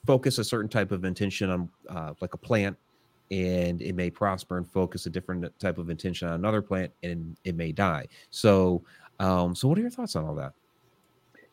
focus 0.06 0.38
a 0.38 0.44
certain 0.44 0.68
type 0.68 0.92
of 0.92 1.04
intention 1.04 1.50
on 1.50 1.68
uh, 1.88 2.14
like 2.20 2.34
a 2.34 2.38
plant 2.38 2.76
and 3.30 3.80
it 3.80 3.94
may 3.94 4.10
prosper 4.10 4.58
and 4.58 4.68
focus 4.68 5.06
a 5.06 5.10
different 5.10 5.46
type 5.58 5.78
of 5.78 5.88
intention 5.88 6.28
on 6.28 6.34
another 6.34 6.60
plant 6.60 6.92
and 7.02 7.36
it 7.44 7.56
may 7.56 7.72
die 7.72 8.06
so 8.30 8.82
um 9.20 9.54
so 9.54 9.66
what 9.66 9.78
are 9.78 9.80
your 9.80 9.90
thoughts 9.90 10.14
on 10.16 10.24
all 10.24 10.34
that 10.34 10.52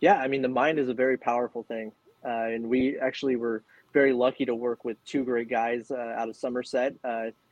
yeah 0.01 0.17
i 0.19 0.27
mean 0.27 0.41
the 0.41 0.47
mind 0.47 0.77
is 0.77 0.89
a 0.89 0.93
very 0.93 1.17
powerful 1.17 1.63
thing 1.63 1.91
uh, 2.25 2.47
and 2.47 2.67
we 2.67 2.99
actually 2.99 3.37
were 3.37 3.63
very 3.93 4.11
lucky 4.11 4.45
to 4.45 4.53
work 4.53 4.83
with 4.83 5.03
two 5.05 5.23
great 5.23 5.49
guys 5.49 5.89
uh, 5.89 6.15
out 6.17 6.27
of 6.27 6.35
somerset 6.35 6.93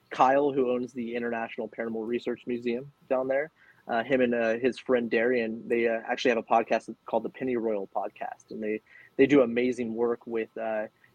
kyle 0.10 0.52
who 0.52 0.72
owns 0.72 0.94
the 0.94 1.16
international 1.16 1.70
paranormal 1.70 2.06
research 2.06 2.42
museum 2.48 2.92
down 3.10 3.28
there 3.28 3.52
uh, 3.88 4.04
him 4.04 4.22
and 4.22 4.34
uh, 4.34 4.54
his 4.58 4.78
friend 4.78 5.10
darian 5.10 5.62
they 5.68 5.88
uh, 5.88 6.00
actually 6.10 6.30
have 6.30 6.38
a 6.38 6.44
podcast 6.44 6.94
called 7.06 7.24
the 7.24 7.30
pennyroyal 7.30 7.90
podcast 7.96 8.52
and 8.52 8.62
they 8.62 8.82
they 9.18 9.26
do 9.26 9.42
amazing 9.42 9.94
work 9.94 10.20
with 10.26 10.50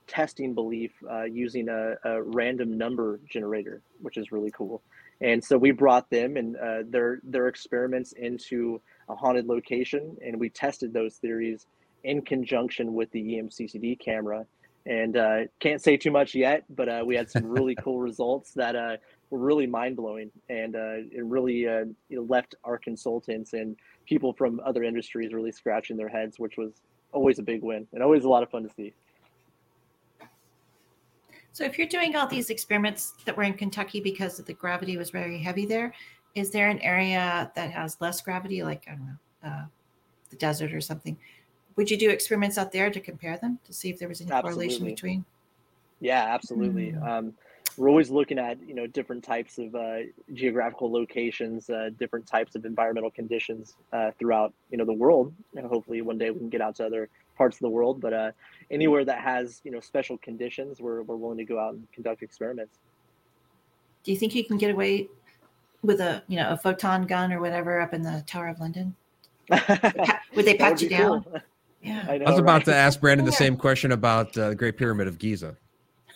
testing 0.06 0.54
belief 0.54 0.92
uh, 1.10 1.24
using 1.24 1.68
a, 1.68 1.94
a, 2.04 2.22
random 2.22 2.76
number 2.76 3.20
generator, 3.28 3.82
which 4.00 4.16
is 4.16 4.32
really 4.32 4.50
cool. 4.50 4.82
And 5.20 5.42
so 5.42 5.56
we 5.56 5.70
brought 5.70 6.10
them 6.10 6.36
and 6.36 6.56
uh, 6.56 6.82
their 6.86 7.20
their 7.22 7.48
experiments 7.48 8.12
into 8.12 8.80
a 9.08 9.14
haunted 9.14 9.46
location, 9.46 10.16
and 10.24 10.38
we 10.38 10.50
tested 10.50 10.92
those 10.92 11.16
theories 11.16 11.66
in 12.04 12.22
conjunction 12.22 12.94
with 12.94 13.10
the 13.12 13.22
EMCCD 13.22 14.00
camera. 14.00 14.44
And 14.86 15.16
uh, 15.16 15.38
can't 15.60 15.80
say 15.80 15.96
too 15.96 16.10
much 16.10 16.34
yet, 16.34 16.64
but 16.70 16.88
uh, 16.88 17.02
we 17.06 17.14
had 17.14 17.30
some 17.30 17.46
really 17.46 17.74
cool 17.76 17.98
results 18.10 18.52
that 18.54 18.74
uh, 18.74 18.96
were 19.30 19.38
really 19.38 19.66
mind 19.66 19.96
blowing, 19.96 20.30
and 20.48 20.74
uh, 20.74 20.94
it 21.10 21.24
really 21.24 21.60
you 21.60 21.94
know, 22.10 22.22
left 22.22 22.54
our 22.64 22.78
consultants 22.78 23.52
and 23.52 23.76
people 24.06 24.32
from 24.32 24.60
other 24.64 24.82
industries 24.82 25.32
really 25.32 25.52
scratching 25.52 25.96
their 25.96 26.08
heads, 26.08 26.38
which 26.38 26.56
was 26.56 26.72
always 27.12 27.38
a 27.38 27.42
big 27.42 27.62
win 27.62 27.86
and 27.92 28.02
always 28.02 28.24
a 28.24 28.28
lot 28.28 28.42
of 28.42 28.50
fun 28.50 28.62
to 28.62 28.70
see. 28.70 28.92
So 31.52 31.64
if 31.64 31.76
you're 31.76 31.86
doing 31.86 32.16
all 32.16 32.26
these 32.26 32.48
experiments 32.48 33.12
that 33.26 33.36
were 33.36 33.42
in 33.42 33.52
Kentucky 33.52 34.00
because 34.00 34.38
the 34.38 34.54
gravity 34.54 34.96
was 34.96 35.10
very 35.10 35.38
heavy 35.38 35.66
there, 35.66 35.92
is 36.34 36.50
there 36.50 36.70
an 36.70 36.78
area 36.78 37.52
that 37.54 37.70
has 37.70 38.00
less 38.00 38.22
gravity, 38.22 38.62
like 38.62 38.86
I 38.88 38.92
don't 38.92 39.06
know, 39.06 39.48
uh, 39.50 39.64
the 40.30 40.36
desert 40.36 40.72
or 40.72 40.80
something? 40.80 41.16
Would 41.76 41.90
you 41.90 41.96
do 41.96 42.10
experiments 42.10 42.58
out 42.58 42.72
there 42.72 42.90
to 42.90 43.00
compare 43.00 43.36
them 43.38 43.58
to 43.64 43.72
see 43.72 43.90
if 43.90 43.98
there 43.98 44.08
was 44.08 44.20
any 44.20 44.30
absolutely. 44.30 44.66
correlation 44.66 44.84
between? 44.86 45.24
Yeah, 46.00 46.24
absolutely. 46.34 46.92
Mm. 46.92 47.08
Um, 47.08 47.34
we're 47.76 47.88
always 47.88 48.10
looking 48.10 48.38
at 48.38 48.58
you 48.66 48.74
know 48.74 48.86
different 48.86 49.24
types 49.24 49.58
of 49.58 49.74
uh, 49.74 49.98
geographical 50.34 50.92
locations, 50.92 51.70
uh, 51.70 51.90
different 51.98 52.26
types 52.26 52.54
of 52.54 52.64
environmental 52.64 53.10
conditions 53.10 53.76
uh, 53.92 54.10
throughout 54.18 54.52
you 54.70 54.78
know 54.78 54.84
the 54.84 54.92
world. 54.92 55.32
And 55.56 55.66
hopefully 55.66 56.02
one 56.02 56.18
day 56.18 56.30
we 56.30 56.38
can 56.38 56.48
get 56.48 56.60
out 56.60 56.76
to 56.76 56.86
other 56.86 57.08
parts 57.36 57.56
of 57.56 57.60
the 57.60 57.70
world. 57.70 58.00
But 58.00 58.12
uh, 58.12 58.30
anywhere 58.70 59.04
that 59.04 59.20
has 59.20 59.60
you 59.64 59.70
know 59.70 59.80
special 59.80 60.18
conditions, 60.18 60.80
we're 60.80 61.02
we're 61.02 61.16
willing 61.16 61.38
to 61.38 61.44
go 61.44 61.58
out 61.58 61.74
and 61.74 61.86
conduct 61.92 62.22
experiments. 62.22 62.78
Do 64.04 64.12
you 64.12 64.18
think 64.18 64.34
you 64.34 64.44
can 64.44 64.58
get 64.58 64.70
away 64.70 65.08
with 65.82 66.00
a 66.00 66.22
you 66.28 66.36
know 66.36 66.50
a 66.50 66.56
photon 66.56 67.06
gun 67.06 67.32
or 67.32 67.40
whatever 67.40 67.80
up 67.80 67.94
in 67.94 68.02
the 68.02 68.22
Tower 68.26 68.48
of 68.48 68.60
London? 68.60 68.94
would 70.34 70.44
they 70.44 70.56
pat 70.56 70.80
you 70.80 70.88
down? 70.88 71.24
Cool. 71.24 71.40
Yeah, 71.82 72.06
I, 72.08 72.18
know, 72.18 72.26
I 72.26 72.30
was 72.30 72.38
about 72.38 72.52
right? 72.54 72.64
to 72.66 72.74
ask 72.74 73.00
Brandon 73.00 73.26
the 73.26 73.32
same 73.32 73.56
question 73.56 73.92
about 73.92 74.36
uh, 74.38 74.50
the 74.50 74.54
Great 74.54 74.76
Pyramid 74.76 75.08
of 75.08 75.18
Giza. 75.18 75.56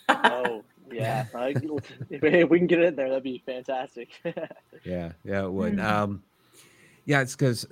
oh 0.08 0.64
Yeah, 0.92 1.26
if 1.34 2.48
we 2.48 2.58
can 2.58 2.66
get 2.66 2.80
in 2.80 2.94
there, 2.94 3.08
that'd 3.08 3.24
be 3.24 3.42
fantastic. 3.44 4.08
yeah, 4.84 5.12
yeah, 5.24 5.44
it 5.44 5.52
would. 5.52 5.74
Mm-hmm. 5.74 5.86
Um, 5.86 6.22
yeah, 7.04 7.20
it's 7.20 7.34
because 7.34 7.66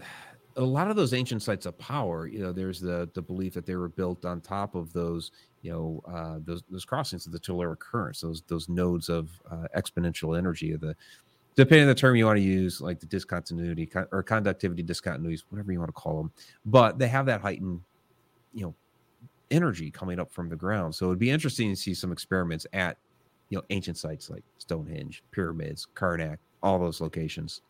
a 0.57 0.62
lot 0.62 0.90
of 0.90 0.97
those 0.97 1.14
ancient 1.14 1.42
sites 1.42 1.66
of 1.66 1.78
power, 1.78 2.26
you 2.26 2.40
know, 2.40 2.53
there's 2.53 2.80
the 2.80 3.09
the 3.14 3.22
belief 3.22 3.55
that 3.55 3.66
they 3.66 3.76
were 3.76 3.88
built 3.88 4.24
on 4.24 4.40
top 4.40 4.74
of 4.74 4.92
those, 4.92 5.30
you 5.62 5.72
know, 5.72 6.03
uh, 6.12 6.38
those 6.45 6.62
those 6.70 6.84
crossings 6.84 7.26
of 7.26 7.32
the 7.32 7.40
telluric 7.40 7.78
currents, 7.78 8.20
those 8.20 8.42
those 8.49 8.68
nodes 8.68 9.09
of 9.09 9.30
uh, 9.51 9.66
exponential 9.76 10.36
energy 10.36 10.72
of 10.72 10.80
the, 10.80 10.97
depending 11.57 11.82
on 11.82 11.88
the 11.88 11.94
term 11.94 12.16
you 12.16 12.26
want 12.26 12.38
to 12.38 12.42
use, 12.42 12.80
like 12.80 13.00
the 13.00 13.07
discontinuity 13.07 13.90
or 14.12 14.22
conductivity 14.22 14.82
discontinuities, 14.82 15.42
whatever 15.50 15.72
you 15.72 15.78
want 15.78 15.88
to 15.88 15.92
call 15.92 16.16
them. 16.16 16.32
But 16.64 16.98
they 16.98 17.09
have 17.09 17.26
that 17.26 17.40
heightened, 17.40 17.80
you 18.52 18.64
know, 18.64 18.74
energy 19.50 19.90
coming 19.90 20.18
up 20.18 20.32
from 20.32 20.48
the 20.48 20.57
ground. 20.57 20.94
So 20.94 21.07
it'd 21.07 21.18
be 21.18 21.30
interesting 21.30 21.70
to 21.70 21.76
see 21.76 21.94
some 21.94 22.12
experiments 22.12 22.66
at, 22.72 22.96
you 23.50 23.59
know, 23.59 23.64
ancient 23.70 23.98
sites 23.98 24.30
like 24.30 24.42
Stonehenge, 24.59 25.22
pyramids, 25.30 25.86
Karnak, 25.94 26.38
all 26.62 26.78
those 26.78 27.00
locations. 27.00 27.61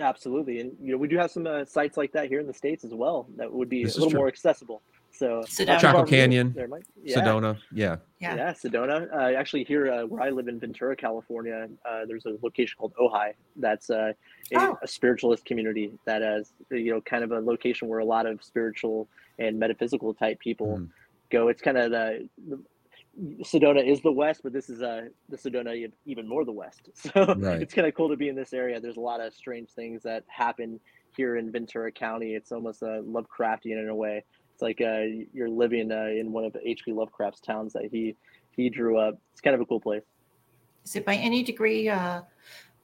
Absolutely, 0.00 0.60
and 0.60 0.72
you 0.80 0.92
know 0.92 0.96
we 0.98 1.08
do 1.08 1.16
have 1.16 1.30
some 1.30 1.46
uh, 1.46 1.64
sites 1.64 1.96
like 1.96 2.12
that 2.12 2.28
here 2.28 2.38
in 2.38 2.46
the 2.46 2.54
states 2.54 2.84
as 2.84 2.94
well 2.94 3.26
that 3.36 3.52
would 3.52 3.68
be 3.68 3.82
this 3.82 3.96
a 3.96 4.00
little 4.00 4.16
more 4.16 4.28
accessible. 4.28 4.80
So 5.18 5.42
Sedona. 5.48 5.80
Chaco 5.80 6.04
Canyon, 6.04 6.52
there, 6.52 6.68
yeah. 7.02 7.16
Sedona, 7.18 7.58
yeah, 7.72 7.96
yeah, 8.20 8.36
yeah 8.36 8.52
Sedona. 8.52 9.12
Uh, 9.12 9.36
actually, 9.36 9.64
here 9.64 9.90
uh, 9.90 10.06
where 10.06 10.22
I 10.22 10.30
live 10.30 10.46
in 10.46 10.60
Ventura, 10.60 10.94
California, 10.94 11.68
uh, 11.84 12.02
there's 12.06 12.24
a 12.26 12.36
location 12.40 12.76
called 12.78 12.94
Ojai. 13.00 13.32
That's 13.56 13.90
uh, 13.90 14.12
a, 14.52 14.60
oh. 14.60 14.78
a, 14.80 14.86
spiritualist 14.86 15.44
community 15.44 15.90
that 16.04 16.22
has 16.22 16.52
you 16.70 16.92
know 16.92 17.00
kind 17.00 17.24
of 17.24 17.32
a 17.32 17.40
location 17.40 17.88
where 17.88 17.98
a 17.98 18.04
lot 18.04 18.26
of 18.26 18.44
spiritual 18.44 19.08
and 19.40 19.58
metaphysical 19.58 20.14
type 20.14 20.38
people 20.38 20.78
mm. 20.78 20.88
go. 21.30 21.48
It's 21.48 21.62
kind 21.62 21.78
of 21.78 21.90
the, 21.90 22.28
the 22.48 22.62
Sedona 23.42 23.84
is 23.84 24.00
the 24.02 24.12
west, 24.12 24.42
but 24.44 24.52
this 24.52 24.70
is 24.70 24.82
uh 24.82 25.06
the 25.28 25.36
Sedona 25.36 25.90
even 26.06 26.28
more 26.28 26.44
the 26.44 26.52
west. 26.52 26.90
So 26.94 27.34
right. 27.34 27.60
it's 27.60 27.74
kind 27.74 27.88
of 27.88 27.94
cool 27.94 28.08
to 28.08 28.16
be 28.16 28.28
in 28.28 28.36
this 28.36 28.52
area. 28.52 28.78
There's 28.80 28.98
a 28.98 29.00
lot 29.00 29.20
of 29.20 29.34
strange 29.34 29.70
things 29.70 30.04
that 30.04 30.22
happen 30.28 30.78
here 31.16 31.36
in 31.36 31.50
Ventura 31.50 31.90
County. 31.90 32.34
It's 32.34 32.52
almost 32.52 32.82
a 32.82 32.98
uh, 32.98 33.02
Lovecraftian 33.02 33.82
in 33.82 33.88
a 33.88 33.94
way. 33.94 34.24
It's 34.58 34.62
like 34.64 34.80
uh, 34.80 35.22
you're 35.32 35.48
living 35.48 35.92
uh, 35.92 36.06
in 36.06 36.32
one 36.32 36.44
of 36.44 36.56
H.P. 36.60 36.92
Lovecraft's 36.92 37.38
towns 37.38 37.72
that 37.74 37.84
he 37.92 38.16
he 38.56 38.68
drew 38.68 38.98
up. 38.98 39.16
It's 39.30 39.40
kind 39.40 39.54
of 39.54 39.60
a 39.60 39.64
cool 39.64 39.78
place. 39.78 40.02
Is 40.84 40.96
it 40.96 41.06
by 41.06 41.14
any 41.14 41.44
degree 41.44 41.88
uh, 41.88 42.22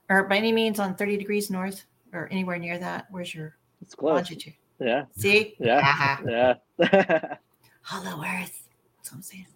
or 0.09 0.23
by 0.23 0.37
any 0.37 0.53
means 0.53 0.79
on 0.79 0.95
30 0.95 1.17
degrees 1.17 1.49
north 1.49 1.83
or 2.13 2.29
anywhere 2.31 2.57
near 2.57 2.77
that? 2.77 3.07
Where's 3.11 3.35
your 3.35 3.57
it's 3.81 3.93
close. 3.93 4.13
longitude? 4.13 4.53
Yeah. 4.79 5.03
See? 5.17 5.55
Yeah. 5.59 6.17
yeah. 6.79 7.35
Hollow 7.81 8.23
Earth. 8.23 8.69
That's 8.95 9.11
what 9.11 9.17
I'm 9.17 9.21
saying. 9.21 9.47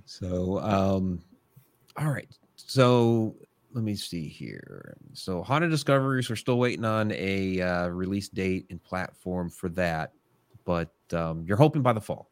so, 0.06 0.58
um, 0.60 1.20
all 1.98 2.08
right. 2.08 2.30
So 2.56 3.34
let 3.72 3.84
me 3.84 3.94
see 3.94 4.28
here. 4.28 4.96
So, 5.12 5.42
Haunted 5.42 5.70
Discoveries, 5.70 6.28
we're 6.28 6.36
still 6.36 6.58
waiting 6.58 6.84
on 6.84 7.12
a 7.12 7.60
uh, 7.60 7.88
release 7.88 8.28
date 8.28 8.66
and 8.70 8.82
platform 8.82 9.50
for 9.50 9.68
that, 9.70 10.12
but 10.64 10.92
um, 11.12 11.44
you're 11.46 11.56
hoping 11.56 11.82
by 11.82 11.92
the 11.92 12.00
fall. 12.00 12.30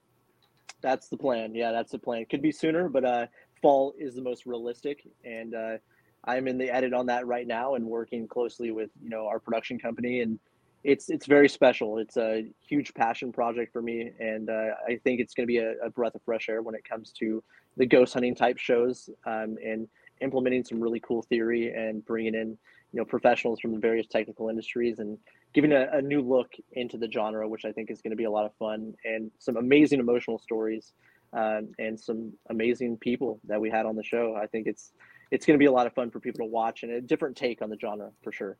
That's 0.80 1.08
the 1.08 1.16
plan. 1.16 1.54
Yeah, 1.54 1.72
that's 1.72 1.92
the 1.92 1.98
plan. 1.98 2.24
Could 2.26 2.42
be 2.42 2.52
sooner, 2.52 2.88
but 2.88 3.04
uh, 3.04 3.26
fall 3.60 3.94
is 3.98 4.14
the 4.14 4.22
most 4.22 4.46
realistic, 4.46 5.06
and 5.24 5.54
uh, 5.54 5.76
I'm 6.24 6.48
in 6.48 6.58
the 6.58 6.70
edit 6.70 6.92
on 6.92 7.06
that 7.06 7.26
right 7.26 7.46
now 7.46 7.74
and 7.74 7.84
working 7.84 8.26
closely 8.28 8.70
with 8.70 8.90
you 9.02 9.10
know 9.10 9.26
our 9.26 9.38
production 9.38 9.78
company 9.78 10.20
and 10.20 10.38
it's 10.84 11.10
it's 11.10 11.26
very 11.26 11.48
special. 11.48 11.98
It's 11.98 12.16
a 12.16 12.46
huge 12.60 12.94
passion 12.94 13.32
project 13.32 13.72
for 13.72 13.82
me, 13.82 14.12
and 14.20 14.48
uh, 14.48 14.70
I 14.86 14.96
think 15.02 15.20
it's 15.20 15.34
going 15.34 15.44
to 15.44 15.48
be 15.48 15.58
a, 15.58 15.72
a, 15.84 15.90
breath 15.90 16.14
of 16.14 16.22
fresh 16.22 16.48
air 16.48 16.62
when 16.62 16.74
it 16.74 16.84
comes 16.88 17.12
to 17.18 17.42
the 17.76 17.86
ghost 17.86 18.14
hunting 18.14 18.34
type 18.34 18.58
shows 18.58 19.10
um, 19.26 19.56
and 19.64 19.88
implementing 20.20 20.64
some 20.64 20.80
really 20.80 21.00
cool 21.00 21.22
theory 21.22 21.72
and 21.72 22.04
bringing 22.04 22.34
in 22.34 22.58
you 22.92 22.98
know 22.98 23.04
professionals 23.04 23.60
from 23.60 23.72
the 23.72 23.78
various 23.78 24.06
technical 24.06 24.48
industries 24.48 24.98
and 24.98 25.18
giving 25.52 25.72
a, 25.72 25.88
a 25.92 26.02
new 26.02 26.20
look 26.20 26.52
into 26.72 26.96
the 26.96 27.10
genre, 27.10 27.48
which 27.48 27.64
I 27.64 27.72
think 27.72 27.90
is 27.90 28.00
going 28.00 28.10
to 28.10 28.16
be 28.16 28.24
a 28.24 28.30
lot 28.30 28.44
of 28.44 28.54
fun 28.58 28.94
and 29.04 29.30
some 29.38 29.56
amazing 29.56 30.00
emotional 30.00 30.38
stories 30.38 30.92
um, 31.32 31.68
and 31.78 31.98
some 31.98 32.32
amazing 32.50 32.96
people 32.98 33.40
that 33.46 33.60
we 33.60 33.70
had 33.70 33.86
on 33.86 33.96
the 33.96 34.02
show. 34.02 34.38
I 34.40 34.46
think 34.46 34.66
it's 34.66 34.92
it's 35.30 35.44
going 35.44 35.54
to 35.54 35.58
be 35.58 35.66
a 35.66 35.72
lot 35.72 35.86
of 35.86 35.92
fun 35.92 36.10
for 36.10 36.20
people 36.20 36.46
to 36.46 36.50
watch 36.50 36.82
and 36.82 36.92
a 36.92 37.00
different 37.00 37.36
take 37.36 37.60
on 37.60 37.68
the 37.68 37.78
genre 37.78 38.10
for 38.22 38.32
sure. 38.32 38.58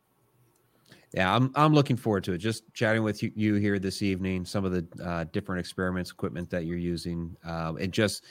Yeah, 1.15 1.35
I'm 1.35 1.51
I'm 1.55 1.73
looking 1.73 1.97
forward 1.97 2.25
to 2.25 2.33
it. 2.33 2.39
Just 2.39 2.65
chatting 2.75 3.03
with 3.03 3.23
you, 3.23 3.55
here 3.55 3.79
this 3.79 4.03
evening, 4.03 4.45
some 4.45 4.65
of 4.65 4.73
the 4.73 4.87
uh, 5.05 5.25
different 5.33 5.61
experiments, 5.61 6.11
equipment 6.11 6.51
that 6.51 6.67
you're 6.67 6.79
using, 6.79 7.35
um, 7.45 7.79
and 7.79 7.93
just 7.93 8.25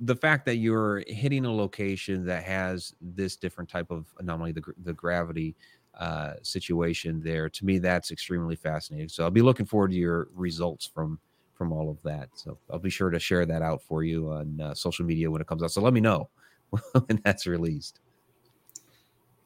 the 0.00 0.16
fact 0.16 0.44
that 0.46 0.56
you're 0.56 1.02
hitting 1.06 1.44
a 1.44 1.52
location 1.54 2.24
that 2.26 2.44
has 2.44 2.94
this 3.00 3.36
different 3.36 3.70
type 3.70 3.90
of 3.90 4.06
anomaly, 4.18 4.52
the 4.52 4.62
the 4.82 4.92
gravity 4.92 5.56
uh, 5.98 6.34
situation 6.42 7.20
there. 7.22 7.48
To 7.48 7.64
me, 7.64 7.78
that's 7.78 8.10
extremely 8.10 8.56
fascinating. 8.56 9.08
So 9.08 9.24
I'll 9.24 9.30
be 9.30 9.42
looking 9.42 9.66
forward 9.66 9.92
to 9.92 9.96
your 9.96 10.28
results 10.34 10.86
from 10.86 11.18
from 11.54 11.72
all 11.72 11.90
of 11.90 12.02
that. 12.02 12.28
So 12.34 12.58
I'll 12.70 12.78
be 12.78 12.90
sure 12.90 13.10
to 13.10 13.18
share 13.18 13.46
that 13.46 13.62
out 13.62 13.82
for 13.82 14.02
you 14.02 14.30
on 14.30 14.60
uh, 14.60 14.74
social 14.74 15.06
media 15.06 15.30
when 15.30 15.40
it 15.40 15.46
comes 15.46 15.62
out. 15.62 15.70
So 15.70 15.80
let 15.80 15.94
me 15.94 16.00
know 16.00 16.28
when 17.06 17.20
that's 17.24 17.46
released. 17.46 18.00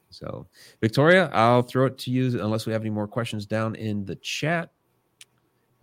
So, 0.09 0.47
Victoria, 0.81 1.29
I'll 1.33 1.61
throw 1.61 1.85
it 1.85 1.97
to 1.99 2.11
you 2.11 2.41
unless 2.41 2.65
we 2.65 2.73
have 2.73 2.81
any 2.81 2.89
more 2.89 3.07
questions 3.07 3.45
down 3.45 3.75
in 3.75 4.05
the 4.05 4.17
chat. 4.17 4.71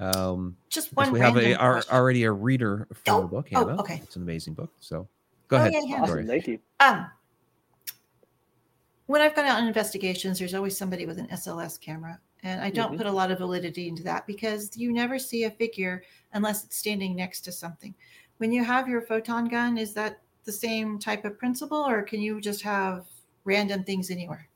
Um, 0.00 0.56
Just 0.68 0.94
one. 0.94 1.12
We 1.12 1.20
have 1.20 1.36
a, 1.36 1.54
our, 1.54 1.82
already 1.90 2.24
a 2.24 2.32
reader 2.32 2.86
for 2.92 3.12
oh, 3.12 3.20
the 3.22 3.26
book. 3.26 3.48
Hannah. 3.48 3.76
Oh, 3.76 3.80
okay. 3.80 4.00
It's 4.02 4.16
an 4.16 4.22
amazing 4.22 4.54
book. 4.54 4.72
So, 4.80 5.08
go 5.48 5.56
oh, 5.56 5.60
ahead. 5.60 5.72
Yeah, 5.72 5.80
yeah. 5.86 6.02
Awesome. 6.02 6.26
Thank 6.26 6.46
you. 6.46 6.58
Um, 6.80 7.10
when 9.06 9.20
I've 9.20 9.34
gone 9.34 9.46
out 9.46 9.60
on 9.60 9.66
investigations, 9.66 10.38
there's 10.38 10.54
always 10.54 10.76
somebody 10.76 11.06
with 11.06 11.18
an 11.18 11.26
SLS 11.28 11.80
camera. 11.80 12.20
And 12.44 12.60
I 12.60 12.70
don't 12.70 12.88
mm-hmm. 12.88 12.98
put 12.98 13.06
a 13.06 13.12
lot 13.12 13.32
of 13.32 13.38
validity 13.38 13.88
into 13.88 14.04
that 14.04 14.26
because 14.26 14.76
you 14.76 14.92
never 14.92 15.18
see 15.18 15.44
a 15.44 15.50
figure 15.50 16.04
unless 16.34 16.64
it's 16.64 16.76
standing 16.76 17.16
next 17.16 17.40
to 17.42 17.52
something. 17.52 17.94
When 18.36 18.52
you 18.52 18.62
have 18.62 18.86
your 18.86 19.02
photon 19.02 19.48
gun, 19.48 19.76
is 19.76 19.92
that 19.94 20.20
the 20.44 20.52
same 20.52 21.00
type 21.00 21.24
of 21.24 21.36
principle, 21.36 21.84
or 21.84 22.02
can 22.02 22.20
you 22.20 22.40
just 22.40 22.62
have 22.62 23.06
random 23.48 23.82
things 23.82 24.10
anywhere. 24.10 24.47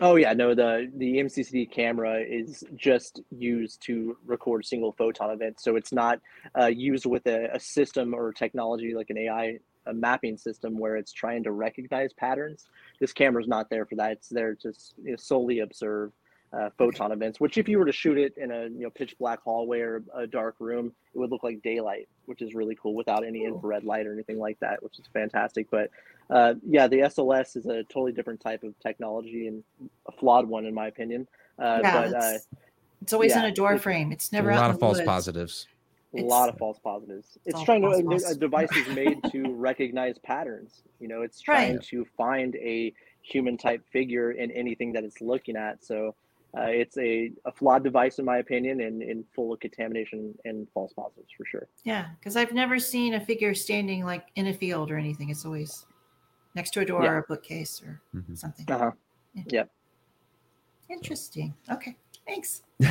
Oh 0.00 0.16
yeah, 0.16 0.32
no. 0.34 0.54
The 0.54 0.90
the 0.96 1.18
MCCD 1.18 1.70
camera 1.70 2.20
is 2.20 2.62
just 2.76 3.20
used 3.30 3.82
to 3.82 4.16
record 4.24 4.64
single 4.64 4.92
photon 4.92 5.30
events, 5.30 5.64
so 5.64 5.76
it's 5.76 5.92
not 5.92 6.20
uh, 6.58 6.66
used 6.66 7.06
with 7.06 7.26
a, 7.26 7.50
a, 7.54 7.60
system 7.60 8.14
or 8.14 8.32
technology 8.32 8.94
like 8.94 9.10
an 9.10 9.18
AI 9.18 9.58
a 9.86 9.94
mapping 9.94 10.36
system 10.36 10.78
where 10.78 10.96
it's 10.96 11.12
trying 11.12 11.42
to 11.42 11.52
recognize 11.52 12.12
patterns. 12.12 12.66
This 13.00 13.12
camera 13.12 13.42
is 13.42 13.48
not 13.48 13.70
there 13.70 13.86
for 13.86 13.96
that. 13.96 14.12
It's 14.12 14.28
there 14.28 14.54
to 14.56 14.72
you 15.02 15.12
know, 15.12 15.16
solely 15.16 15.60
observe 15.60 16.12
uh, 16.52 16.68
photon 16.76 17.12
events, 17.12 17.38
which 17.38 17.58
if 17.58 17.68
you 17.68 17.78
were 17.78 17.84
to 17.84 17.92
shoot 17.92 18.18
it 18.18 18.34
in 18.36 18.50
a 18.50 18.64
you 18.64 18.80
know 18.80 18.90
pitch 18.90 19.16
black 19.18 19.40
hallway 19.42 19.80
or 19.80 20.02
a 20.14 20.26
dark 20.26 20.56
room, 20.58 20.92
it 21.14 21.18
would 21.18 21.30
look 21.30 21.42
like 21.44 21.62
daylight, 21.62 22.08
which 22.26 22.42
is 22.42 22.54
really 22.54 22.76
cool 22.80 22.94
without 22.94 23.24
any 23.24 23.44
infrared 23.44 23.84
light 23.84 24.06
or 24.06 24.12
anything 24.12 24.38
like 24.38 24.58
that, 24.60 24.82
which 24.82 24.98
is 24.98 25.06
fantastic. 25.12 25.68
But 25.70 25.90
uh, 26.30 26.54
yeah, 26.66 26.86
the 26.86 26.98
SLS 26.98 27.56
is 27.56 27.66
a 27.66 27.82
totally 27.84 28.12
different 28.12 28.40
type 28.40 28.62
of 28.62 28.78
technology 28.80 29.48
and 29.48 29.62
a 30.06 30.12
flawed 30.12 30.48
one 30.48 30.64
in 30.64 30.74
my 30.74 30.86
opinion. 30.86 31.26
Uh, 31.58 31.80
yeah, 31.82 32.02
but 32.02 32.14
uh, 32.14 32.38
it's 33.02 33.12
always 33.12 33.32
yeah, 33.32 33.40
in 33.40 33.44
a 33.46 33.52
door 33.52 33.78
frame. 33.78 34.12
It's 34.12 34.32
never 34.32 34.50
a 34.50 34.56
lot 34.56 34.70
of 34.70 34.78
false 34.78 34.98
woods. 34.98 35.06
positives. 35.06 35.66
A 36.16 36.22
lot 36.22 36.48
of 36.48 36.58
false 36.58 36.78
positives. 36.78 37.38
It's, 37.44 37.54
it's 37.54 37.62
trying 37.62 37.82
to 37.82 37.88
a, 37.88 38.30
a 38.30 38.34
device 38.34 38.74
is 38.74 38.88
made 38.88 39.22
to 39.30 39.54
recognize 39.54 40.18
patterns. 40.18 40.82
You 40.98 41.08
know, 41.08 41.22
it's 41.22 41.40
trying 41.40 41.76
right. 41.76 41.84
to 41.86 42.04
find 42.16 42.56
a 42.56 42.92
human 43.22 43.56
type 43.56 43.82
figure 43.92 44.32
in 44.32 44.50
anything 44.50 44.92
that 44.94 45.04
it's 45.04 45.20
looking 45.20 45.56
at. 45.56 45.84
So 45.84 46.14
uh, 46.56 46.62
it's 46.62 46.96
a, 46.98 47.30
a 47.44 47.52
flawed 47.52 47.84
device 47.84 48.18
in 48.18 48.24
my 48.24 48.38
opinion 48.38 48.80
and, 48.80 49.02
and 49.02 49.24
full 49.34 49.52
of 49.52 49.60
contamination 49.60 50.34
and 50.44 50.66
false 50.74 50.92
positives 50.92 51.30
for 51.36 51.44
sure 51.44 51.68
yeah 51.84 52.06
because 52.18 52.36
i've 52.36 52.52
never 52.52 52.78
seen 52.78 53.14
a 53.14 53.20
figure 53.20 53.54
standing 53.54 54.04
like 54.04 54.26
in 54.34 54.48
a 54.48 54.52
field 54.52 54.90
or 54.90 54.96
anything 54.96 55.30
it's 55.30 55.44
always 55.44 55.86
next 56.54 56.70
to 56.70 56.80
a 56.80 56.84
door 56.84 57.04
yeah. 57.04 57.10
or 57.10 57.18
a 57.18 57.22
bookcase 57.22 57.82
or 57.84 58.00
mm-hmm. 58.14 58.34
something 58.34 58.70
uh-huh 58.70 58.90
yeah. 59.34 59.42
yep 59.48 59.70
interesting 60.90 61.54
okay 61.70 61.96
thanks 62.26 62.62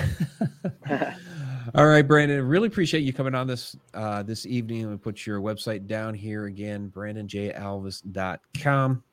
all 1.76 1.88
right 1.88 2.08
brandon 2.08 2.48
really 2.48 2.68
appreciate 2.68 3.02
you 3.02 3.14
coming 3.14 3.36
on 3.36 3.48
this 3.48 3.76
uh 3.94 4.24
this 4.24 4.46
evening 4.46 4.90
we 4.90 4.98
put 4.98 5.26
your 5.26 5.42
website 5.42 5.88
down 5.88 6.14
here 6.14 6.46
again 6.46 6.92
brandonjalvis.com 6.96 9.04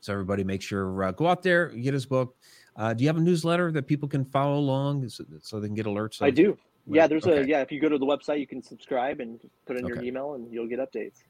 so 0.00 0.12
everybody 0.12 0.44
make 0.44 0.60
sure 0.60 1.04
uh, 1.04 1.12
go 1.12 1.26
out 1.26 1.42
there 1.42 1.68
get 1.68 1.94
his 1.94 2.06
book 2.06 2.36
uh, 2.76 2.94
do 2.94 3.04
you 3.04 3.08
have 3.08 3.16
a 3.16 3.20
newsletter 3.20 3.70
that 3.72 3.86
people 3.86 4.08
can 4.08 4.24
follow 4.24 4.58
along 4.58 5.08
so, 5.08 5.24
so 5.40 5.60
they 5.60 5.68
can 5.68 5.74
get 5.74 5.86
alerts? 5.86 6.22
I 6.22 6.30
do. 6.30 6.56
Yeah, 6.86 7.06
there's 7.06 7.26
okay. 7.26 7.42
a 7.42 7.46
yeah. 7.46 7.60
If 7.60 7.70
you 7.70 7.80
go 7.80 7.88
to 7.88 7.98
the 7.98 8.06
website, 8.06 8.40
you 8.40 8.46
can 8.46 8.62
subscribe 8.62 9.20
and 9.20 9.38
put 9.66 9.76
in 9.76 9.84
okay. 9.84 9.94
your 9.94 10.02
email, 10.02 10.34
and 10.34 10.52
you'll 10.52 10.66
get 10.66 10.80
updates. 10.80 11.22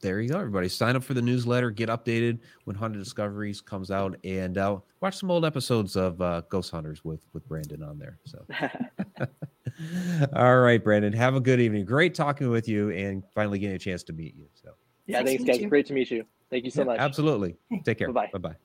There 0.00 0.20
you 0.20 0.28
go, 0.28 0.38
everybody. 0.38 0.68
Sign 0.68 0.94
up 0.96 1.02
for 1.02 1.14
the 1.14 1.22
newsletter. 1.22 1.70
Get 1.70 1.88
updated 1.88 2.38
when 2.64 2.76
Haunted 2.76 3.02
Discoveries 3.02 3.60
comes 3.60 3.90
out, 3.90 4.16
and 4.24 4.56
uh, 4.56 4.78
watch 5.00 5.16
some 5.16 5.30
old 5.30 5.44
episodes 5.44 5.96
of 5.96 6.20
uh, 6.20 6.42
Ghost 6.48 6.70
Hunters 6.70 7.04
with 7.04 7.26
with 7.32 7.46
Brandon 7.48 7.82
on 7.82 7.98
there. 7.98 8.18
So, 8.24 8.44
All 10.34 10.58
right, 10.60 10.82
Brandon. 10.82 11.12
Have 11.12 11.34
a 11.34 11.40
good 11.40 11.60
evening. 11.60 11.84
Great 11.84 12.14
talking 12.14 12.50
with 12.50 12.68
you 12.68 12.90
and 12.90 13.22
finally 13.34 13.58
getting 13.58 13.76
a 13.76 13.78
chance 13.78 14.02
to 14.04 14.12
meet 14.12 14.34
you. 14.34 14.46
So 14.54 14.70
yeah, 15.06 15.22
thanks, 15.22 15.44
guys. 15.44 15.64
Great 15.68 15.86
to 15.86 15.94
meet 15.94 16.10
you. 16.10 16.24
Thank 16.50 16.64
you 16.64 16.70
so 16.70 16.82
yeah, 16.82 16.86
much. 16.86 17.00
Absolutely. 17.00 17.56
Take 17.84 17.98
care. 17.98 18.12
Bye 18.12 18.28
bye. 18.32 18.56